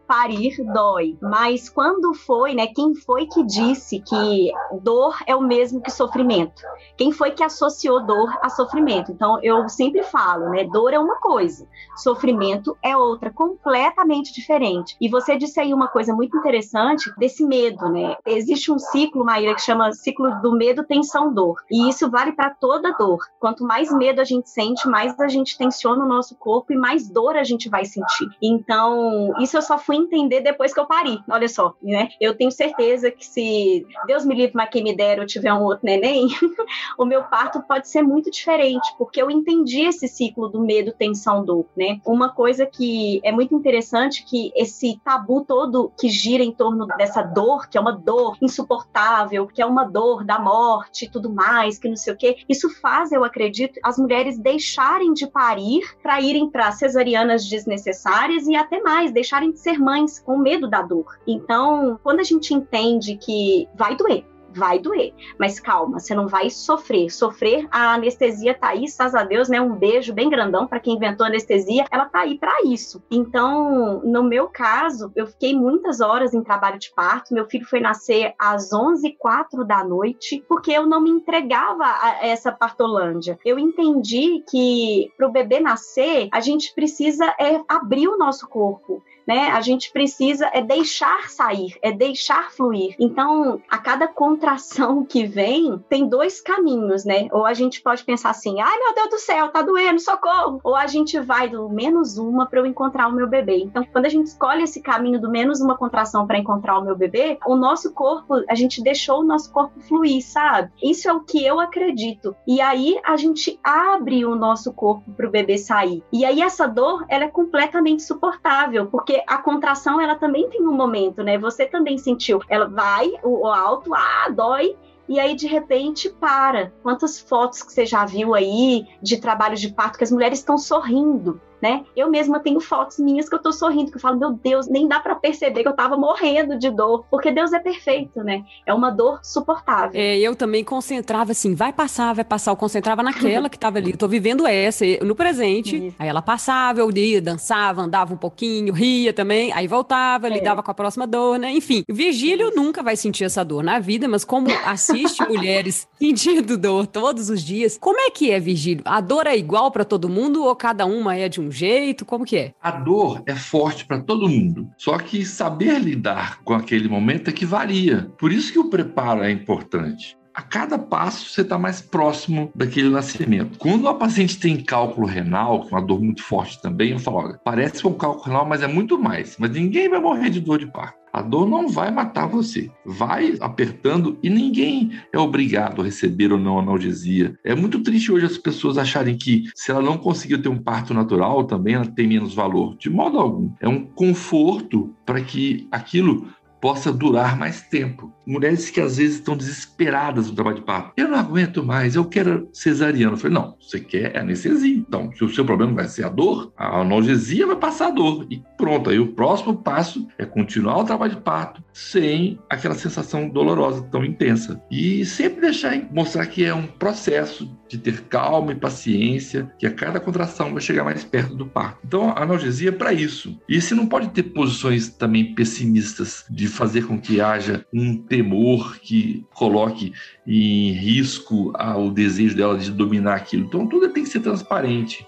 parir 0.06 0.56
dói. 0.72 1.16
Mas 1.20 1.68
quando 1.68 2.12
foi, 2.14 2.52
né? 2.52 2.66
Quem 2.66 2.96
foi 2.96 3.26
que 3.26 3.44
disse 3.44 4.00
que 4.00 4.50
dor 4.82 5.16
é 5.25 5.37
o 5.37 5.40
mesmo 5.40 5.80
que 5.80 5.90
sofrimento? 5.90 6.62
Quem 6.96 7.12
foi 7.12 7.30
que 7.30 7.44
associou 7.44 8.04
dor 8.04 8.37
a 8.42 8.49
sofrimento? 8.49 9.12
Então, 9.12 9.38
eu 9.40 9.68
sempre 9.68 10.02
falo, 10.02 10.50
né? 10.50 10.64
Dor 10.64 10.92
é 10.92 10.99
uma 10.99 11.16
coisa, 11.20 11.66
sofrimento 11.96 12.76
é 12.82 12.96
outra, 12.96 13.30
completamente 13.30 14.34
diferente. 14.34 14.96
E 15.00 15.08
você 15.08 15.37
disse 15.37 15.60
aí 15.60 15.72
uma 15.72 15.87
coisa 15.87 16.12
muito 16.12 16.37
interessante 16.37 17.08
desse 17.16 17.44
medo, 17.44 17.88
né? 17.88 18.16
Existe 18.27 18.71
um 18.71 18.79
ciclo, 18.79 19.25
Maíra, 19.25 19.55
que 19.55 19.62
chama 19.62 19.93
ciclo 19.93 20.41
do 20.41 20.53
medo, 20.53 20.85
tensão, 20.85 21.33
dor. 21.33 21.62
E 21.71 21.89
isso 21.89 22.11
vale 22.11 22.33
para 22.33 22.50
toda 22.50 22.93
dor. 22.93 23.19
Quanto 23.39 23.65
mais 23.65 23.93
medo 23.93 24.21
a 24.21 24.25
gente 24.25 24.49
sente, 24.50 24.89
mais 24.89 25.19
a 25.19 25.29
gente 25.29 25.57
tensiona 25.57 26.05
o 26.05 26.09
nosso 26.09 26.37
corpo 26.37 26.73
e 26.73 26.77
mais 26.77 27.09
dor 27.09 27.37
a 27.37 27.45
gente 27.45 27.69
vai 27.69 27.85
sentir. 27.85 28.29
Então, 28.43 29.33
isso 29.41 29.57
eu 29.57 29.62
só 29.62 29.79
fui 29.79 29.97
entender 29.97 30.41
depois 30.41 30.73
que 30.73 30.81
eu 30.81 30.87
pari. 30.87 31.23
Olha 31.29 31.49
só, 31.49 31.75
né? 31.83 32.09
Eu 32.21 32.37
tenho 32.37 32.50
certeza 32.50 33.11
que 33.11 33.25
se 33.25 33.87
Deus 34.07 34.25
me 34.25 34.35
livre, 34.35 34.53
mas 34.55 34.71
quem 34.71 34.83
me 34.83 34.95
der 34.95 35.19
eu 35.19 35.27
tiver 35.27 35.53
um 35.53 35.62
outro 35.62 35.85
neném, 35.85 36.29
o 36.99 37.05
meu 37.05 37.23
parto 37.25 37.62
pode 37.62 37.89
ser 37.89 38.03
muito 38.03 38.31
diferente, 38.31 38.95
porque 38.99 39.21
eu 39.21 39.31
entendi 39.31 39.83
esse 39.83 40.09
ciclo 40.09 40.49
do 40.49 40.61
medo, 40.61 40.93
tensão, 40.93 41.45
dor, 41.45 41.67
né? 41.77 42.00
Uma 42.05 42.31
coisa 42.31 42.67
que 42.67 43.21
é 43.23 43.33
muito 43.33 43.55
interessante 43.55 44.25
que 44.25 44.53
esse 44.55 45.00
tabu 45.05 45.45
todo 45.45 45.93
que 45.99 46.09
gira 46.09 46.43
em 46.43 46.53
torno 46.53 46.87
dessa 46.87 47.23
dor, 47.23 47.69
que 47.69 47.79
é 47.79 47.81
uma 47.81 47.93
dor 48.00 48.37
insuportável, 48.40 49.47
que 49.47 49.62
é 49.62 49.66
uma 49.66 49.85
dor 49.85 50.25
da 50.25 50.38
morte 50.38 51.04
e 51.04 51.11
tudo 51.11 51.33
mais, 51.33 51.78
que 51.78 51.88
não 51.88 51.97
sei 51.97 52.12
o 52.12 52.16
quê, 52.16 52.38
isso 52.49 52.69
faz, 52.80 53.12
eu 53.12 53.25
acredito, 53.25 53.78
as 53.83 53.99
mulheres 53.99 54.38
deixarem 54.38 55.12
de 55.12 55.26
parir 55.26 55.83
para 56.02 56.21
irem 56.21 56.50
para 56.50 56.73
cesarianas 56.73 57.49
desnecessárias 57.49 58.47
e 58.47 58.57
até 58.57 58.80
mais, 58.80 59.12
deixarem 59.12 59.52
de 59.52 59.59
ser 59.59 59.78
mães 59.78 60.19
com 60.19 60.38
medo 60.38 60.69
da 60.69 60.83
dor. 60.83 61.19
Então, 61.26 61.99
quando 62.02 62.21
a 62.21 62.25
gente 62.25 62.54
entende 62.54 63.16
que 63.16 63.69
vai 63.75 63.97
doer, 63.97 64.25
vai 64.54 64.78
doer. 64.78 65.12
Mas 65.38 65.59
calma, 65.59 65.99
você 65.99 66.14
não 66.14 66.26
vai 66.26 66.50
sofrer. 66.50 67.11
Sofrer, 67.11 67.66
a 67.71 67.95
anestesia 67.95 68.54
tá 68.54 68.69
aí, 68.69 68.87
graças 69.00 69.14
a 69.14 69.25
Deus, 69.25 69.49
né? 69.49 69.61
Um 69.61 69.75
beijo 69.75 70.12
bem 70.12 70.28
grandão 70.28 70.66
para 70.66 70.80
quem 70.80 70.95
inventou 70.95 71.26
anestesia. 71.26 71.85
Ela 71.90 72.07
tá 72.07 72.21
aí 72.21 72.38
para 72.38 72.62
isso. 72.64 73.02
Então, 73.11 74.00
no 74.04 74.23
meu 74.23 74.49
caso, 74.49 75.11
eu 75.16 75.26
fiquei 75.26 75.54
muitas 75.54 76.00
horas 76.00 76.35
em 76.35 76.42
trabalho 76.42 76.78
de 76.78 76.92
parto. 76.95 77.35
Meu 77.35 77.47
filho 77.47 77.64
foi 77.64 77.80
nascer 77.80 78.35
às 78.38 78.71
11h04 78.71 79.64
da 79.64 79.85
noite, 79.85 80.45
porque 80.49 80.73
eu 80.73 80.87
não 80.87 81.00
me 81.00 81.11
entregava 81.11 81.85
a 81.85 82.26
essa 82.26 82.52
partolândia. 82.52 83.38
Eu 83.45 83.59
entendi 83.59 84.45
que 84.49 85.11
para 85.16 85.26
o 85.26 85.33
bebê 85.33 85.61
nascer, 85.61 86.28
a 86.33 86.40
gente 86.40 86.75
precisa 86.75 87.25
é, 87.38 87.61
abrir 87.69 88.09
o 88.09 88.19
nosso 88.19 88.49
corpo 88.49 89.02
né? 89.27 89.50
A 89.50 89.61
gente 89.61 89.93
precisa 89.93 90.50
é 90.53 90.62
deixar 90.62 91.31
sair, 91.31 91.77
é 91.83 91.93
deixar 91.93 92.50
fluir. 92.50 92.95
Então, 92.99 93.61
a 93.69 93.79
cada 93.79 94.09
contração 94.09 95.05
que 95.07 95.27
vem, 95.27 95.79
tem 95.89 96.09
dois 96.09 96.41
caminhos, 96.41 97.05
né? 97.05 97.29
Ou 97.33 97.47
a 97.47 97.55
gente 97.55 97.83
pode 97.83 98.05
pensar 98.05 98.31
assim: 98.31 98.61
ai 98.61 98.79
meu 98.79 98.95
Deus 98.95 99.11
do 99.11 99.19
céu, 99.19 99.49
tá 99.49 99.62
doendo, 99.62 100.00
socorro! 100.00 100.61
Ou 100.62 100.77
a 100.77 100.87
gente 100.87 101.19
vai 101.21 101.49
do 101.49 101.69
menos 101.69 102.19
uma 102.19 102.47
para 102.47 102.61
eu 102.61 102.67
encontrar 102.67 103.09
o 103.09 103.12
meu 103.12 103.29
bebê. 103.29 103.59
Então, 103.59 103.85
quando 103.93 104.07
a 104.07 104.09
gente 104.09 104.27
escolhe 104.27 104.62
esse 104.62 104.81
caminho 104.81 105.21
do 105.21 105.31
menos 105.31 105.61
uma 105.61 105.77
contração 105.77 106.27
para 106.27 106.39
encontrar 106.39 106.79
o 106.79 106.85
meu 106.85 106.97
bebê, 106.97 107.39
o 107.47 107.57
nosso 107.57 107.93
corpo, 107.93 108.43
a 108.49 108.55
gente 108.55 108.83
deixou 108.83 109.21
o 109.21 109.25
nosso 109.25 109.53
corpo 109.53 109.81
fluir, 109.81 110.23
sabe? 110.25 110.71
Isso 110.83 111.09
é 111.09 111.12
o 111.12 111.21
que 111.21 111.45
eu 111.45 111.61
acredito. 111.61 112.35
E 112.47 112.61
aí 112.61 112.99
a 113.05 113.17
gente 113.17 113.59
abre 113.62 114.25
o 114.25 114.35
nosso 114.35 114.73
corpo 114.73 115.11
para 115.12 115.27
o 115.27 115.31
bebê 115.31 115.59
sair. 115.59 116.03
E 116.12 116.25
aí 116.25 116.41
essa 116.41 116.67
dor, 116.67 117.05
ela 117.09 117.25
é 117.25 117.29
completamente 117.29 118.03
suportável, 118.03 118.87
porque 118.87 119.10
a 119.26 119.38
contração 119.38 120.00
ela 120.00 120.14
também 120.14 120.49
tem 120.49 120.62
um 120.62 120.75
momento, 120.75 121.23
né? 121.23 121.38
Você 121.38 121.67
também 121.67 121.99
sentiu. 121.99 122.40
Ela 122.49 122.69
vai, 122.69 123.09
o, 123.23 123.47
o 123.47 123.47
alto, 123.47 123.95
ah, 123.95 124.29
dói, 124.31 124.76
e 125.09 125.19
aí 125.19 125.35
de 125.35 125.47
repente 125.47 126.09
para. 126.09 126.73
Quantas 126.83 127.19
fotos 127.21 127.62
que 127.62 127.73
você 127.73 127.85
já 127.85 128.05
viu 128.05 128.35
aí 128.35 128.87
de 129.02 129.21
trabalho 129.21 129.57
de 129.57 129.73
parto 129.73 129.99
que 129.99 130.05
as 130.05 130.11
mulheres 130.11 130.38
estão 130.38 130.57
sorrindo, 130.57 131.40
né? 131.61 131.85
Eu 131.95 132.11
mesma 132.11 132.40
tenho 132.40 132.61
fotos 132.61 132.99
minhas 132.99 133.29
que 133.29 133.35
eu 133.35 133.38
tô 133.38 133.52
sorrindo, 133.52 133.90
que 133.90 133.97
eu 133.97 134.00
falo, 134.00 134.19
meu 134.19 134.33
Deus, 134.33 134.69
nem 134.69 134.88
dá 134.88 135.00
para 135.00 135.14
perceber 135.14 135.62
que 135.62 135.69
eu 135.69 135.76
tava 135.76 135.97
morrendo 135.97 136.59
de 136.59 136.71
dor, 136.71 137.05
porque 137.11 137.31
Deus 137.31 137.52
é 137.52 137.59
perfeito, 137.59 138.23
né? 138.23 138.45
É 138.64 138.73
uma 138.73 138.90
dor 138.90 139.21
suportável. 139.23 140.00
É, 140.00 140.19
eu 140.19 140.35
também 140.35 140.64
concentrava 140.64 141.33
assim, 141.33 141.55
vai 141.55 141.73
passar, 141.73 142.14
vai 142.14 142.25
passar, 142.25 142.50
eu 142.52 142.57
concentrava 142.57 143.02
naquela 143.02 143.49
que 143.49 143.59
tava 143.59 143.79
ali, 143.79 143.93
eu 143.93 143.97
tô 143.97 144.09
vivendo 144.09 144.47
essa, 144.47 144.85
no 145.02 145.14
presente, 145.14 145.88
Isso. 145.88 145.97
aí 145.99 146.09
ela 146.09 146.23
passava, 146.23 146.81
eu 146.81 146.90
ia, 146.90 147.21
dançava, 147.21 147.83
andava 147.83 148.14
um 148.14 148.17
pouquinho, 148.17 148.73
ria 148.73 149.12
também, 149.12 149.52
aí 149.52 149.67
voltava, 149.67 150.29
é. 150.29 150.31
lidava 150.31 150.62
com 150.62 150.71
a 150.71 150.75
próxima 150.75 151.07
dor, 151.07 151.38
né? 151.38 151.50
Enfim, 151.52 151.85
Virgílio 151.88 152.49
Isso. 152.49 152.57
nunca 152.57 152.83
vai 152.83 152.97
sentir 152.97 153.25
essa 153.25 153.45
dor 153.45 153.62
na 153.62 153.79
vida, 153.79 154.09
mas 154.09 154.25
como 154.25 154.49
assiste 154.64 155.23
mulheres 155.29 155.87
sentindo 155.99 156.57
dor 156.57 156.87
todos 156.87 157.29
os 157.31 157.43
dias, 157.43 157.76
como 157.79 158.00
é 158.00 158.11
que 158.11 158.31
é, 158.31 158.40
Virgílio? 158.40 158.83
A 158.85 159.00
dor 159.00 159.26
é 159.26 159.37
igual 159.37 159.71
para 159.71 159.85
todo 159.85 160.09
mundo 160.09 160.45
ou 160.45 160.57
cada 160.57 160.87
uma 160.87 161.17
é 161.17 161.29
de 161.29 161.40
um 161.40 161.50
jeito? 161.50 162.04
Como 162.04 162.25
que 162.25 162.37
é? 162.37 162.54
A 162.61 162.71
dor 162.71 163.23
é 163.26 163.35
forte 163.35 163.85
para 163.85 164.00
todo 164.00 164.28
mundo. 164.28 164.69
Só 164.76 164.99
que 164.99 165.25
saber 165.25 165.78
lidar 165.78 166.42
com 166.42 166.54
aquele 166.54 166.88
momento 166.88 167.28
é 167.30 167.33
que 167.33 167.45
varia. 167.45 168.11
Por 168.19 168.33
isso 168.33 168.52
que 168.52 168.59
o 168.59 168.71
preparo 168.71 169.23
é 169.23 169.30
importante 169.30 170.19
a 170.34 170.43
cada 170.43 170.78
passo 170.78 171.28
você 171.28 171.43
está 171.43 171.58
mais 171.58 171.80
próximo 171.80 172.50
daquele 172.54 172.89
nascimento. 172.89 173.58
Quando 173.58 173.89
a 173.89 173.95
paciente 173.95 174.39
tem 174.39 174.63
cálculo 174.63 175.06
renal, 175.06 175.67
uma 175.71 175.82
dor 175.82 176.00
muito 176.00 176.23
forte 176.23 176.60
também, 176.63 176.93
eu 176.93 176.99
falo, 176.99 177.19
olha, 177.19 177.41
parece 177.45 177.86
um 177.86 177.93
cálculo 177.93 178.26
renal, 178.26 178.47
mas 178.47 178.63
é 178.63 178.67
muito 178.67 178.99
mais. 178.99 179.36
Mas 179.39 179.50
ninguém 179.50 179.89
vai 179.89 180.00
morrer 180.00 180.30
de 180.30 180.41
dor 180.41 180.58
de 180.58 180.67
parto. 180.67 181.00
A 181.12 181.23
dor 181.23 181.49
não 181.49 181.68
vai 181.68 181.90
matar 181.90 182.26
você, 182.26 182.70
vai 182.84 183.36
apertando 183.40 184.18
e 184.23 184.30
ninguém 184.30 184.92
é 185.12 185.18
obrigado 185.18 185.80
a 185.80 185.84
receber 185.84 186.32
ou 186.32 186.38
não 186.38 186.58
analgesia. 186.58 187.38
É 187.44 187.54
muito 187.54 187.82
triste 187.82 188.12
hoje 188.12 188.26
as 188.26 188.38
pessoas 188.38 188.78
acharem 188.78 189.16
que 189.16 189.44
se 189.54 189.70
ela 189.70 189.82
não 189.82 189.99
conseguiu 189.99 190.40
ter 190.40 190.49
um 190.49 190.58
parto 190.58 190.94
natural, 190.94 191.44
também 191.44 191.75
ela 191.75 191.86
tem 191.86 192.06
menos 192.06 192.34
valor. 192.34 192.76
De 192.76 192.88
modo 192.88 193.18
algum. 193.18 193.50
É 193.60 193.68
um 193.68 193.84
conforto 193.84 194.94
para 195.04 195.20
que 195.20 195.66
aquilo 195.70 196.28
possa 196.60 196.92
durar 196.92 197.36
mais 197.36 197.62
tempo. 197.62 198.12
Mulheres 198.26 198.70
que 198.70 198.80
às 198.80 198.99
vezes 198.99 199.16
estão 199.16 199.36
desesperadas 199.36 200.28
no 200.28 200.34
trabalho 200.34 200.56
de 200.56 200.62
parto. 200.62 200.92
Eu 200.96 201.08
não 201.08 201.18
aguento 201.18 201.64
mais, 201.64 201.96
eu 201.96 202.04
quero 202.04 202.49
cesariana. 202.52 203.14
Eu 203.14 203.16
falei, 203.16 203.34
não, 203.34 203.56
você 203.60 203.80
quer 203.80 204.16
anestesia. 204.16 204.76
Então, 204.76 205.10
se 205.12 205.25
o 205.25 205.28
seu 205.28 205.44
problema 205.44 205.75
vai 205.75 205.88
ser 205.88 206.04
a 206.04 206.08
dor, 206.08 206.52
a 206.56 206.80
analgesia 206.80 207.46
vai 207.46 207.56
passar 207.56 207.88
a 207.88 207.90
dor. 207.90 208.26
E 208.30 208.42
pronto, 208.56 208.90
aí 208.90 208.99
o 208.99 209.12
próximo 209.12 209.56
passo 209.56 210.06
é 210.18 210.25
continuar 210.25 210.78
o 210.78 210.84
trabalho 210.84 211.16
de 211.16 211.20
parto 211.20 211.62
sem 211.73 212.38
aquela 212.49 212.75
sensação 212.75 213.28
dolorosa 213.28 213.82
tão 213.90 214.04
intensa. 214.04 214.62
E 214.70 215.04
sempre 215.04 215.40
deixar, 215.40 215.76
mostrar 215.92 216.26
que 216.26 216.44
é 216.44 216.54
um 216.54 216.66
processo 216.66 217.50
de 217.71 217.78
ter 217.78 218.02
calma 218.02 218.50
e 218.50 218.56
paciência, 218.56 219.50
que 219.56 219.65
a 219.65 219.71
cada 219.71 220.00
contração 220.00 220.52
vai 220.52 220.61
chegar 220.61 220.83
mais 220.83 221.04
perto 221.04 221.37
do 221.37 221.47
parto. 221.47 221.78
Então, 221.87 222.11
a 222.11 222.23
analgesia 222.23 222.71
é 222.71 222.73
para 222.73 222.93
isso. 222.93 223.39
E 223.49 223.61
se 223.61 223.75
não 223.75 223.87
pode 223.87 224.09
ter 224.09 224.25
posições 224.25 224.89
também 224.89 225.35
pessimistas 225.35 226.25
de 226.28 226.49
fazer 226.49 226.87
com 226.87 227.00
que 227.00 227.21
haja 227.21 227.65
um 227.73 227.97
temor 227.97 228.78
que 228.80 229.25
coloque 229.33 229.93
em 230.26 230.73
risco 230.73 231.52
o 231.76 231.91
desejo 231.91 232.37
dela 232.37 232.59
de 232.59 232.73
dominar 232.73 233.15
aquilo. 233.15 233.45
Então, 233.45 233.67
tudo 233.67 233.89
tem 233.89 234.02
que 234.02 234.11
ser 234.11 234.21
transparente. 234.21 235.06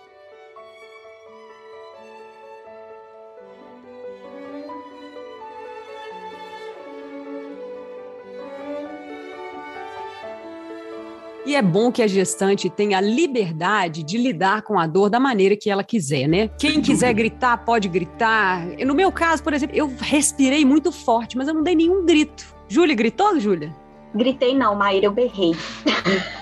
E 11.53 11.55
é 11.55 11.61
bom 11.61 11.93
que 11.93 12.03
a 12.03 12.07
gestante 12.07 12.71
tenha 12.71 12.97
a 12.97 13.01
liberdade 13.03 14.03
de 14.03 14.17
lidar 14.17 14.63
com 14.63 14.79
a 14.79 14.87
dor 14.87 15.11
da 15.11 15.21
maneira 15.21 15.55
que 15.55 15.69
ela 15.69 15.85
quiser, 15.85 16.27
né? 16.27 16.49
Quem 16.59 16.81
quiser 16.81 17.13
gritar, 17.13 17.59
pode 17.59 17.91
gritar. 17.91 18.65
No 18.87 18.95
meu 18.95 19.13
caso, 19.13 19.43
por 19.43 19.53
exemplo, 19.53 19.77
eu 19.77 19.93
respirei 20.01 20.65
muito 20.65 20.91
forte, 20.91 21.37
mas 21.37 21.49
eu 21.49 21.53
não 21.53 21.63
dei 21.63 21.75
nenhum 21.75 22.07
grito. 22.07 22.43
Júlia, 22.67 22.95
gritou, 22.95 23.39
Júlia? 23.39 23.71
Gritei 24.15 24.57
não, 24.57 24.75
Maíra, 24.75 25.05
eu 25.05 25.13
berrei. 25.13 25.55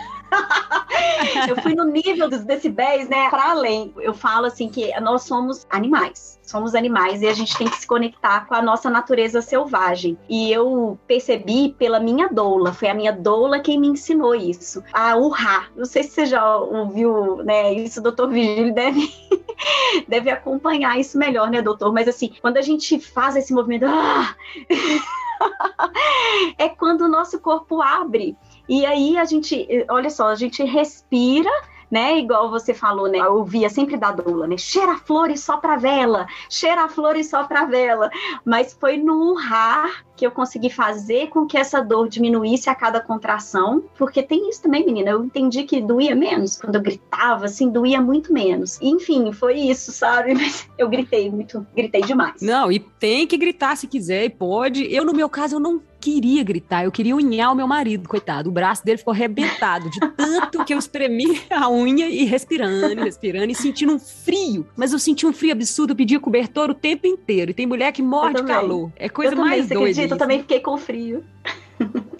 eu 1.48 1.56
fui 1.62 1.74
no 1.74 1.84
nível 1.84 2.28
dos 2.28 2.44
decibéis, 2.44 3.08
né, 3.08 3.28
para 3.30 3.50
além. 3.50 3.92
Eu 3.98 4.14
falo 4.14 4.46
assim 4.46 4.68
que 4.68 4.98
nós 5.00 5.22
somos 5.22 5.66
animais. 5.70 6.38
Somos 6.42 6.74
animais 6.74 7.22
e 7.22 7.28
a 7.28 7.32
gente 7.32 7.56
tem 7.56 7.68
que 7.68 7.76
se 7.76 7.86
conectar 7.86 8.46
com 8.46 8.54
a 8.54 8.62
nossa 8.62 8.90
natureza 8.90 9.40
selvagem. 9.40 10.18
E 10.28 10.50
eu 10.50 10.98
percebi 11.06 11.74
pela 11.78 12.00
minha 12.00 12.28
doula, 12.28 12.72
foi 12.72 12.88
a 12.88 12.94
minha 12.94 13.12
doula 13.12 13.60
quem 13.60 13.78
me 13.78 13.88
ensinou 13.88 14.34
isso, 14.34 14.82
a 14.92 15.16
urrar. 15.16 15.70
Não 15.76 15.84
sei 15.84 16.02
se 16.02 16.10
você 16.10 16.26
já 16.26 16.56
ouviu, 16.56 17.36
né, 17.44 17.72
isso, 17.74 18.02
doutor 18.02 18.28
Vigílio 18.28 18.74
deve 18.74 19.08
deve 20.08 20.30
acompanhar 20.30 20.98
isso 20.98 21.18
melhor, 21.18 21.50
né, 21.50 21.62
doutor? 21.62 21.92
Mas 21.92 22.08
assim, 22.08 22.32
quando 22.40 22.56
a 22.56 22.62
gente 22.62 22.98
faz 22.98 23.36
esse 23.36 23.52
movimento, 23.52 23.84
ah! 23.86 24.34
é 26.58 26.68
quando 26.68 27.02
o 27.02 27.08
nosso 27.08 27.38
corpo 27.40 27.80
abre 27.80 28.36
e 28.70 28.86
aí 28.86 29.18
a 29.18 29.24
gente, 29.24 29.66
olha 29.90 30.08
só, 30.08 30.28
a 30.28 30.36
gente 30.36 30.62
respira 30.62 31.50
né? 31.90 32.18
Igual 32.18 32.50
você 32.50 32.72
falou, 32.72 33.08
né? 33.08 33.18
Eu 33.18 33.38
ouvia 33.38 33.68
sempre 33.68 33.96
da 33.96 34.12
doula, 34.12 34.46
né? 34.46 34.56
Cheira 34.56 34.92
a 34.92 34.98
flor 34.98 35.30
e 35.30 35.36
só 35.36 35.56
pra 35.56 35.76
vela, 35.76 36.26
cheira 36.48 36.84
a 36.84 36.88
flor 36.88 37.16
e 37.16 37.24
só 37.24 37.44
pra 37.44 37.64
vela. 37.64 38.10
Mas 38.44 38.76
foi 38.78 38.96
no 38.96 39.32
urrar 39.32 40.04
que 40.16 40.24
eu 40.26 40.30
consegui 40.30 40.70
fazer 40.70 41.28
com 41.28 41.46
que 41.46 41.56
essa 41.56 41.80
dor 41.80 42.08
diminuísse 42.08 42.68
a 42.68 42.74
cada 42.74 43.00
contração, 43.00 43.82
porque 43.96 44.22
tem 44.22 44.48
isso 44.48 44.62
também, 44.62 44.84
menina. 44.84 45.10
Eu 45.10 45.24
entendi 45.24 45.64
que 45.64 45.80
doía 45.80 46.14
menos 46.14 46.60
quando 46.60 46.76
eu 46.76 46.82
gritava, 46.82 47.46
assim, 47.46 47.70
doía 47.70 48.00
muito 48.00 48.32
menos. 48.32 48.78
Enfim, 48.80 49.32
foi 49.32 49.54
isso, 49.58 49.90
sabe? 49.90 50.34
Mas 50.40 50.68
eu 50.78 50.88
gritei 50.88 51.30
muito, 51.30 51.66
gritei 51.74 52.02
demais. 52.02 52.40
Não, 52.40 52.70
e 52.70 52.78
tem 52.78 53.26
que 53.26 53.36
gritar 53.36 53.76
se 53.76 53.86
quiser, 53.86 54.26
e 54.26 54.30
pode. 54.30 54.94
Eu, 54.94 55.04
no 55.04 55.14
meu 55.14 55.28
caso, 55.28 55.56
eu 55.56 55.60
não 55.60 55.80
queria 56.00 56.42
gritar, 56.42 56.84
eu 56.84 56.90
queria 56.90 57.14
unhar 57.14 57.50
o 57.50 57.54
meu 57.54 57.66
marido, 57.66 58.08
coitado. 58.08 58.48
O 58.48 58.52
braço 58.52 58.84
dele 58.84 58.98
ficou 58.98 59.12
arrebentado 59.12 59.90
de 59.90 60.00
tanto 60.16 60.64
que 60.64 60.72
eu 60.72 60.78
espremi 60.78 61.42
a 61.50 61.70
unha 61.70 62.08
e 62.08 62.24
respirando, 62.24 63.02
respirando 63.02 63.50
e 63.50 63.54
sentindo 63.54 63.92
um 63.92 63.98
frio. 63.98 64.66
Mas 64.76 64.92
eu 64.92 64.98
senti 64.98 65.26
um 65.26 65.32
frio 65.32 65.52
absurdo, 65.52 65.92
eu 65.92 65.96
pedia 65.96 66.18
cobertor 66.18 66.70
o 66.70 66.74
tempo 66.74 67.06
inteiro. 67.06 67.50
E 67.50 67.54
tem 67.54 67.66
mulher 67.66 67.92
que 67.92 68.02
morre 68.02 68.34
de 68.34 68.44
calor. 68.44 68.90
É 68.96 69.08
coisa 69.08 69.36
mais 69.36 69.68
doida. 69.68 69.80
Acredita, 69.80 70.14
eu 70.14 70.18
também 70.18 70.40
fiquei 70.40 70.60
com 70.60 70.76
frio. 70.78 71.22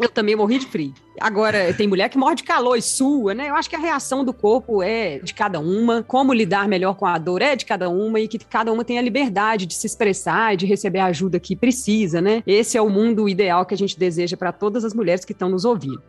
Eu 0.00 0.08
também 0.08 0.34
morri 0.34 0.58
de 0.58 0.66
frio. 0.66 0.94
Agora, 1.20 1.74
tem 1.74 1.86
mulher 1.86 2.08
que 2.08 2.16
morre 2.16 2.34
de 2.34 2.42
calor 2.42 2.76
e 2.76 2.80
sua, 2.80 3.34
né? 3.34 3.50
Eu 3.50 3.54
acho 3.54 3.68
que 3.68 3.76
a 3.76 3.78
reação 3.78 4.24
do 4.24 4.32
corpo 4.32 4.82
é 4.82 5.18
de 5.18 5.34
cada 5.34 5.60
uma. 5.60 6.02
Como 6.02 6.32
lidar 6.32 6.66
melhor 6.66 6.94
com 6.94 7.04
a 7.04 7.18
dor 7.18 7.42
é 7.42 7.54
de 7.54 7.66
cada 7.66 7.90
uma 7.90 8.18
e 8.18 8.26
que 8.26 8.38
cada 8.38 8.72
uma 8.72 8.82
tem 8.82 8.98
a 8.98 9.02
liberdade 9.02 9.66
de 9.66 9.74
se 9.74 9.86
expressar 9.86 10.54
e 10.54 10.56
de 10.56 10.64
receber 10.64 11.00
a 11.00 11.06
ajuda 11.06 11.38
que 11.38 11.54
precisa, 11.54 12.22
né? 12.22 12.42
Esse 12.46 12.78
é 12.78 12.82
o 12.82 12.88
mundo 12.88 13.28
ideal 13.28 13.66
que 13.66 13.74
a 13.74 13.76
gente 13.76 13.98
deseja 13.98 14.36
para 14.36 14.52
todas 14.52 14.82
as 14.84 14.94
mulheres 14.94 15.24
que 15.24 15.32
estão 15.32 15.50
nos 15.50 15.66
ouvindo. 15.66 16.02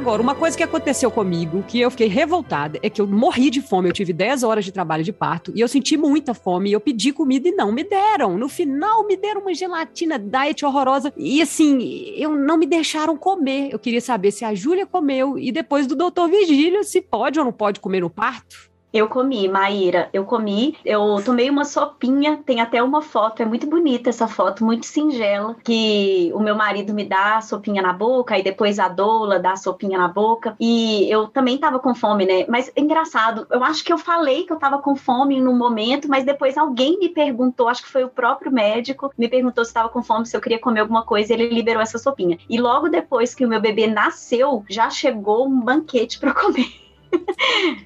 Agora, 0.00 0.22
uma 0.22 0.34
coisa 0.34 0.56
que 0.56 0.62
aconteceu 0.62 1.10
comigo, 1.10 1.62
que 1.68 1.78
eu 1.78 1.90
fiquei 1.90 2.06
revoltada, 2.06 2.78
é 2.82 2.88
que 2.88 3.02
eu 3.02 3.06
morri 3.06 3.50
de 3.50 3.60
fome. 3.60 3.86
Eu 3.86 3.92
tive 3.92 4.14
10 4.14 4.42
horas 4.44 4.64
de 4.64 4.72
trabalho 4.72 5.04
de 5.04 5.12
parto 5.12 5.52
e 5.54 5.60
eu 5.60 5.68
senti 5.68 5.94
muita 5.94 6.32
fome. 6.32 6.72
Eu 6.72 6.80
pedi 6.80 7.12
comida 7.12 7.50
e 7.50 7.52
não 7.52 7.70
me 7.70 7.84
deram. 7.84 8.38
No 8.38 8.48
final, 8.48 9.06
me 9.06 9.14
deram 9.14 9.42
uma 9.42 9.52
gelatina 9.52 10.18
diet 10.18 10.64
horrorosa. 10.64 11.12
E 11.18 11.42
assim, 11.42 11.82
eu 12.16 12.34
não 12.34 12.56
me 12.56 12.64
deixaram 12.64 13.14
comer. 13.14 13.68
Eu 13.70 13.78
queria 13.78 14.00
saber 14.00 14.30
se 14.30 14.42
a 14.42 14.54
Júlia 14.54 14.86
comeu 14.86 15.38
e 15.38 15.52
depois 15.52 15.86
do 15.86 15.94
doutor 15.94 16.30
Vigílio, 16.30 16.82
se 16.82 17.02
pode 17.02 17.38
ou 17.38 17.44
não 17.44 17.52
pode 17.52 17.78
comer 17.78 18.00
no 18.00 18.08
parto. 18.08 18.69
Eu 18.92 19.08
comi, 19.08 19.48
Maíra, 19.48 20.08
eu 20.12 20.24
comi. 20.24 20.76
Eu 20.84 21.22
tomei 21.24 21.48
uma 21.48 21.64
sopinha, 21.64 22.42
tem 22.44 22.60
até 22.60 22.82
uma 22.82 23.00
foto, 23.00 23.40
é 23.42 23.44
muito 23.44 23.66
bonita 23.66 24.10
essa 24.10 24.26
foto, 24.26 24.64
muito 24.64 24.84
singela, 24.86 25.54
que 25.62 26.30
o 26.34 26.40
meu 26.40 26.56
marido 26.56 26.92
me 26.92 27.04
dá 27.04 27.36
a 27.36 27.40
sopinha 27.40 27.80
na 27.80 27.92
boca, 27.92 28.36
e 28.36 28.42
depois 28.42 28.78
a 28.78 28.88
doula 28.88 29.38
dá 29.38 29.52
a 29.52 29.56
sopinha 29.56 29.96
na 29.96 30.08
boca. 30.08 30.56
E 30.58 31.08
eu 31.10 31.28
também 31.28 31.56
tava 31.58 31.78
com 31.78 31.94
fome, 31.94 32.26
né? 32.26 32.44
Mas 32.48 32.70
é 32.74 32.80
engraçado, 32.80 33.46
eu 33.50 33.62
acho 33.62 33.84
que 33.84 33.92
eu 33.92 33.98
falei 33.98 34.44
que 34.44 34.52
eu 34.52 34.58
tava 34.58 34.78
com 34.78 34.96
fome 34.96 35.40
no 35.40 35.52
momento, 35.54 36.08
mas 36.08 36.24
depois 36.24 36.58
alguém 36.58 36.98
me 36.98 37.08
perguntou, 37.08 37.68
acho 37.68 37.82
que 37.82 37.88
foi 37.88 38.02
o 38.04 38.08
próprio 38.08 38.50
médico, 38.50 39.12
me 39.16 39.28
perguntou 39.28 39.64
se 39.64 39.70
estava 39.70 39.88
com 39.88 40.02
fome, 40.02 40.26
se 40.26 40.36
eu 40.36 40.40
queria 40.40 40.58
comer 40.58 40.80
alguma 40.80 41.04
coisa, 41.04 41.32
e 41.32 41.36
ele 41.36 41.54
liberou 41.54 41.82
essa 41.82 41.98
sopinha. 41.98 42.38
E 42.48 42.60
logo 42.60 42.88
depois 42.88 43.34
que 43.34 43.44
o 43.44 43.48
meu 43.48 43.60
bebê 43.60 43.86
nasceu, 43.86 44.64
já 44.68 44.90
chegou 44.90 45.46
um 45.46 45.60
banquete 45.60 46.18
para 46.18 46.34
comer. 46.34 46.89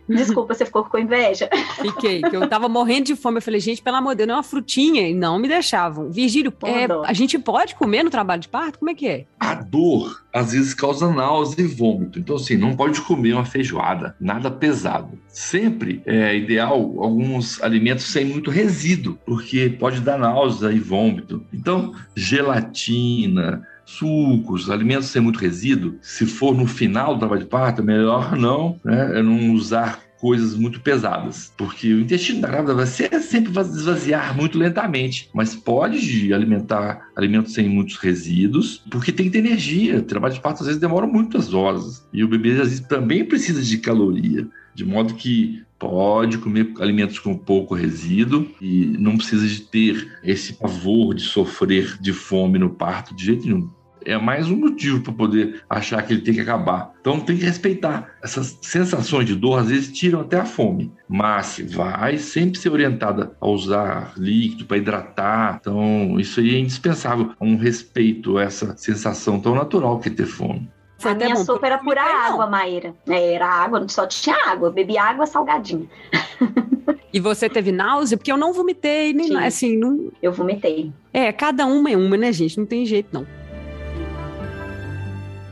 Desculpa, 0.09 0.55
você 0.55 0.64
ficou 0.64 0.85
com 0.85 0.99
inveja? 0.99 1.49
Fiquei, 1.81 2.23
que 2.23 2.37
eu 2.37 2.49
tava 2.49 2.68
morrendo 2.68 3.07
de 3.07 3.16
fome. 3.16 3.38
Eu 3.38 3.42
falei, 3.42 3.61
gente, 3.61 3.83
pelo 3.83 3.97
amor 3.97 4.11
de 4.11 4.18
Deus, 4.18 4.29
não 4.29 4.35
é 4.35 4.38
uma 4.38 4.42
frutinha. 4.42 5.09
E 5.09 5.14
não 5.14 5.38
me 5.38 5.49
deixavam. 5.49 6.11
Virgílio, 6.11 6.53
é, 6.64 6.87
a 7.07 7.12
gente 7.12 7.38
pode 7.38 7.75
comer 7.75 8.03
no 8.03 8.11
trabalho 8.11 8.40
de 8.40 8.49
parto? 8.49 8.79
Como 8.79 8.90
é 8.90 8.94
que 8.94 9.09
é? 9.09 9.25
A 9.38 9.55
dor, 9.55 10.25
às 10.33 10.53
vezes, 10.53 10.75
causa 10.75 11.12
náusea 11.12 11.62
e 11.62 11.66
vômito. 11.66 12.18
Então, 12.18 12.37
assim, 12.37 12.57
não 12.57 12.77
pode 12.77 13.01
comer 13.01 13.35
uma 13.35 13.44
feijoada, 13.44 14.16
nada 14.20 14.51
pesado. 14.51 15.18
Sempre 15.29 16.03
é 16.07 16.37
ideal 16.37 16.94
alguns 16.99 17.62
alimentos 17.62 18.05
sem 18.05 18.25
muito 18.25 18.51
resíduo, 18.51 19.18
porque 19.25 19.68
pode 19.68 20.01
dar 20.01 20.18
náusea 20.18 20.70
e 20.70 20.79
vômito. 20.79 21.44
Então, 21.53 21.94
gelatina, 22.14 23.66
sucos, 23.85 24.70
alimentos 24.70 25.09
sem 25.09 25.20
muito 25.20 25.38
resíduo, 25.38 25.97
se 26.01 26.27
for 26.27 26.55
no 26.55 26.66
final 26.66 27.14
do 27.14 27.20
trabalho 27.20 27.42
de 27.42 27.49
parto, 27.49 27.81
é 27.81 27.85
melhor 27.85 28.37
não, 28.37 28.79
né, 28.85 29.18
é 29.18 29.23
não 29.23 29.53
usar 29.53 30.03
coisas 30.24 30.56
muito 30.56 30.80
pesadas, 30.80 31.52
porque 31.54 31.92
o 31.92 32.00
intestino 32.00 32.40
da 32.40 32.48
grávida 32.48 32.72
vai 32.72 32.87
ser, 32.87 33.10
sempre 33.20 33.52
vai 33.52 33.62
esvaziar 33.62 34.34
muito 34.34 34.56
lentamente, 34.56 35.28
mas 35.34 35.54
pode 35.54 36.32
alimentar 36.32 37.10
alimentos 37.14 37.52
sem 37.52 37.68
muitos 37.68 37.98
resíduos, 37.98 38.82
porque 38.90 39.12
tem 39.12 39.26
que 39.26 39.32
ter 39.32 39.40
energia. 39.40 39.98
O 39.98 40.02
trabalho 40.02 40.32
de 40.32 40.40
parto 40.40 40.60
às 40.60 40.66
vezes 40.66 40.80
demora 40.80 41.06
muitas 41.06 41.52
horas 41.52 42.08
e 42.10 42.24
o 42.24 42.28
bebê 42.28 42.52
às 42.52 42.70
vezes 42.70 42.80
também 42.80 43.22
precisa 43.22 43.60
de 43.60 43.76
caloria, 43.76 44.48
de 44.74 44.82
modo 44.82 45.12
que 45.12 45.62
pode 45.78 46.38
comer 46.38 46.72
alimentos 46.80 47.18
com 47.18 47.37
pouco 47.37 47.74
resíduo 47.74 48.48
e 48.62 48.96
não 48.98 49.18
precisa 49.18 49.46
de 49.46 49.60
ter 49.60 50.10
esse 50.24 50.54
pavor 50.54 51.14
de 51.14 51.20
sofrer 51.20 51.98
de 52.00 52.14
fome 52.14 52.58
no 52.58 52.70
parto 52.70 53.14
de 53.14 53.26
jeito 53.26 53.44
nenhum 53.44 53.68
é 54.04 54.18
mais 54.18 54.48
um 54.48 54.56
motivo 54.56 55.00
para 55.02 55.12
poder 55.12 55.62
achar 55.68 56.02
que 56.02 56.12
ele 56.12 56.22
tem 56.22 56.34
que 56.34 56.40
acabar. 56.40 56.92
Então 57.00 57.20
tem 57.20 57.36
que 57.36 57.44
respeitar. 57.44 58.14
Essas 58.22 58.58
sensações 58.62 59.26
de 59.26 59.34
dor 59.34 59.58
às 59.58 59.68
vezes 59.68 59.92
tiram 59.92 60.20
até 60.20 60.38
a 60.38 60.44
fome, 60.44 60.92
mas 61.08 61.62
vai 61.70 62.18
sempre 62.18 62.58
ser 62.58 62.70
orientada 62.70 63.36
a 63.40 63.48
usar 63.48 64.12
líquido 64.16 64.64
para 64.66 64.76
hidratar. 64.76 65.58
Então 65.60 66.18
isso 66.18 66.40
aí 66.40 66.54
é 66.54 66.58
indispensável, 66.58 67.32
um 67.40 67.56
respeito 67.56 68.38
a 68.38 68.42
essa 68.42 68.76
sensação 68.76 69.40
tão 69.40 69.54
natural 69.54 69.98
que 69.98 70.08
é 70.08 70.12
ter 70.12 70.26
fome. 70.26 70.68
Foi 70.98 71.12
a 71.12 71.14
minha 71.14 71.36
sopa 71.36 71.66
era 71.66 71.78
pura 71.78 72.00
água, 72.00 72.46
Maíra. 72.46 72.94
É, 73.06 73.34
era 73.34 73.46
água, 73.46 73.86
só 73.88 74.06
tinha 74.06 74.36
água. 74.46 74.70
Bebi 74.70 74.96
água 74.96 75.26
salgadinha. 75.26 75.86
E 77.12 77.20
você 77.20 77.48
teve 77.48 77.70
náusea? 77.70 78.18
Porque 78.18 78.32
eu 78.32 78.36
não 78.36 78.52
vomitei, 78.52 79.12
nem 79.12 79.28
Sim, 79.28 79.36
assim, 79.36 79.76
não... 79.76 80.10
Eu 80.20 80.32
vomitei. 80.32 80.92
É, 81.12 81.30
cada 81.30 81.64
uma 81.64 81.88
é 81.88 81.96
uma, 81.96 82.16
né, 82.16 82.32
gente? 82.32 82.58
Não 82.58 82.66
tem 82.66 82.84
jeito, 82.84 83.08
não 83.12 83.24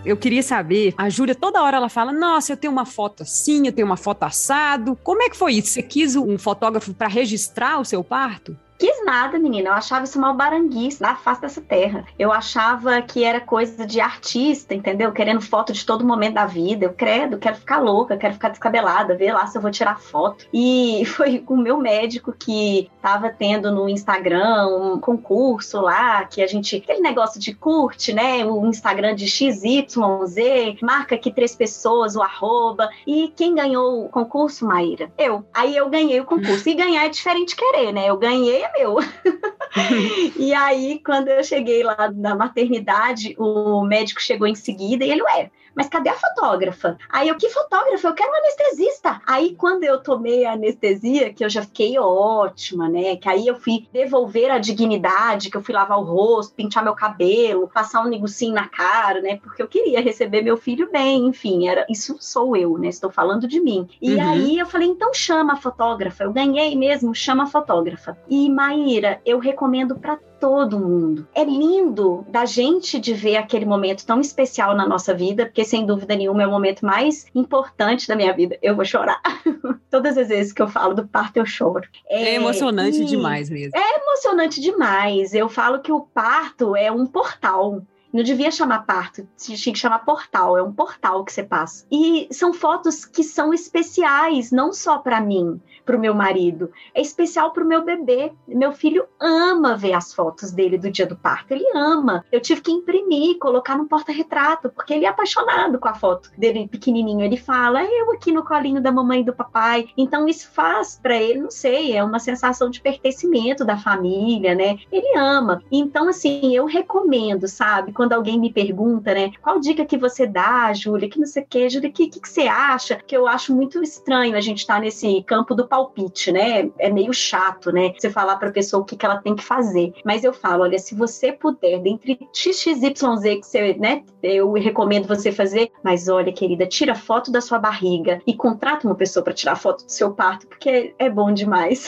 eu 0.04 0.16
queria 0.16 0.42
saber, 0.42 0.94
a 0.96 1.08
Júlia 1.08 1.34
toda 1.34 1.62
hora 1.62 1.76
ela 1.76 1.88
fala: 1.88 2.12
"Nossa, 2.12 2.52
eu 2.52 2.56
tenho 2.56 2.72
uma 2.72 2.84
foto 2.84 3.22
assim, 3.22 3.66
eu 3.66 3.72
tenho 3.72 3.86
uma 3.86 3.96
foto 3.96 4.24
assado". 4.24 4.98
Como 5.02 5.22
é 5.22 5.30
que 5.30 5.36
foi 5.36 5.54
isso? 5.54 5.68
Você 5.68 5.82
quis 5.82 6.16
um 6.16 6.38
fotógrafo 6.38 6.92
para 6.92 7.08
registrar 7.08 7.80
o 7.80 7.84
seu 7.84 8.02
parto? 8.02 8.56
Quis 8.82 9.04
nada, 9.04 9.38
menina. 9.38 9.68
Eu 9.68 9.74
achava 9.74 10.02
isso 10.02 10.18
uma 10.18 10.34
baranguice 10.34 11.00
na 11.00 11.14
face 11.14 11.40
dessa 11.40 11.60
terra. 11.60 12.04
Eu 12.18 12.32
achava 12.32 13.00
que 13.00 13.22
era 13.22 13.40
coisa 13.40 13.86
de 13.86 14.00
artista, 14.00 14.74
entendeu? 14.74 15.12
Querendo 15.12 15.40
foto 15.40 15.72
de 15.72 15.86
todo 15.86 16.04
momento 16.04 16.34
da 16.34 16.46
vida. 16.46 16.86
Eu 16.86 16.92
credo, 16.92 17.38
quero 17.38 17.54
ficar 17.54 17.78
louca, 17.78 18.16
quero 18.16 18.34
ficar 18.34 18.48
descabelada, 18.48 19.16
ver 19.16 19.32
lá 19.32 19.46
se 19.46 19.56
eu 19.56 19.62
vou 19.62 19.70
tirar 19.70 20.00
foto. 20.00 20.44
E 20.52 21.04
foi 21.06 21.44
o 21.46 21.56
meu 21.56 21.78
médico 21.78 22.32
que 22.32 22.90
tava 23.00 23.30
tendo 23.30 23.70
no 23.70 23.88
Instagram 23.88 24.66
um 24.66 24.98
concurso 24.98 25.80
lá, 25.80 26.24
que 26.24 26.42
a 26.42 26.46
gente. 26.48 26.78
aquele 26.78 27.00
negócio 27.00 27.38
de 27.38 27.54
curte, 27.54 28.12
né? 28.12 28.44
O 28.44 28.66
Instagram 28.66 29.14
de 29.14 29.28
XYZ, 29.28 30.80
marca 30.82 31.16
que 31.16 31.30
três 31.30 31.54
pessoas, 31.54 32.16
o 32.16 32.22
arroba. 32.22 32.90
E 33.06 33.32
quem 33.36 33.54
ganhou 33.54 34.06
o 34.06 34.08
concurso, 34.08 34.66
Maíra? 34.66 35.08
Eu. 35.16 35.46
Aí 35.54 35.76
eu 35.76 35.88
ganhei 35.88 36.18
o 36.18 36.24
concurso. 36.24 36.68
E 36.68 36.74
ganhar 36.74 37.04
é 37.04 37.08
diferente 37.08 37.50
de 37.50 37.56
querer, 37.56 37.92
né? 37.92 38.08
Eu 38.08 38.16
ganhei 38.16 38.71
meu. 38.76 38.96
e 40.36 40.52
aí, 40.54 41.00
quando 41.04 41.28
eu 41.28 41.42
cheguei 41.42 41.82
lá 41.82 42.10
na 42.14 42.34
maternidade, 42.34 43.34
o 43.38 43.82
médico 43.84 44.20
chegou 44.20 44.46
em 44.46 44.54
seguida 44.54 45.04
e 45.04 45.10
ele, 45.10 45.22
ué, 45.22 45.50
mas 45.74 45.88
cadê 45.88 46.08
a 46.08 46.14
fotógrafa? 46.14 46.98
Aí 47.10 47.28
eu, 47.28 47.36
que 47.36 47.48
fotógrafa? 47.48 48.08
Eu 48.08 48.14
quero 48.14 48.30
um 48.30 48.36
anestesista. 48.36 49.20
Aí 49.26 49.54
quando 49.54 49.84
eu 49.84 50.02
tomei 50.02 50.44
a 50.44 50.52
anestesia, 50.52 51.32
que 51.32 51.44
eu 51.44 51.48
já 51.48 51.62
fiquei 51.62 51.98
ótima, 51.98 52.88
né? 52.88 53.16
Que 53.16 53.28
aí 53.28 53.46
eu 53.46 53.56
fui 53.56 53.86
devolver 53.92 54.50
a 54.50 54.58
dignidade, 54.58 55.50
que 55.50 55.56
eu 55.56 55.62
fui 55.62 55.74
lavar 55.74 55.98
o 55.98 56.04
rosto, 56.04 56.54
pintar 56.54 56.84
meu 56.84 56.94
cabelo, 56.94 57.68
passar 57.68 58.02
um 58.02 58.08
negocinho 58.08 58.54
na 58.54 58.68
cara, 58.68 59.20
né? 59.20 59.36
Porque 59.36 59.62
eu 59.62 59.68
queria 59.68 60.00
receber 60.00 60.42
meu 60.42 60.56
filho 60.56 60.90
bem, 60.90 61.26
enfim, 61.26 61.68
era 61.68 61.86
isso 61.88 62.16
sou 62.20 62.56
eu, 62.56 62.78
né? 62.78 62.88
Estou 62.88 63.10
falando 63.10 63.46
de 63.46 63.60
mim. 63.60 63.88
E 64.00 64.14
uhum. 64.14 64.30
aí 64.30 64.58
eu 64.58 64.66
falei, 64.66 64.88
então 64.88 65.12
chama 65.12 65.54
a 65.54 65.56
fotógrafa. 65.56 66.24
Eu 66.24 66.32
ganhei 66.32 66.76
mesmo, 66.76 67.14
chama 67.14 67.44
a 67.44 67.46
fotógrafa. 67.46 68.16
E 68.28 68.48
Maíra, 68.48 69.20
eu 69.24 69.38
recomendo 69.38 69.96
para 69.96 70.18
todo 70.42 70.76
mundo. 70.76 71.28
É 71.32 71.44
lindo 71.44 72.26
da 72.28 72.44
gente 72.44 72.98
de 72.98 73.14
ver 73.14 73.36
aquele 73.36 73.64
momento 73.64 74.04
tão 74.04 74.20
especial 74.20 74.74
na 74.74 74.84
nossa 74.84 75.14
vida, 75.14 75.46
porque 75.46 75.64
sem 75.64 75.86
dúvida 75.86 76.16
nenhuma 76.16 76.42
é 76.42 76.46
o 76.48 76.50
momento 76.50 76.84
mais 76.84 77.26
importante 77.32 78.08
da 78.08 78.16
minha 78.16 78.32
vida. 78.32 78.58
Eu 78.60 78.74
vou 78.74 78.84
chorar. 78.84 79.22
Todas 79.88 80.18
as 80.18 80.26
vezes 80.26 80.52
que 80.52 80.60
eu 80.60 80.66
falo 80.66 80.94
do 80.94 81.06
parto, 81.06 81.36
eu 81.36 81.46
choro. 81.46 81.88
É, 82.10 82.30
é 82.30 82.34
emocionante 82.34 83.02
e... 83.02 83.04
demais 83.04 83.48
mesmo. 83.48 83.78
É 83.78 84.00
emocionante 84.00 84.60
demais. 84.60 85.32
Eu 85.32 85.48
falo 85.48 85.78
que 85.78 85.92
o 85.92 86.00
parto 86.00 86.74
é 86.74 86.90
um 86.90 87.06
portal 87.06 87.80
Não 88.12 88.22
devia 88.22 88.50
chamar 88.50 88.84
parto, 88.84 89.26
tinha 89.36 89.56
que 89.56 89.78
chamar 89.78 90.00
portal. 90.00 90.56
É 90.56 90.62
um 90.62 90.72
portal 90.72 91.24
que 91.24 91.32
você 91.32 91.42
passa. 91.42 91.86
E 91.90 92.28
são 92.30 92.52
fotos 92.52 93.04
que 93.04 93.24
são 93.24 93.54
especiais, 93.54 94.50
não 94.50 94.72
só 94.72 94.98
para 94.98 95.20
mim, 95.20 95.60
para 95.84 95.96
o 95.96 96.00
meu 96.00 96.14
marido, 96.14 96.70
é 96.94 97.00
especial 97.00 97.52
para 97.52 97.64
o 97.64 97.66
meu 97.66 97.84
bebê. 97.84 98.32
Meu 98.46 98.72
filho 98.72 99.06
ama 99.20 99.76
ver 99.76 99.94
as 99.94 100.12
fotos 100.12 100.50
dele 100.50 100.78
do 100.78 100.90
dia 100.90 101.06
do 101.06 101.16
parto. 101.16 101.52
Ele 101.52 101.66
ama. 101.74 102.24
Eu 102.30 102.40
tive 102.40 102.60
que 102.60 102.70
imprimir, 102.70 103.38
colocar 103.38 103.76
no 103.76 103.86
porta-retrato, 103.86 104.70
porque 104.70 104.94
ele 104.94 105.06
é 105.06 105.08
apaixonado 105.08 105.78
com 105.78 105.88
a 105.88 105.94
foto 105.94 106.30
dele 106.36 106.68
pequenininho. 106.68 107.24
Ele 107.24 107.36
fala, 107.36 107.82
eu 107.82 108.12
aqui 108.12 108.32
no 108.32 108.44
colinho 108.44 108.80
da 108.80 108.92
mamãe 108.92 109.20
e 109.20 109.24
do 109.24 109.32
papai. 109.32 109.88
Então 109.96 110.28
isso 110.28 110.50
faz 110.50 110.98
para 111.02 111.16
ele, 111.16 111.40
não 111.40 111.50
sei, 111.50 111.96
é 111.96 112.04
uma 112.04 112.18
sensação 112.18 112.70
de 112.70 112.80
pertencimento 112.80 113.64
da 113.64 113.76
família, 113.76 114.54
né? 114.54 114.78
Ele 114.90 115.18
ama. 115.18 115.62
Então 115.70 116.08
assim, 116.08 116.54
eu 116.54 116.66
recomendo, 116.66 117.48
sabe? 117.48 117.92
Quando 118.02 118.14
alguém 118.14 118.36
me 118.36 118.52
pergunta, 118.52 119.14
né? 119.14 119.30
Qual 119.40 119.60
dica 119.60 119.84
que 119.84 119.96
você 119.96 120.26
dá, 120.26 120.72
Júlia? 120.72 121.08
Que 121.08 121.20
não 121.20 121.26
sei 121.26 121.44
o 121.44 121.46
que, 121.46 121.68
Júlia, 121.68 121.88
o 121.88 121.92
que, 121.92 122.08
que, 122.08 122.18
que, 122.18 122.28
você 122.28 122.48
acha? 122.48 122.96
Que 122.96 123.16
eu 123.16 123.28
acho 123.28 123.54
muito 123.54 123.80
estranho 123.80 124.36
a 124.36 124.40
gente 124.40 124.58
estar 124.58 124.74
tá 124.74 124.80
nesse 124.80 125.22
campo 125.22 125.54
do 125.54 125.68
palpite, 125.68 126.32
né? 126.32 126.68
É 126.80 126.90
meio 126.90 127.14
chato, 127.14 127.70
né? 127.70 127.92
Você 127.96 128.10
falar 128.10 128.38
para 128.38 128.48
a 128.48 128.52
pessoa 128.52 128.82
o 128.82 128.84
que, 128.84 128.96
que 128.96 129.06
ela 129.06 129.18
tem 129.18 129.36
que 129.36 129.44
fazer. 129.44 129.92
Mas 130.04 130.24
eu 130.24 130.32
falo, 130.32 130.64
olha, 130.64 130.80
se 130.80 130.96
você 130.96 131.30
puder, 131.30 131.78
dentre 131.78 132.18
XXYZ 132.34 132.80
que 132.92 133.42
você, 133.44 133.74
né? 133.74 134.02
Eu 134.20 134.52
recomendo 134.54 135.06
você 135.06 135.30
fazer, 135.30 135.70
mas 135.84 136.08
olha, 136.08 136.32
querida, 136.32 136.66
tira 136.66 136.96
foto 136.96 137.30
da 137.30 137.40
sua 137.40 137.60
barriga 137.60 138.20
e 138.26 138.34
contrata 138.34 138.84
uma 138.84 138.96
pessoa 138.96 139.22
para 139.22 139.32
tirar 139.32 139.54
foto 139.54 139.84
do 139.84 139.92
seu 139.92 140.10
parto, 140.10 140.48
porque 140.48 140.92
é 140.98 141.08
bom 141.08 141.32
demais. 141.32 141.86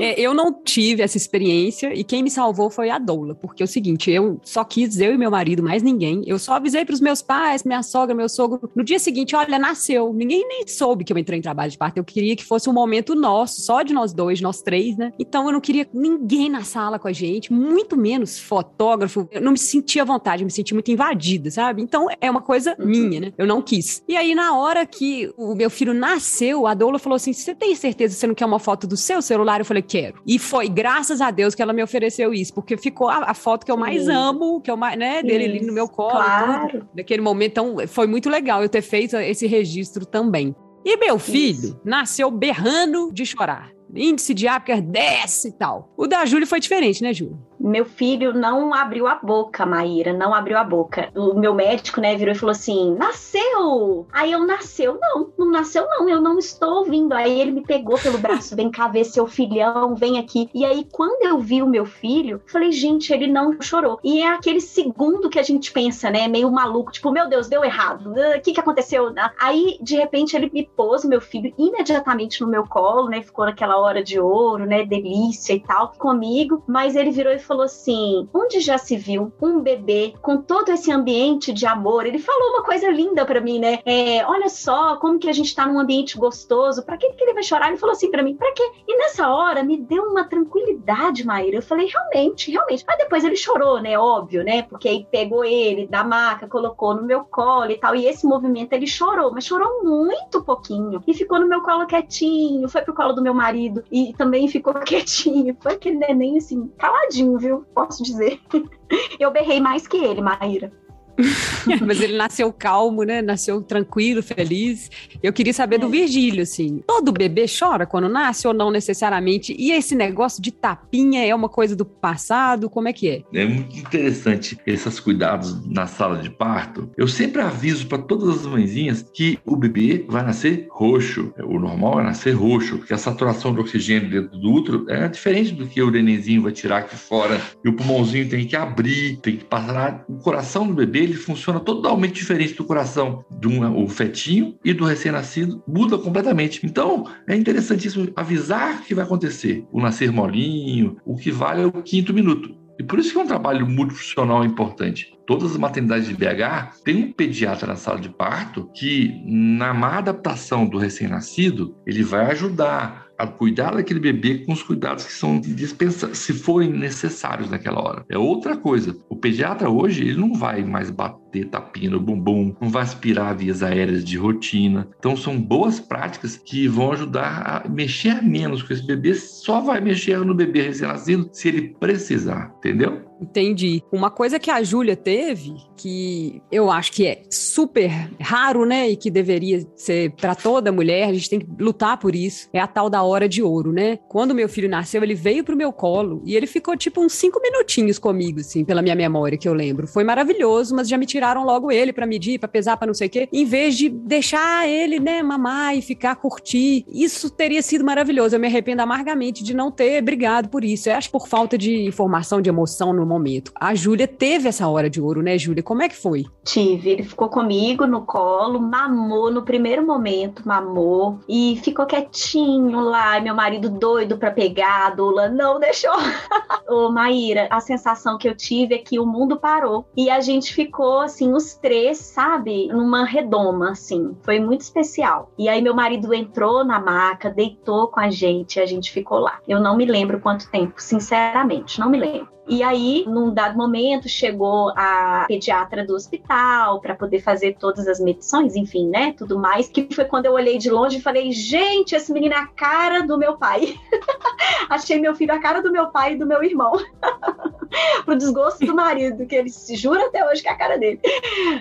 É, 0.00 0.20
eu 0.20 0.34
não 0.34 0.52
tive 0.52 1.02
essa 1.02 1.16
experiência 1.16 1.94
e 1.94 2.02
quem 2.04 2.22
me 2.22 2.30
salvou 2.30 2.70
foi 2.70 2.90
a 2.90 2.98
doula, 2.98 3.34
porque 3.34 3.62
é 3.62 3.64
o 3.64 3.68
seguinte, 3.68 4.10
eu 4.10 4.38
só 4.42 4.64
quis 4.64 5.00
eu 5.00 5.09
e 5.12 5.18
meu 5.18 5.30
marido, 5.30 5.62
mais 5.62 5.82
ninguém. 5.82 6.22
Eu 6.26 6.38
só 6.38 6.54
avisei 6.54 6.84
para 6.84 6.94
os 6.94 7.00
meus 7.00 7.22
pais, 7.22 7.64
minha 7.64 7.82
sogra, 7.82 8.14
meu 8.14 8.28
sogro. 8.28 8.70
No 8.74 8.84
dia 8.84 8.98
seguinte, 8.98 9.34
olha, 9.34 9.58
nasceu. 9.58 10.12
Ninguém 10.12 10.46
nem 10.46 10.66
soube 10.66 11.04
que 11.04 11.12
eu 11.12 11.18
entrei 11.18 11.38
em 11.38 11.42
trabalho 11.42 11.70
de 11.70 11.78
parto. 11.78 11.98
Eu 11.98 12.04
queria 12.04 12.36
que 12.36 12.44
fosse 12.44 12.68
um 12.68 12.72
momento 12.72 13.14
nosso, 13.14 13.60
só 13.60 13.82
de 13.82 13.92
nós 13.92 14.12
dois, 14.12 14.40
nós 14.40 14.62
três, 14.62 14.96
né? 14.96 15.12
Então 15.18 15.46
eu 15.46 15.52
não 15.52 15.60
queria 15.60 15.88
ninguém 15.92 16.48
na 16.48 16.62
sala 16.62 16.98
com 16.98 17.08
a 17.08 17.12
gente, 17.12 17.52
muito 17.52 17.96
menos 17.96 18.38
fotógrafo. 18.38 19.28
Eu 19.30 19.40
não 19.40 19.52
me 19.52 19.58
sentia 19.58 20.02
à 20.02 20.04
vontade, 20.04 20.42
eu 20.42 20.46
me 20.46 20.52
senti 20.52 20.74
muito 20.74 20.90
invadida, 20.90 21.50
sabe? 21.50 21.82
Então 21.82 22.06
é 22.20 22.30
uma 22.30 22.40
coisa 22.40 22.76
uhum. 22.78 22.86
minha, 22.86 23.20
né? 23.20 23.32
Eu 23.36 23.46
não 23.46 23.62
quis. 23.62 24.02
E 24.08 24.16
aí, 24.16 24.34
na 24.34 24.56
hora 24.56 24.86
que 24.86 25.32
o 25.36 25.54
meu 25.54 25.70
filho 25.70 25.94
nasceu, 25.94 26.66
a 26.66 26.74
doula 26.74 26.98
falou 26.98 27.16
assim: 27.16 27.32
Você 27.32 27.54
tem 27.54 27.74
certeza 27.74 28.14
que 28.14 28.20
você 28.20 28.26
não 28.26 28.34
quer 28.34 28.46
uma 28.46 28.58
foto 28.58 28.86
do 28.86 28.96
seu 28.96 29.20
celular? 29.22 29.60
Eu 29.60 29.64
falei: 29.64 29.82
Quero. 29.82 30.20
E 30.26 30.38
foi 30.38 30.68
graças 30.68 31.20
a 31.20 31.30
Deus 31.30 31.54
que 31.54 31.62
ela 31.62 31.72
me 31.72 31.82
ofereceu 31.82 32.32
isso, 32.32 32.52
porque 32.54 32.76
ficou 32.76 33.08
a, 33.08 33.30
a 33.30 33.34
foto 33.34 33.64
que 33.64 33.72
eu 33.72 33.76
mais 33.76 34.04
Sim. 34.04 34.12
amo, 34.12 34.60
que 34.60 34.70
eu 34.70 34.76
mais, 34.76 34.98
né, 35.00 35.22
dele 35.22 35.44
ali 35.44 35.66
no 35.66 35.72
meu 35.72 35.88
colo. 35.88 36.10
Claro. 36.10 36.86
Naquele 36.94 37.22
momento, 37.22 37.52
então 37.52 37.88
foi 37.88 38.06
muito 38.06 38.28
legal 38.28 38.62
eu 38.62 38.68
ter 38.68 38.82
feito 38.82 39.16
esse 39.16 39.46
registro 39.46 40.04
também. 40.04 40.54
E 40.84 40.96
meu 40.98 41.18
filho 41.18 41.58
isso. 41.58 41.80
nasceu 41.84 42.30
berrando 42.30 43.10
de 43.12 43.24
chorar. 43.24 43.70
Índice 43.94 44.34
de 44.34 44.46
Apgar 44.46 44.80
desce 44.80 45.48
e 45.48 45.52
tal. 45.52 45.92
O 45.96 46.06
da 46.06 46.24
Júlia 46.26 46.46
foi 46.46 46.60
diferente, 46.60 47.02
né, 47.02 47.12
Júlia? 47.12 47.36
Meu 47.60 47.84
filho 47.84 48.32
não 48.32 48.72
abriu 48.72 49.06
a 49.06 49.16
boca, 49.16 49.66
Maíra, 49.66 50.14
não 50.14 50.32
abriu 50.34 50.56
a 50.56 50.64
boca. 50.64 51.10
O 51.14 51.34
meu 51.34 51.54
médico, 51.54 52.00
né, 52.00 52.16
virou 52.16 52.34
e 52.34 52.38
falou 52.38 52.52
assim: 52.52 52.94
nasceu! 52.94 54.06
Aí 54.12 54.32
eu 54.32 54.46
nasceu, 54.46 54.98
não, 54.98 55.30
não 55.38 55.50
nasceu, 55.50 55.86
não, 55.86 56.08
eu 56.08 56.20
não 56.20 56.38
estou 56.38 56.78
ouvindo. 56.78 57.12
Aí 57.12 57.38
ele 57.38 57.50
me 57.50 57.62
pegou 57.62 57.98
pelo 57.98 58.18
braço, 58.18 58.56
vem 58.56 58.70
cá 58.70 58.88
ver 58.88 59.04
seu 59.04 59.26
filhão, 59.26 59.94
vem 59.94 60.18
aqui. 60.18 60.48
E 60.54 60.64
aí, 60.64 60.86
quando 60.90 61.22
eu 61.22 61.38
vi 61.38 61.62
o 61.62 61.66
meu 61.66 61.84
filho, 61.84 62.40
falei, 62.46 62.72
gente, 62.72 63.12
ele 63.12 63.26
não 63.26 63.60
chorou. 63.60 64.00
E 64.02 64.22
é 64.22 64.28
aquele 64.28 64.60
segundo 64.60 65.28
que 65.28 65.38
a 65.38 65.42
gente 65.42 65.70
pensa, 65.70 66.10
né, 66.10 66.28
meio 66.28 66.50
maluco, 66.50 66.90
tipo, 66.90 67.10
meu 67.10 67.28
Deus, 67.28 67.48
deu 67.48 67.62
errado, 67.62 68.12
o 68.12 68.40
que 68.40 68.52
que 68.52 68.60
aconteceu? 68.60 69.12
Aí, 69.38 69.78
de 69.82 69.96
repente, 69.96 70.34
ele 70.34 70.50
me 70.52 70.66
pôs, 70.66 71.04
meu 71.04 71.20
filho, 71.20 71.52
imediatamente 71.58 72.40
no 72.40 72.48
meu 72.48 72.66
colo, 72.66 73.08
né, 73.08 73.22
ficou 73.22 73.44
naquela 73.44 73.76
hora 73.76 74.02
de 74.02 74.18
ouro, 74.18 74.64
né, 74.64 74.84
delícia 74.84 75.52
e 75.52 75.60
tal, 75.60 75.92
comigo, 75.98 76.62
mas 76.66 76.96
ele 76.96 77.10
virou 77.10 77.32
e 77.32 77.38
falou 77.38 77.49
assim: 77.58 78.28
onde 78.32 78.60
já 78.60 78.78
se 78.78 78.96
viu 78.96 79.32
um 79.40 79.60
bebê 79.60 80.14
com 80.20 80.36
todo 80.36 80.70
esse 80.70 80.92
ambiente 80.92 81.52
de 81.52 81.66
amor? 81.66 82.06
Ele 82.06 82.18
falou 82.18 82.50
uma 82.50 82.62
coisa 82.62 82.90
linda 82.90 83.24
para 83.24 83.40
mim, 83.40 83.58
né? 83.58 83.78
É, 83.84 84.24
olha 84.26 84.48
só 84.48 84.96
como 84.96 85.18
que 85.18 85.28
a 85.28 85.32
gente 85.32 85.54
tá 85.54 85.66
num 85.66 85.78
ambiente 85.78 86.18
gostoso. 86.18 86.84
Para 86.84 86.96
que, 86.96 87.10
que 87.10 87.24
ele 87.24 87.34
vai 87.34 87.42
chorar? 87.42 87.68
Ele 87.68 87.76
falou 87.76 87.92
assim 87.92 88.10
para 88.10 88.22
mim: 88.22 88.36
para 88.36 88.52
quê? 88.52 88.70
E 88.86 88.96
nessa 88.96 89.28
hora 89.28 89.62
me 89.62 89.76
deu 89.76 90.04
uma 90.04 90.24
tranquilidade, 90.24 91.26
Maíra. 91.26 91.56
Eu 91.56 91.62
falei: 91.62 91.86
realmente, 91.86 92.50
realmente. 92.50 92.84
Mas 92.86 92.98
depois 92.98 93.24
ele 93.24 93.36
chorou, 93.36 93.80
né? 93.80 93.98
Óbvio, 93.98 94.44
né? 94.44 94.62
Porque 94.62 94.88
aí 94.88 95.06
pegou 95.10 95.44
ele 95.44 95.86
da 95.86 96.04
maca, 96.04 96.46
colocou 96.46 96.94
no 96.94 97.02
meu 97.02 97.24
colo 97.24 97.70
e 97.70 97.78
tal. 97.78 97.94
E 97.94 98.06
esse 98.06 98.26
movimento 98.26 98.72
ele 98.72 98.86
chorou, 98.86 99.32
mas 99.32 99.44
chorou 99.44 99.82
muito 99.82 100.42
pouquinho. 100.42 101.02
E 101.06 101.14
ficou 101.14 101.40
no 101.40 101.48
meu 101.48 101.62
colo 101.62 101.86
quietinho, 101.86 102.68
foi 102.68 102.82
pro 102.82 102.94
colo 102.94 103.12
do 103.12 103.22
meu 103.22 103.34
marido 103.34 103.82
e 103.90 104.12
também 104.16 104.48
ficou 104.48 104.74
quietinho. 104.84 105.56
Foi 105.60 105.72
aquele 105.72 105.96
neném 105.96 106.38
assim, 106.38 106.68
caladinho, 106.78 107.38
viu? 107.40 107.64
Posso 107.74 108.02
dizer. 108.02 108.40
Eu 109.18 109.30
berrei 109.32 109.60
mais 109.60 109.86
que 109.86 109.96
ele, 109.96 110.20
Maíra. 110.20 110.72
Mas 111.86 112.00
ele 112.00 112.16
nasceu 112.16 112.52
calmo, 112.52 113.02
né? 113.02 113.22
Nasceu 113.22 113.60
tranquilo, 113.62 114.22
feliz. 114.22 114.90
Eu 115.22 115.32
queria 115.32 115.52
saber 115.52 115.76
é. 115.76 115.78
do 115.78 115.88
Virgílio, 115.88 116.42
assim. 116.42 116.82
Todo 116.86 117.12
bebê 117.12 117.46
chora 117.46 117.86
quando 117.86 118.08
nasce 118.08 118.46
ou 118.46 118.54
não 118.54 118.70
necessariamente? 118.70 119.54
E 119.58 119.72
esse 119.72 119.94
negócio 119.94 120.42
de 120.42 120.50
tapinha 120.50 121.24
é 121.24 121.34
uma 121.34 121.48
coisa 121.48 121.76
do 121.76 121.84
passado? 121.84 122.70
Como 122.70 122.88
é 122.88 122.92
que 122.92 123.08
é? 123.08 123.22
É 123.32 123.44
muito 123.44 123.76
interessante 123.76 124.58
esses 124.66 125.00
cuidados 125.00 125.66
na 125.66 125.86
sala 125.86 126.18
de 126.18 126.30
parto. 126.30 126.90
Eu 126.96 127.08
sempre 127.08 127.42
aviso 127.42 127.86
para 127.86 127.98
todas 127.98 128.28
as 128.28 128.46
mãezinhas 128.46 129.02
que 129.14 129.38
o 129.44 129.56
bebê 129.56 130.04
vai 130.08 130.24
nascer 130.24 130.66
roxo. 130.70 131.32
O 131.44 131.58
normal 131.58 132.00
é 132.00 132.04
nascer 132.04 132.32
roxo, 132.32 132.78
porque 132.78 132.94
a 132.94 132.98
saturação 132.98 133.52
de 133.54 133.60
oxigênio 133.60 134.10
dentro 134.10 134.38
do 134.38 134.52
útero 134.52 134.86
é 134.88 135.08
diferente 135.08 135.52
do 135.52 135.66
que 135.66 135.82
o 135.82 135.90
nenenzinho 135.90 136.42
vai 136.42 136.52
tirar 136.52 136.78
aqui 136.78 136.96
fora. 136.96 137.40
E 137.64 137.68
o 137.68 137.72
pulmãozinho 137.72 138.28
tem 138.28 138.46
que 138.46 138.56
abrir, 138.56 139.16
tem 139.18 139.36
que 139.36 139.44
passar. 139.44 140.04
O 140.08 140.18
coração 140.18 140.66
do 140.66 140.74
bebê 140.74 141.09
ele 141.10 141.18
funciona 141.18 141.60
totalmente 141.60 142.14
diferente 142.14 142.54
do 142.54 142.64
coração 142.64 143.24
do 143.30 143.88
fetinho 143.88 144.56
e 144.64 144.72
do 144.72 144.84
recém-nascido, 144.84 145.62
muda 145.66 145.98
completamente. 145.98 146.64
Então, 146.64 147.06
é 147.28 147.36
interessantíssimo 147.36 148.10
avisar 148.16 148.82
que 148.82 148.94
vai 148.94 149.04
acontecer 149.04 149.64
o 149.72 149.80
nascer 149.80 150.12
molinho, 150.12 150.96
o 151.04 151.16
que 151.16 151.30
vale 151.30 151.62
é 151.62 151.66
o 151.66 151.72
quinto 151.72 152.14
minuto. 152.14 152.60
E 152.80 152.82
por 152.82 152.98
isso 152.98 153.12
que 153.12 153.18
é 153.18 153.22
um 153.22 153.26
trabalho 153.26 153.68
multifuncional 153.68 154.42
importante. 154.42 155.12
Todas 155.26 155.50
as 155.50 155.58
maternidades 155.58 156.08
de 156.08 156.14
BH 156.14 156.80
têm 156.82 156.96
um 156.96 157.12
pediatra 157.12 157.66
na 157.66 157.76
sala 157.76 158.00
de 158.00 158.08
parto 158.08 158.70
que, 158.74 159.20
na 159.26 159.74
má 159.74 159.98
adaptação 159.98 160.66
do 160.66 160.78
recém-nascido, 160.78 161.76
ele 161.86 162.02
vai 162.02 162.30
ajudar 162.30 163.09
a 163.20 163.26
cuidar 163.26 163.74
daquele 163.74 164.00
bebê 164.00 164.38
com 164.38 164.52
os 164.52 164.62
cuidados 164.62 165.04
que 165.04 165.12
são 165.12 165.40
dispensados, 165.40 166.18
se 166.18 166.32
forem 166.32 166.70
necessários 166.70 167.50
naquela 167.50 167.80
hora. 167.80 168.04
É 168.08 168.16
outra 168.16 168.56
coisa. 168.56 168.96
O 169.08 169.16
pediatra 169.16 169.68
hoje, 169.68 170.02
ele 170.02 170.18
não 170.18 170.34
vai 170.34 170.64
mais 170.64 170.90
bater 170.90 171.46
tapinha 171.48 171.90
no 171.90 172.00
bumbum, 172.00 172.54
não 172.60 172.70
vai 172.70 172.82
aspirar 172.82 173.36
vias 173.36 173.62
aéreas 173.62 174.04
de 174.04 174.16
rotina. 174.16 174.88
Então, 174.98 175.16
são 175.16 175.40
boas 175.40 175.78
práticas 175.78 176.36
que 176.36 176.66
vão 176.66 176.92
ajudar 176.92 177.64
a 177.64 177.68
mexer 177.68 178.22
menos 178.22 178.62
com 178.62 178.72
esse 178.72 178.86
bebê. 178.86 179.14
Só 179.14 179.60
vai 179.60 179.80
mexer 179.80 180.18
no 180.20 180.34
bebê 180.34 180.62
recém-nascido 180.62 181.28
se 181.32 181.48
ele 181.48 181.74
precisar, 181.78 182.54
entendeu? 182.58 183.09
Entendi. 183.20 183.82
Uma 183.92 184.10
coisa 184.10 184.38
que 184.38 184.50
a 184.50 184.62
Júlia 184.62 184.96
teve, 184.96 185.54
que 185.76 186.42
eu 186.50 186.70
acho 186.70 186.92
que 186.92 187.06
é 187.06 187.22
super 187.30 187.90
raro, 188.20 188.64
né? 188.64 188.90
E 188.90 188.96
que 188.96 189.10
deveria 189.10 189.66
ser 189.76 190.12
para 190.12 190.34
toda 190.34 190.72
mulher, 190.72 191.08
a 191.08 191.12
gente 191.12 191.28
tem 191.28 191.40
que 191.40 191.46
lutar 191.58 191.98
por 191.98 192.14
isso, 192.14 192.48
é 192.52 192.60
a 192.60 192.66
tal 192.66 192.88
da 192.88 193.02
hora 193.02 193.28
de 193.28 193.42
ouro, 193.42 193.72
né? 193.72 193.98
Quando 194.08 194.34
meu 194.34 194.48
filho 194.48 194.68
nasceu, 194.68 195.02
ele 195.02 195.14
veio 195.14 195.44
pro 195.44 195.56
meu 195.56 195.72
colo 195.72 196.22
e 196.24 196.36
ele 196.36 196.46
ficou 196.46 196.76
tipo 196.76 197.02
uns 197.02 197.12
cinco 197.12 197.40
minutinhos 197.40 197.98
comigo, 197.98 198.40
assim, 198.40 198.64
pela 198.64 198.82
minha 198.82 198.94
memória 198.94 199.36
que 199.36 199.48
eu 199.48 199.54
lembro. 199.54 199.86
Foi 199.86 200.04
maravilhoso, 200.04 200.74
mas 200.74 200.88
já 200.88 200.96
me 200.96 201.06
tiraram 201.06 201.44
logo 201.44 201.70
ele 201.70 201.92
para 201.92 202.06
medir, 202.06 202.38
para 202.38 202.48
pesar, 202.48 202.76
para 202.76 202.86
não 202.86 202.94
sei 202.94 203.08
o 203.08 203.10
quê, 203.10 203.28
em 203.32 203.44
vez 203.44 203.76
de 203.76 203.88
deixar 203.88 204.68
ele, 204.68 204.98
né, 204.98 205.22
mamar 205.22 205.76
e 205.76 205.82
ficar 205.82 206.16
curtir. 206.16 206.84
Isso 206.88 207.28
teria 207.30 207.62
sido 207.62 207.84
maravilhoso. 207.84 208.34
Eu 208.34 208.40
me 208.40 208.46
arrependo 208.46 208.82
amargamente 208.82 209.44
de 209.44 209.54
não 209.54 209.70
ter 209.70 210.00
brigado 210.02 210.48
por 210.48 210.64
isso. 210.64 210.88
Eu 210.88 210.94
acho 210.94 211.10
por 211.10 211.28
falta 211.28 211.58
de 211.58 211.86
informação, 211.86 212.40
de 212.40 212.48
emoção 212.48 212.92
no 212.92 213.09
momento. 213.10 213.52
A 213.54 213.74
Júlia 213.74 214.06
teve 214.06 214.48
essa 214.48 214.68
hora 214.68 214.88
de 214.88 215.00
ouro, 215.00 215.22
né, 215.22 215.36
Júlia? 215.36 215.62
Como 215.62 215.82
é 215.82 215.88
que 215.88 215.96
foi? 215.96 216.24
Tive. 216.44 216.90
Ele 216.90 217.02
ficou 217.02 217.28
comigo 217.28 217.86
no 217.86 218.02
colo, 218.02 218.60
mamou 218.60 219.30
no 219.30 219.42
primeiro 219.42 219.84
momento, 219.86 220.46
mamou 220.46 221.18
e 221.28 221.60
ficou 221.62 221.86
quietinho 221.86 222.80
lá. 222.80 223.20
Meu 223.20 223.34
marido 223.34 223.68
doido 223.68 224.16
para 224.16 224.30
pegar, 224.30 224.86
a 224.86 224.90
Dula 224.90 225.28
não 225.28 225.58
deixou. 225.58 225.90
Ô, 226.68 226.90
Maíra, 226.90 227.48
a 227.50 227.60
sensação 227.60 228.16
que 228.16 228.28
eu 228.28 228.34
tive 228.34 228.74
é 228.74 228.78
que 228.78 228.98
o 228.98 229.06
mundo 229.06 229.38
parou 229.38 229.86
e 229.96 230.08
a 230.08 230.20
gente 230.20 230.54
ficou 230.54 231.00
assim, 231.00 231.32
os 231.32 231.54
três, 231.54 231.98
sabe, 231.98 232.68
numa 232.68 233.04
redoma, 233.04 233.70
assim. 233.70 234.16
Foi 234.22 234.38
muito 234.38 234.60
especial. 234.60 235.32
E 235.36 235.48
aí 235.48 235.60
meu 235.60 235.74
marido 235.74 236.14
entrou 236.14 236.64
na 236.64 236.78
maca, 236.78 237.30
deitou 237.30 237.88
com 237.88 238.00
a 238.00 238.10
gente 238.10 238.56
e 238.56 238.62
a 238.62 238.66
gente 238.66 238.92
ficou 238.92 239.18
lá. 239.18 239.38
Eu 239.48 239.60
não 239.60 239.76
me 239.76 239.84
lembro 239.84 240.20
quanto 240.20 240.50
tempo, 240.50 240.74
sinceramente, 240.78 241.80
não 241.80 241.90
me 241.90 241.98
lembro. 241.98 242.39
E 242.50 242.64
aí, 242.64 243.04
num 243.06 243.32
dado 243.32 243.56
momento, 243.56 244.08
chegou 244.08 244.70
a 244.70 245.24
pediatra 245.28 245.86
do 245.86 245.94
hospital 245.94 246.80
para 246.80 246.96
poder 246.96 247.20
fazer 247.20 247.56
todas 247.56 247.86
as 247.86 248.00
medições, 248.00 248.56
enfim, 248.56 248.88
né? 248.88 249.14
Tudo 249.16 249.38
mais. 249.38 249.68
Que 249.68 249.86
foi 249.94 250.04
quando 250.04 250.26
eu 250.26 250.32
olhei 250.32 250.58
de 250.58 250.68
longe 250.68 250.98
e 250.98 251.00
falei: 251.00 251.30
gente, 251.30 251.94
esse 251.94 252.12
menino 252.12 252.34
é 252.34 252.38
a 252.38 252.48
cara 252.48 253.06
do 253.06 253.16
meu 253.16 253.36
pai. 253.36 253.76
Achei 254.68 255.00
meu 255.00 255.14
filho 255.14 255.32
a 255.32 255.38
cara 255.38 255.62
do 255.62 255.70
meu 255.70 255.92
pai 255.92 256.14
e 256.14 256.16
do 256.16 256.26
meu 256.26 256.42
irmão. 256.42 256.72
Pro 258.10 258.18
desgosto 258.18 258.66
do 258.66 258.74
marido, 258.74 259.24
que 259.24 259.36
ele 259.36 259.50
se 259.50 259.76
jura 259.76 260.06
até 260.06 260.28
hoje 260.28 260.42
que 260.42 260.48
é 260.48 260.50
a 260.50 260.56
cara 260.56 260.76
dele. 260.76 261.00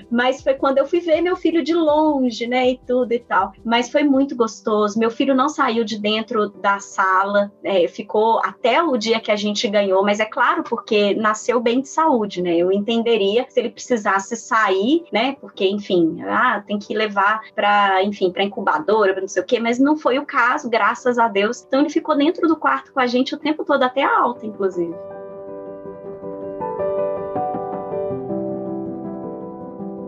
Mas 0.09 0.41
foi 0.41 0.55
quando 0.55 0.79
eu 0.79 0.88
fui 0.88 0.99
ver 0.99 1.21
meu 1.21 1.35
filho 1.35 1.63
de 1.63 1.75
longe, 1.75 2.47
né? 2.47 2.71
E 2.71 2.81
tudo 2.88 3.12
e 3.12 3.19
tal. 3.19 3.53
Mas 3.63 3.88
foi 3.88 4.01
muito 4.01 4.35
gostoso. 4.35 4.97
Meu 4.97 5.12
filho 5.12 5.35
não 5.35 5.47
saiu 5.47 5.83
de 5.83 5.99
dentro 5.99 6.49
da 6.49 6.79
sala, 6.79 7.51
é, 7.63 7.88
ficou 7.88 8.39
até 8.43 8.81
o 8.81 8.97
dia 8.97 9.19
que 9.19 9.31
a 9.31 9.35
gente 9.35 9.67
ganhou, 9.67 10.03
mas 10.03 10.19
é 10.19 10.25
claro, 10.25 10.63
porque 10.63 11.13
nasceu 11.13 11.59
bem 11.59 11.81
de 11.81 11.88
saúde, 11.88 12.41
né? 12.41 12.57
Eu 12.57 12.71
entenderia 12.71 13.45
se 13.47 13.59
ele 13.59 13.69
precisasse 13.69 14.35
sair, 14.35 15.03
né? 15.13 15.38
Porque, 15.39 15.67
enfim, 15.67 16.19
ah, 16.23 16.63
tem 16.65 16.79
que 16.79 16.95
levar 16.95 17.41
para, 17.53 18.03
enfim, 18.03 18.31
para 18.31 18.43
incubadora, 18.43 19.13
para 19.13 19.21
não 19.21 19.27
sei 19.27 19.43
o 19.43 19.45
quê, 19.45 19.59
mas 19.59 19.77
não 19.77 19.95
foi 19.95 20.17
o 20.17 20.25
caso, 20.25 20.67
graças 20.67 21.19
a 21.19 21.27
Deus. 21.27 21.63
Então 21.67 21.81
ele 21.81 21.91
ficou 21.91 22.17
dentro 22.17 22.47
do 22.47 22.55
quarto 22.55 22.91
com 22.91 22.99
a 22.99 23.05
gente 23.05 23.35
o 23.35 23.38
tempo 23.38 23.63
todo, 23.63 23.83
até 23.83 24.03
a 24.03 24.19
alta, 24.19 24.47
inclusive. 24.47 24.95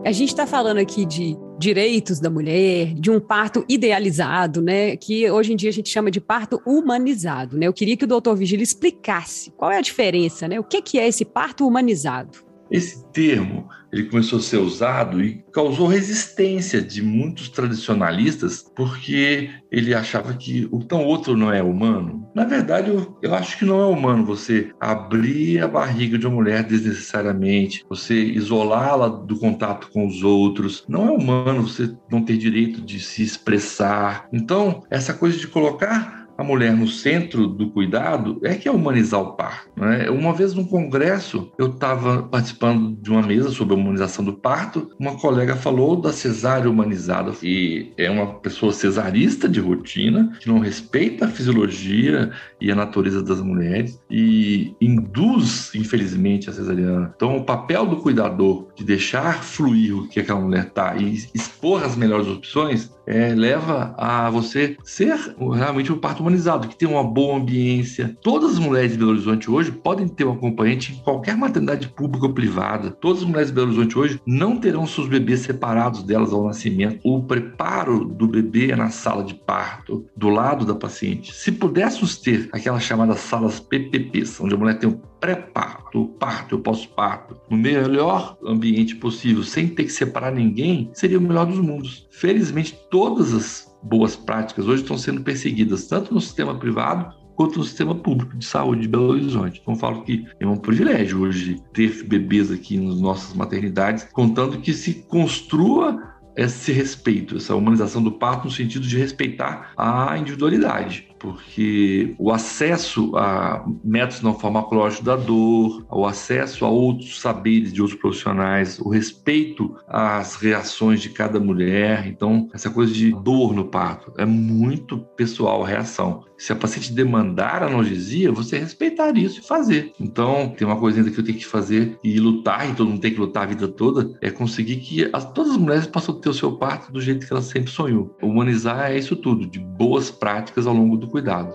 A 0.04 0.10
gente 0.10 0.30
está 0.30 0.48
falando 0.48 0.78
aqui 0.78 1.06
de 1.06 1.36
direitos 1.56 2.18
da 2.18 2.28
mulher, 2.28 2.92
de 2.92 3.08
um 3.08 3.20
parto 3.20 3.64
idealizado, 3.68 4.60
né? 4.60 4.96
Que 4.96 5.30
hoje 5.30 5.52
em 5.52 5.56
dia 5.56 5.70
a 5.70 5.72
gente 5.72 5.88
chama 5.88 6.10
de 6.10 6.20
parto 6.20 6.60
humanizado, 6.66 7.56
né? 7.56 7.68
Eu 7.68 7.72
queria 7.72 7.96
que 7.96 8.04
o 8.04 8.08
doutor 8.08 8.34
Vigílio 8.36 8.64
explicasse 8.64 9.52
qual 9.52 9.70
é 9.70 9.78
a 9.78 9.80
diferença, 9.80 10.48
né? 10.48 10.58
O 10.58 10.64
que 10.64 10.98
é 10.98 11.06
esse 11.06 11.24
parto 11.24 11.64
humanizado? 11.64 12.38
Esse 12.68 13.04
termo 13.12 13.68
ele 13.92 14.04
começou 14.04 14.38
a 14.38 14.42
ser 14.42 14.56
usado 14.56 15.22
e 15.22 15.44
causou 15.52 15.86
resistência 15.86 16.80
de 16.80 17.02
muitos 17.02 17.48
tradicionalistas 17.50 18.64
porque 18.74 19.50
ele 19.70 19.94
achava 19.94 20.32
que 20.34 20.66
o 20.70 20.82
tão 20.82 21.04
outro 21.04 21.36
não 21.36 21.52
é 21.52 21.62
humano. 21.62 22.26
Na 22.34 22.44
verdade, 22.44 22.88
eu, 22.88 23.18
eu 23.22 23.34
acho 23.34 23.58
que 23.58 23.64
não 23.64 23.80
é 23.80 23.86
humano 23.86 24.24
você 24.24 24.70
abrir 24.80 25.62
a 25.62 25.68
barriga 25.68 26.18
de 26.18 26.26
uma 26.26 26.36
mulher 26.36 26.62
desnecessariamente, 26.62 27.84
você 27.88 28.14
isolá-la 28.14 29.08
do 29.08 29.38
contato 29.38 29.90
com 29.92 30.06
os 30.06 30.22
outros. 30.22 30.84
Não 30.88 31.08
é 31.08 31.10
humano 31.10 31.68
você 31.68 31.94
não 32.10 32.24
ter 32.24 32.38
direito 32.38 32.80
de 32.80 32.98
se 32.98 33.22
expressar. 33.22 34.26
Então, 34.32 34.82
essa 34.90 35.12
coisa 35.12 35.36
de 35.38 35.46
colocar 35.46 36.21
a 36.36 36.44
mulher 36.44 36.72
no 36.72 36.88
centro 36.88 37.46
do 37.46 37.70
cuidado 37.70 38.40
é 38.42 38.54
que 38.54 38.68
é 38.68 38.72
humanizar 38.72 39.20
o 39.20 39.32
parto. 39.32 39.70
Né? 39.76 40.08
Uma 40.10 40.32
vez 40.32 40.54
num 40.54 40.64
congresso, 40.64 41.50
eu 41.58 41.66
estava 41.66 42.22
participando 42.22 42.96
de 43.00 43.10
uma 43.10 43.22
mesa 43.22 43.50
sobre 43.50 43.74
a 43.74 43.76
humanização 43.76 44.24
do 44.24 44.32
parto, 44.32 44.90
uma 44.98 45.16
colega 45.16 45.56
falou 45.56 45.96
da 45.96 46.12
cesárea 46.12 46.70
humanizada, 46.70 47.32
e 47.42 47.92
é 47.96 48.10
uma 48.10 48.34
pessoa 48.34 48.72
cesarista 48.72 49.48
de 49.48 49.60
rotina, 49.60 50.36
que 50.40 50.48
não 50.48 50.58
respeita 50.58 51.26
a 51.26 51.28
fisiologia 51.28 52.30
e 52.60 52.70
a 52.70 52.74
natureza 52.74 53.22
das 53.22 53.40
mulheres 53.40 54.00
e 54.10 54.74
induz, 54.80 55.70
infelizmente, 55.74 56.48
a 56.48 56.52
cesariana. 56.52 57.12
Então, 57.16 57.36
o 57.36 57.44
papel 57.44 57.86
do 57.86 57.96
cuidador 57.96 58.68
de 58.74 58.84
deixar 58.84 59.42
fluir 59.42 59.96
o 59.96 60.08
que 60.08 60.20
aquela 60.20 60.40
mulher 60.40 60.66
está 60.66 60.96
e 60.96 61.14
expor 61.34 61.82
as 61.84 61.96
melhores 61.96 62.26
opções 62.26 62.90
é, 63.06 63.34
leva 63.34 63.94
a 63.98 64.30
você 64.30 64.76
ser 64.84 65.16
realmente 65.54 65.92
um 65.92 65.98
parto 65.98 66.21
que 66.68 66.76
tem 66.76 66.88
uma 66.88 67.04
boa 67.04 67.36
ambiência. 67.36 68.16
Todas 68.22 68.52
as 68.52 68.58
mulheres 68.58 68.92
de 68.92 68.98
Belo 68.98 69.10
Horizonte 69.10 69.50
hoje 69.50 69.72
podem 69.72 70.08
ter 70.08 70.24
um 70.24 70.32
acompanhante 70.32 70.92
em 70.92 70.96
qualquer 70.96 71.36
maternidade 71.36 71.88
pública 71.88 72.26
ou 72.26 72.32
privada. 72.32 72.90
Todas 72.90 73.22
as 73.22 73.28
mulheres 73.28 73.48
de 73.48 73.54
Belo 73.54 73.68
Horizonte 73.68 73.98
hoje 73.98 74.20
não 74.26 74.56
terão 74.56 74.86
seus 74.86 75.08
bebês 75.08 75.40
separados 75.40 76.02
delas 76.02 76.32
ao 76.32 76.44
nascimento. 76.44 77.00
O 77.04 77.22
preparo 77.22 78.04
do 78.04 78.26
bebê 78.26 78.70
é 78.70 78.76
na 78.76 78.90
sala 78.90 79.24
de 79.24 79.34
parto, 79.34 80.04
do 80.16 80.28
lado 80.28 80.64
da 80.64 80.74
paciente. 80.74 81.34
Se 81.34 81.52
pudéssemos 81.52 82.16
ter 82.16 82.48
aquelas 82.52 82.82
chamadas 82.82 83.20
salas 83.20 83.60
PPPs, 83.60 84.40
onde 84.40 84.54
a 84.54 84.58
mulher 84.58 84.78
tem 84.78 84.88
o 84.88 85.00
pré-parto, 85.22 86.02
o 86.02 86.08
parto, 86.08 86.56
o 86.56 86.58
pós-parto, 86.58 87.36
no 87.48 87.56
melhor 87.56 88.36
ambiente 88.44 88.96
possível, 88.96 89.44
sem 89.44 89.68
ter 89.68 89.84
que 89.84 89.92
separar 89.92 90.32
ninguém, 90.32 90.90
seria 90.92 91.18
o 91.18 91.22
melhor 91.22 91.46
dos 91.46 91.60
mundos. 91.60 92.08
Felizmente, 92.10 92.76
todas 92.90 93.32
as 93.32 93.71
boas 93.82 94.16
práticas 94.16 94.66
hoje 94.66 94.82
estão 94.82 94.96
sendo 94.96 95.22
perseguidas, 95.22 95.86
tanto 95.86 96.14
no 96.14 96.20
sistema 96.20 96.54
privado 96.54 97.14
quanto 97.34 97.58
no 97.58 97.64
sistema 97.64 97.94
público 97.94 98.36
de 98.36 98.44
saúde 98.44 98.82
de 98.82 98.88
Belo 98.88 99.10
Horizonte. 99.10 99.60
Então, 99.60 99.74
falo 99.74 100.02
que 100.02 100.26
é 100.38 100.46
um 100.46 100.56
privilégio 100.56 101.22
hoje 101.22 101.60
ter 101.72 102.04
bebês 102.04 102.50
aqui 102.50 102.78
nas 102.78 103.00
nossas 103.00 103.34
maternidades, 103.34 104.04
contando 104.12 104.58
que 104.58 104.72
se 104.72 104.94
construa 105.08 106.12
esse 106.36 106.72
respeito, 106.72 107.36
essa 107.36 107.54
humanização 107.54 108.02
do 108.02 108.12
parto 108.12 108.44
no 108.44 108.50
sentido 108.50 108.86
de 108.86 108.96
respeitar 108.96 109.72
a 109.76 110.16
individualidade 110.16 111.11
porque 111.22 112.16
o 112.18 112.32
acesso 112.32 113.16
a 113.16 113.64
métodos 113.84 114.22
não 114.22 114.36
farmacológicos 114.36 115.06
da 115.06 115.14
dor, 115.14 115.86
o 115.88 116.04
acesso 116.04 116.64
a 116.64 116.68
outros 116.68 117.20
saberes 117.20 117.72
de 117.72 117.80
outros 117.80 117.98
profissionais, 117.98 118.80
o 118.80 118.88
respeito 118.88 119.76
às 119.86 120.34
reações 120.34 121.00
de 121.00 121.10
cada 121.10 121.38
mulher. 121.38 122.08
Então, 122.08 122.50
essa 122.52 122.68
coisa 122.68 122.92
de 122.92 123.12
dor 123.12 123.54
no 123.54 123.66
parto 123.66 124.12
é 124.18 124.26
muito 124.26 124.98
pessoal 125.16 125.62
a 125.62 125.68
reação. 125.68 126.24
Se 126.36 126.52
a 126.52 126.56
paciente 126.56 126.92
demandar 126.92 127.62
analgesia, 127.62 128.32
você 128.32 128.58
respeitar 128.58 129.16
isso 129.16 129.38
e 129.38 129.46
fazer. 129.46 129.92
Então, 130.00 130.52
tem 130.58 130.66
uma 130.66 130.76
coisa 130.76 130.98
ainda 130.98 131.12
que 131.12 131.20
eu 131.20 131.24
tenho 131.24 131.38
que 131.38 131.46
fazer 131.46 131.96
e 132.02 132.18
lutar, 132.18 132.68
e 132.68 132.74
todo 132.74 132.90
mundo 132.90 133.00
tem 133.00 133.14
que 133.14 133.20
lutar 133.20 133.44
a 133.44 133.46
vida 133.46 133.68
toda, 133.68 134.18
é 134.20 134.28
conseguir 134.28 134.78
que 134.78 135.08
as, 135.12 135.24
todas 135.32 135.52
as 135.52 135.56
mulheres 135.56 135.86
possam 135.86 136.16
ter 136.16 136.28
o 136.28 136.34
seu 136.34 136.56
parto 136.56 136.90
do 136.90 137.00
jeito 137.00 137.24
que 137.24 137.32
elas 137.32 137.44
sempre 137.44 137.70
sonhou. 137.70 138.16
Humanizar 138.20 138.90
é 138.90 138.98
isso 138.98 139.14
tudo, 139.14 139.46
de 139.46 139.60
boas 139.60 140.10
práticas 140.10 140.66
ao 140.66 140.74
longo 140.74 140.96
do 140.96 141.06
cuidado. 141.12 141.54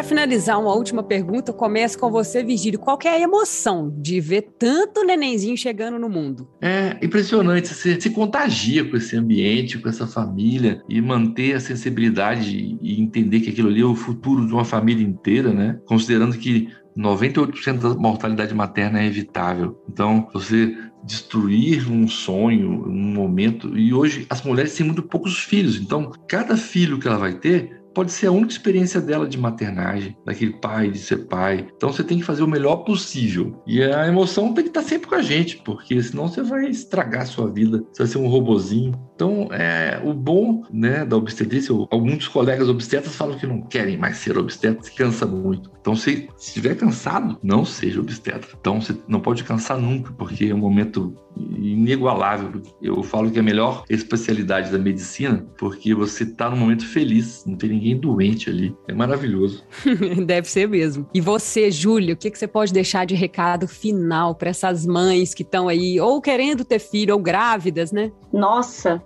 Para 0.00 0.04
finalizar, 0.04 0.58
uma 0.58 0.72
última 0.72 1.02
pergunta, 1.02 1.52
começo 1.52 1.98
com 1.98 2.10
você, 2.10 2.42
Virgílio. 2.42 2.78
Qual 2.78 2.98
é 3.04 3.08
a 3.08 3.20
emoção 3.20 3.92
de 3.98 4.20
ver 4.20 4.42
tanto 4.58 5.04
nenenzinho 5.04 5.56
chegando 5.56 5.98
no 5.98 6.08
mundo? 6.08 6.48
É 6.62 6.96
impressionante, 7.02 7.68
você 7.68 8.00
se 8.00 8.08
contagia 8.08 8.88
com 8.88 8.96
esse 8.96 9.16
ambiente, 9.16 9.78
com 9.78 9.88
essa 9.88 10.06
família 10.06 10.80
e 10.88 11.02
manter 11.02 11.54
a 11.54 11.60
sensibilidade 11.60 12.78
e 12.80 13.02
entender 13.02 13.40
que 13.40 13.50
aquilo 13.50 13.68
ali 13.68 13.82
é 13.82 13.84
o 13.84 13.94
futuro 13.94 14.46
de 14.46 14.52
uma 14.54 14.64
família 14.64 15.04
inteira, 15.04 15.52
né? 15.52 15.78
Considerando 15.84 16.38
que 16.38 16.68
98% 16.96 17.78
da 17.78 17.94
mortalidade 17.94 18.54
materna 18.54 19.00
é 19.00 19.06
evitável. 19.06 19.82
Então, 19.88 20.28
você 20.32 20.76
destruir 21.04 21.90
um 21.90 22.06
sonho, 22.08 22.84
um 22.86 23.12
momento. 23.14 23.76
E 23.76 23.92
hoje 23.92 24.26
as 24.28 24.42
mulheres 24.42 24.74
têm 24.74 24.86
muito 24.86 25.02
poucos 25.02 25.38
filhos. 25.38 25.76
Então, 25.76 26.12
cada 26.28 26.56
filho 26.56 26.98
que 26.98 27.08
ela 27.08 27.18
vai 27.18 27.34
ter 27.34 27.80
pode 27.94 28.12
ser 28.12 28.26
a 28.26 28.32
única 28.32 28.52
experiência 28.52 29.00
dela 29.00 29.26
de 29.26 29.38
maternagem, 29.38 30.16
daquele 30.24 30.52
pai, 30.54 30.90
de 30.90 30.98
ser 30.98 31.26
pai. 31.26 31.66
Então 31.76 31.92
você 31.92 32.04
tem 32.04 32.18
que 32.18 32.24
fazer 32.24 32.42
o 32.42 32.48
melhor 32.48 32.76
possível. 32.76 33.60
E 33.66 33.82
a 33.82 34.06
emoção 34.06 34.54
tem 34.54 34.64
que 34.64 34.70
estar 34.70 34.82
sempre 34.82 35.08
com 35.08 35.14
a 35.14 35.22
gente, 35.22 35.58
porque 35.58 36.00
senão 36.02 36.28
você 36.28 36.42
vai 36.42 36.66
estragar 36.66 37.22
a 37.22 37.26
sua 37.26 37.50
vida, 37.50 37.84
você 37.92 38.02
vai 38.02 38.06
ser 38.06 38.18
um 38.18 38.28
robozinho. 38.28 38.92
Então, 39.20 39.48
é, 39.52 40.00
o 40.02 40.14
bom 40.14 40.62
né, 40.72 41.04
da 41.04 41.14
obstetrícia, 41.14 41.74
alguns 41.90 42.26
colegas 42.26 42.70
obstetras 42.70 43.14
falam 43.14 43.36
que 43.36 43.46
não 43.46 43.60
querem 43.60 43.98
mais 43.98 44.16
ser 44.16 44.38
obstetras, 44.38 44.88
cansa 44.88 45.26
muito. 45.26 45.70
Então, 45.78 45.94
se 45.94 46.26
estiver 46.38 46.74
cansado, 46.74 47.38
não 47.42 47.62
seja 47.62 48.00
obstetra. 48.00 48.48
Então, 48.58 48.80
você 48.80 48.96
não 49.06 49.20
pode 49.20 49.44
cansar 49.44 49.78
nunca, 49.78 50.10
porque 50.12 50.46
é 50.46 50.54
um 50.54 50.58
momento 50.58 51.14
inigualável. 51.36 52.62
Eu 52.82 53.02
falo 53.02 53.30
que 53.30 53.38
é 53.38 53.40
a 53.40 53.44
melhor 53.44 53.84
especialidade 53.88 54.70
da 54.70 54.78
medicina, 54.78 55.46
porque 55.58 55.94
você 55.94 56.24
está 56.24 56.50
num 56.50 56.56
momento 56.56 56.86
feliz, 56.86 57.44
não 57.46 57.56
tem 57.56 57.70
ninguém 57.70 57.96
doente 57.98 58.50
ali. 58.50 58.74
É 58.88 58.94
maravilhoso. 58.94 59.64
Deve 60.26 60.48
ser 60.48 60.68
mesmo. 60.68 61.06
E 61.14 61.20
você, 61.20 61.70
Júlia, 61.70 62.14
o 62.14 62.16
que, 62.16 62.30
que 62.30 62.38
você 62.38 62.46
pode 62.46 62.72
deixar 62.72 63.04
de 63.04 63.14
recado 63.14 63.68
final 63.68 64.34
para 64.34 64.50
essas 64.50 64.86
mães 64.86 65.34
que 65.34 65.42
estão 65.42 65.68
aí 65.68 66.00
ou 66.00 66.20
querendo 66.20 66.64
ter 66.64 66.78
filho 66.78 67.14
ou 67.14 67.20
grávidas, 67.20 67.92
né? 67.92 68.12
Nossa, 68.32 69.02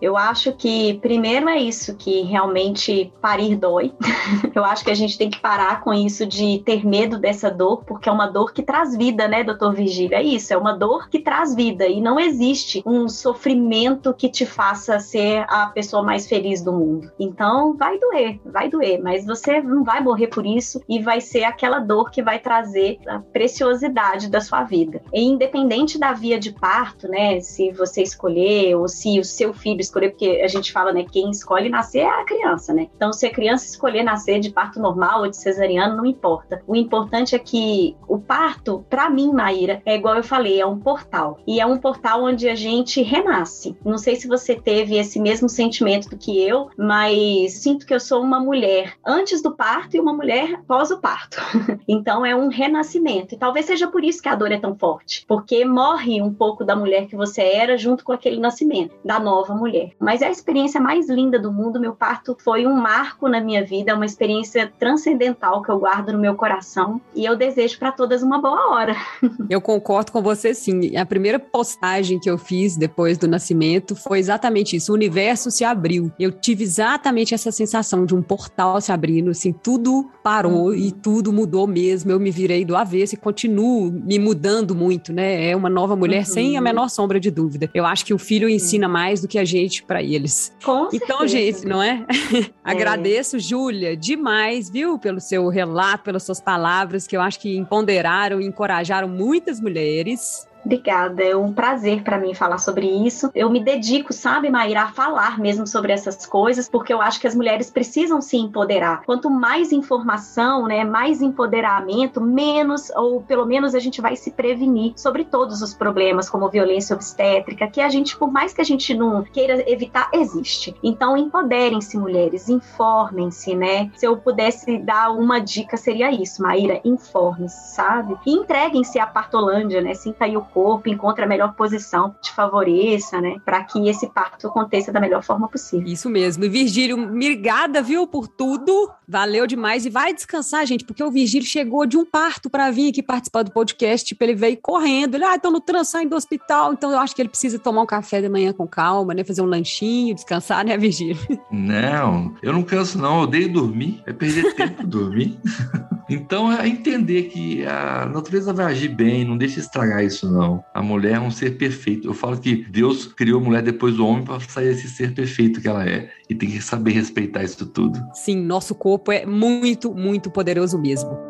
eu 0.00 0.16
acho 0.16 0.52
que 0.52 0.94
primeiro 1.00 1.48
é 1.48 1.58
isso, 1.58 1.96
que 1.96 2.22
realmente 2.22 3.12
parir 3.20 3.56
dói. 3.56 3.92
eu 4.54 4.64
acho 4.64 4.84
que 4.84 4.90
a 4.90 4.94
gente 4.94 5.18
tem 5.18 5.28
que 5.28 5.40
parar 5.40 5.80
com 5.80 5.92
isso 5.92 6.26
de 6.26 6.62
ter 6.64 6.86
medo 6.86 7.18
dessa 7.18 7.50
dor, 7.50 7.84
porque 7.84 8.08
é 8.08 8.12
uma 8.12 8.26
dor 8.26 8.52
que 8.52 8.62
traz 8.62 8.96
vida, 8.96 9.26
né, 9.26 9.42
doutor 9.42 9.74
Vigílio? 9.74 10.16
É 10.16 10.22
isso, 10.22 10.52
é 10.52 10.56
uma 10.56 10.72
dor 10.72 11.08
que 11.08 11.18
traz 11.18 11.54
vida. 11.54 11.86
E 11.86 12.00
não 12.00 12.18
existe 12.18 12.82
um 12.86 13.08
sofrimento 13.08 14.14
que 14.14 14.28
te 14.28 14.46
faça 14.46 14.98
ser 15.00 15.44
a 15.48 15.66
pessoa 15.66 16.02
mais 16.02 16.26
feliz 16.26 16.62
do 16.62 16.72
mundo. 16.72 17.10
Então, 17.18 17.76
vai 17.76 17.98
doer, 17.98 18.40
vai 18.44 18.68
doer, 18.68 19.00
mas 19.02 19.26
você 19.26 19.60
não 19.60 19.82
vai 19.84 20.00
morrer 20.00 20.28
por 20.28 20.46
isso 20.46 20.80
e 20.88 21.00
vai 21.00 21.20
ser 21.20 21.44
aquela 21.44 21.80
dor 21.80 22.10
que 22.10 22.22
vai 22.22 22.38
trazer 22.38 22.98
a 23.08 23.18
preciosidade 23.18 24.28
da 24.28 24.40
sua 24.40 24.62
vida. 24.62 25.02
E 25.12 25.22
independente 25.22 25.98
da 25.98 26.12
via 26.12 26.38
de 26.38 26.52
parto, 26.52 27.08
né, 27.08 27.40
se 27.40 27.72
você 27.72 28.02
escolher 28.02 28.76
ou 28.76 28.88
se 28.88 29.18
o 29.18 29.24
seu 29.24 29.52
filho 29.52 29.80
escolher, 29.88 30.10
porque 30.10 30.40
a 30.42 30.48
gente 30.48 30.72
fala, 30.72 30.92
né, 30.92 31.04
quem 31.10 31.30
escolhe 31.30 31.68
nascer 31.68 32.00
é 32.00 32.08
a 32.08 32.24
criança, 32.24 32.72
né? 32.72 32.88
Então, 32.94 33.12
se 33.12 33.26
a 33.26 33.30
criança 33.30 33.66
escolher 33.66 34.02
nascer 34.02 34.40
de 34.40 34.50
parto 34.50 34.80
normal 34.80 35.22
ou 35.22 35.28
de 35.28 35.36
cesariano, 35.36 35.96
não 35.96 36.06
importa. 36.06 36.62
O 36.66 36.76
importante 36.76 37.34
é 37.34 37.38
que 37.38 37.96
o 38.06 38.18
parto, 38.18 38.84
para 38.88 39.10
mim, 39.10 39.32
Maíra, 39.32 39.82
é 39.84 39.94
igual 39.96 40.16
eu 40.16 40.22
falei, 40.22 40.60
é 40.60 40.66
um 40.66 40.78
portal. 40.78 41.38
E 41.46 41.60
é 41.60 41.66
um 41.66 41.78
portal 41.78 42.24
onde 42.24 42.48
a 42.48 42.54
gente 42.54 43.02
renasce. 43.02 43.76
Não 43.84 43.98
sei 43.98 44.16
se 44.16 44.28
você 44.28 44.54
teve 44.54 44.96
esse 44.96 45.20
mesmo 45.20 45.48
sentimento 45.48 46.08
do 46.08 46.16
que 46.16 46.40
eu, 46.42 46.70
mas 46.76 47.52
sinto 47.54 47.86
que 47.86 47.94
eu 47.94 48.00
sou 48.00 48.22
uma 48.22 48.40
mulher 48.40 48.94
antes 49.06 49.42
do 49.42 49.54
parto 49.54 49.96
e 49.96 50.00
uma 50.00 50.12
mulher 50.12 50.62
pós 50.66 50.90
o 50.90 50.98
parto. 50.98 51.38
então, 51.88 52.24
é 52.24 52.34
um 52.34 52.48
renascimento. 52.48 53.34
E 53.34 53.38
talvez 53.38 53.66
seja 53.66 53.88
por 53.88 54.04
isso 54.04 54.22
que 54.22 54.28
a 54.28 54.34
dor 54.34 54.52
é 54.52 54.58
tão 54.58 54.74
forte, 54.74 55.24
porque 55.26 55.64
morre 55.64 56.20
um 56.20 56.32
pouco 56.32 56.64
da 56.64 56.76
mulher 56.76 57.06
que 57.06 57.16
você 57.16 57.42
era 57.42 57.76
junto 57.76 58.04
com 58.04 58.12
aquele 58.12 58.38
nascimento, 58.38 58.94
da 59.04 59.18
nova 59.18 59.54
mulher. 59.54 59.77
Mas 59.98 60.22
é 60.22 60.26
a 60.26 60.30
experiência 60.30 60.80
mais 60.80 61.08
linda 61.08 61.38
do 61.38 61.52
mundo. 61.52 61.80
Meu 61.80 61.94
parto 61.94 62.36
foi 62.42 62.66
um 62.66 62.74
marco 62.74 63.28
na 63.28 63.40
minha 63.40 63.64
vida, 63.64 63.94
uma 63.94 64.06
experiência 64.06 64.72
transcendental 64.78 65.62
que 65.62 65.70
eu 65.70 65.78
guardo 65.78 66.12
no 66.12 66.18
meu 66.18 66.34
coração 66.34 67.00
e 67.14 67.24
eu 67.24 67.36
desejo 67.36 67.78
para 67.78 67.92
todas 67.92 68.22
uma 68.22 68.40
boa 68.40 68.72
hora. 68.72 68.96
Eu 69.48 69.60
concordo 69.60 70.12
com 70.12 70.22
você, 70.22 70.52
sim. 70.54 70.96
A 70.96 71.06
primeira 71.06 71.38
postagem 71.38 72.18
que 72.18 72.28
eu 72.28 72.36
fiz 72.36 72.76
depois 72.76 73.16
do 73.16 73.26
nascimento 73.26 73.96
foi 73.96 74.18
exatamente 74.18 74.76
isso. 74.76 74.92
O 74.92 74.94
universo 74.94 75.50
se 75.50 75.64
abriu. 75.64 76.12
Eu 76.18 76.30
tive 76.30 76.64
exatamente 76.64 77.34
essa 77.34 77.50
sensação 77.50 78.04
de 78.04 78.14
um 78.14 78.22
portal 78.22 78.80
se 78.80 78.92
abrindo, 78.92 79.30
assim, 79.30 79.52
tudo 79.52 80.10
parou 80.22 80.66
uhum. 80.66 80.74
e 80.74 80.92
tudo 80.92 81.32
mudou 81.32 81.66
mesmo. 81.66 82.10
Eu 82.10 82.20
me 82.20 82.30
virei 82.30 82.64
do 82.64 82.76
avesso 82.76 83.14
e 83.14 83.18
continuo 83.18 83.90
me 83.90 84.18
mudando 84.18 84.74
muito, 84.74 85.12
né? 85.12 85.50
É 85.50 85.56
uma 85.56 85.70
nova 85.70 85.96
mulher 85.96 86.20
uhum. 86.20 86.32
sem 86.32 86.56
a 86.56 86.60
menor 86.60 86.88
sombra 86.88 87.18
de 87.18 87.30
dúvida. 87.30 87.70
Eu 87.72 87.86
acho 87.86 88.04
que 88.04 88.14
o 88.14 88.18
filho 88.18 88.48
ensina 88.48 88.88
mais 88.88 89.20
do 89.20 89.28
que 89.28 89.38
a 89.38 89.44
gente 89.44 89.67
para 89.84 90.02
eles. 90.02 90.52
Com 90.64 90.88
então, 90.92 91.20
certeza. 91.20 91.28
gente, 91.28 91.66
não 91.66 91.82
é? 91.82 92.04
é. 92.34 92.50
Agradeço, 92.64 93.38
Júlia, 93.38 93.96
demais, 93.96 94.70
viu, 94.70 94.98
pelo 94.98 95.20
seu 95.20 95.48
relato, 95.48 96.04
pelas 96.04 96.22
suas 96.22 96.40
palavras, 96.40 97.06
que 97.06 97.16
eu 97.16 97.20
acho 97.20 97.38
que 97.40 97.56
empoderaram 97.56 98.40
e 98.40 98.46
encorajaram 98.46 99.08
muitas 99.08 99.60
mulheres. 99.60 100.46
Obrigada, 100.68 101.24
é 101.24 101.34
um 101.34 101.50
prazer 101.50 102.02
para 102.02 102.18
mim 102.18 102.34
falar 102.34 102.58
sobre 102.58 102.86
isso. 102.86 103.30
Eu 103.34 103.48
me 103.48 103.58
dedico, 103.58 104.12
sabe, 104.12 104.50
Maíra, 104.50 104.82
a 104.82 104.88
falar 104.88 105.38
mesmo 105.38 105.66
sobre 105.66 105.94
essas 105.94 106.26
coisas, 106.26 106.68
porque 106.68 106.92
eu 106.92 107.00
acho 107.00 107.18
que 107.18 107.26
as 107.26 107.34
mulheres 107.34 107.70
precisam 107.70 108.20
se 108.20 108.36
empoderar. 108.36 109.02
Quanto 109.06 109.30
mais 109.30 109.72
informação, 109.72 110.66
né, 110.66 110.84
mais 110.84 111.22
empoderamento, 111.22 112.20
menos, 112.20 112.90
ou 112.90 113.22
pelo 113.22 113.46
menos 113.46 113.74
a 113.74 113.78
gente 113.78 114.02
vai 114.02 114.14
se 114.14 114.30
prevenir 114.30 114.92
sobre 114.94 115.24
todos 115.24 115.62
os 115.62 115.72
problemas, 115.72 116.28
como 116.28 116.50
violência 116.50 116.94
obstétrica, 116.94 117.66
que 117.66 117.80
a 117.80 117.88
gente, 117.88 118.14
por 118.18 118.30
mais 118.30 118.52
que 118.52 118.60
a 118.60 118.64
gente 118.64 118.92
não 118.92 119.22
queira 119.22 119.64
evitar, 119.72 120.10
existe. 120.12 120.76
Então, 120.82 121.16
empoderem-se, 121.16 121.96
mulheres, 121.96 122.50
informem-se, 122.50 123.54
né? 123.54 123.90
Se 123.96 124.06
eu 124.06 124.18
pudesse 124.18 124.76
dar 124.76 125.12
uma 125.12 125.38
dica, 125.38 125.78
seria 125.78 126.12
isso, 126.12 126.42
Maíra, 126.42 126.78
informe-se, 126.84 127.74
sabe? 127.74 128.18
E 128.26 128.32
entreguem-se 128.32 128.98
à 128.98 129.06
Partolândia, 129.06 129.80
né? 129.80 129.94
Sinta 129.94 130.26
aí 130.26 130.36
o 130.36 130.42
corpo, 130.42 130.57
encontre 130.86 131.24
a 131.24 131.26
melhor 131.26 131.54
posição 131.54 132.10
que 132.10 132.22
te 132.22 132.32
favoreça, 132.32 133.20
né? 133.20 133.36
Para 133.44 133.64
que 133.64 133.88
esse 133.88 134.06
parto 134.08 134.46
aconteça 134.46 134.92
da 134.92 135.00
melhor 135.00 135.22
forma 135.22 135.48
possível. 135.48 135.86
Isso 135.86 136.08
mesmo. 136.08 136.44
E 136.44 136.48
Virgílio, 136.48 137.00
obrigada, 137.02 137.82
viu, 137.82 138.06
por 138.06 138.28
tudo. 138.28 138.90
Valeu 139.06 139.46
demais. 139.46 139.86
E 139.86 139.90
vai 139.90 140.12
descansar, 140.12 140.66
gente, 140.66 140.84
porque 140.84 141.02
o 141.02 141.10
Virgílio 141.10 141.46
chegou 141.46 141.86
de 141.86 141.96
um 141.96 142.04
parto 142.04 142.50
para 142.50 142.70
vir 142.70 142.90
aqui 142.90 143.02
participar 143.02 143.42
do 143.42 143.50
podcast. 143.50 144.06
Tipo, 144.06 144.24
ele 144.24 144.34
veio 144.34 144.58
correndo. 144.60 145.14
Ele, 145.14 145.24
ah, 145.24 145.38
tô 145.38 145.50
no 145.50 145.62
saindo 145.84 146.10
do 146.10 146.16
hospital, 146.16 146.72
então 146.72 146.90
eu 146.90 146.98
acho 146.98 147.14
que 147.14 147.22
ele 147.22 147.28
precisa 147.28 147.58
tomar 147.58 147.82
um 147.82 147.86
café 147.86 148.20
de 148.20 148.28
manhã 148.28 148.52
com 148.52 148.66
calma, 148.66 149.14
né? 149.14 149.22
Fazer 149.24 149.42
um 149.42 149.46
lanchinho, 149.46 150.14
descansar, 150.14 150.64
né, 150.64 150.76
Virgílio? 150.76 151.18
Não, 151.50 152.34
eu 152.42 152.52
não 152.52 152.62
canso, 152.62 152.98
não. 152.98 153.18
Eu 153.18 153.22
odeio 153.22 153.52
dormir. 153.52 154.02
É 154.06 154.12
perder 154.12 154.54
tempo 154.54 154.86
dormir. 154.86 155.38
Então 156.08 156.50
é 156.50 156.66
entender 156.66 157.24
que 157.24 157.66
a 157.66 158.06
natureza 158.06 158.52
vai 158.52 158.66
agir 158.66 158.88
bem, 158.88 159.26
não 159.26 159.36
deixa 159.36 159.60
estragar 159.60 160.02
isso, 160.02 160.30
não. 160.48 160.64
A 160.72 160.82
mulher 160.82 161.14
é 161.16 161.20
um 161.20 161.30
ser 161.30 161.56
perfeito. 161.58 162.08
Eu 162.08 162.14
falo 162.14 162.38
que 162.38 162.64
Deus 162.70 163.06
criou 163.06 163.40
a 163.40 163.44
mulher 163.44 163.62
depois 163.62 163.96
do 163.96 164.06
homem 164.06 164.24
para 164.24 164.40
sair 164.40 164.68
esse 164.68 164.88
ser 164.88 165.14
perfeito 165.14 165.60
que 165.60 165.68
ela 165.68 165.86
é. 165.86 166.10
E 166.28 166.34
tem 166.34 166.50
que 166.50 166.60
saber 166.60 166.92
respeitar 166.92 167.42
isso 167.42 167.66
tudo. 167.66 168.02
Sim, 168.14 168.36
nosso 168.36 168.74
corpo 168.74 169.12
é 169.12 169.26
muito, 169.26 169.94
muito 169.94 170.30
poderoso 170.30 170.78
mesmo. 170.78 171.27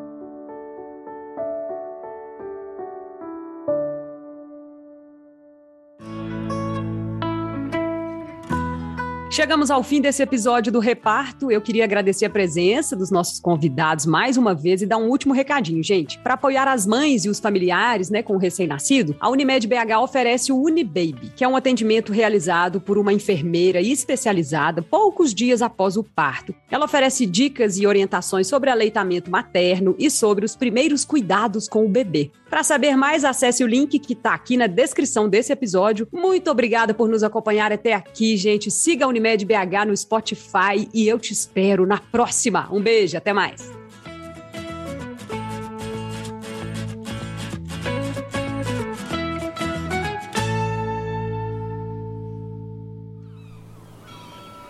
Chegamos 9.39 9.70
ao 9.70 9.84
fim 9.84 10.01
desse 10.01 10.20
episódio 10.20 10.72
do 10.72 10.80
Reparto. 10.80 11.49
Eu 11.49 11.61
queria 11.61 11.84
agradecer 11.84 12.24
a 12.24 12.30
presença 12.30 12.97
dos 12.97 13.09
nossos 13.09 13.39
convidados 13.39 14.05
mais 14.05 14.36
uma 14.36 14.53
vez 14.53 14.82
e 14.82 14.86
dar 14.86 14.97
um 14.97 15.09
último 15.09 15.32
recadinho, 15.32 15.80
gente. 15.80 16.18
Para 16.18 16.34
apoiar 16.34 16.66
as 16.66 16.84
mães 16.84 17.24
e 17.24 17.28
os 17.28 17.39
familiares, 17.39 18.11
né, 18.11 18.20
com 18.20 18.34
o 18.34 18.36
recém-nascido, 18.36 19.14
a 19.20 19.30
Unimed 19.30 19.64
BH 19.68 19.97
oferece 20.03 20.51
o 20.51 20.61
Unibaby, 20.61 21.32
que 21.36 21.45
é 21.45 21.49
um 21.49 21.55
atendimento 21.55 22.12
realizado 22.12 22.80
por 22.80 22.99
uma 22.99 23.12
enfermeira 23.12 23.80
especializada 23.80 24.82
poucos 24.82 25.32
dias 25.32 25.62
após 25.62 25.97
o 25.97 26.03
parto. 26.03 26.53
Ela 26.68 26.86
oferece 26.86 27.24
dicas 27.24 27.78
e 27.78 27.86
orientações 27.86 28.49
sobre 28.49 28.70
aleitamento 28.70 29.30
materno 29.30 29.95
e 30.01 30.11
sobre 30.11 30.45
os 30.45 30.57
primeiros 30.57 31.05
cuidados 31.05 31.68
com 31.68 31.86
o 31.86 31.89
bebê. 31.89 32.32
Para 32.49 32.63
saber 32.63 32.97
mais, 32.97 33.25
acesse 33.25 33.63
o 33.63 33.67
link 33.67 33.99
que 33.99 34.15
está 34.15 34.33
aqui 34.33 34.57
na 34.57 34.67
descrição 34.67 35.29
desse 35.29 35.53
episódio. 35.53 36.09
Muito 36.11 36.51
obrigada 36.51 36.95
por 36.95 37.09
nos 37.09 37.23
acompanhar 37.23 37.73
até 37.73 37.93
aqui, 37.93 38.37
gente. 38.39 38.71
Siga 38.71 39.05
a 39.05 39.09
Unimed 39.09 39.45
BH 39.45 39.87
no 39.87 39.97
Spotify 39.97 40.89
e 40.95 41.07
eu 41.07 41.19
te 41.19 41.33
espero 41.33 41.87
na 41.87 41.99
próxima. 41.99 42.69
Um 42.73 42.81
beijo, 42.81 43.19
até 43.19 43.35
mais. 43.35 43.71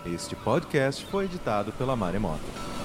Este 0.05 0.35
podcast 0.35 1.05
foi 1.05 1.25
editado 1.25 1.71
pela 1.71 1.95
Maremoto. 1.95 2.78